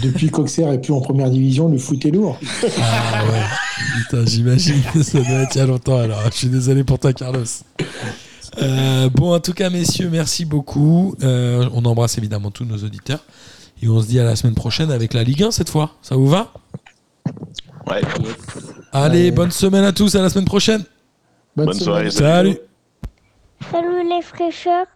[0.02, 2.38] Depuis qu'Auxerre est plus en première division, le foot est lourd.
[2.80, 3.43] Ah ouais.
[3.97, 6.20] Putain, j'imagine que ça doit être il y a longtemps alors.
[6.30, 7.44] Je suis désolé pour toi, Carlos.
[8.59, 11.14] Euh, bon, en tout cas, messieurs, merci beaucoup.
[11.22, 13.20] Euh, on embrasse évidemment tous nos auditeurs.
[13.82, 15.90] Et on se dit à la semaine prochaine avec la Ligue 1 cette fois.
[16.01, 16.52] Ça vous va?
[17.86, 18.01] Ouais.
[18.93, 20.14] Allez, bonne semaine à tous.
[20.14, 20.84] À la semaine prochaine.
[21.56, 22.10] Bonne, soirée.
[22.10, 22.59] Salut.
[23.70, 24.86] Salut les fraîcheurs.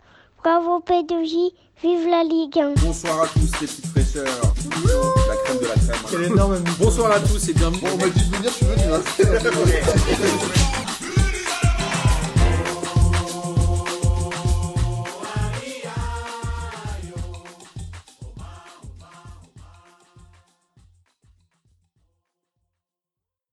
[0.43, 1.53] Bravo P2J.
[1.83, 2.75] Vive la Ligue 1.
[2.85, 4.27] Bonsoir à tous les petites fraîcheurs.
[5.29, 6.03] La crème de la crème.
[6.11, 7.81] Quel énorme Bonsoir à tous et bienvenue.
[7.81, 8.83] Bon, on m'a dit de venir, je suis venu.
[8.93, 10.51] Hein.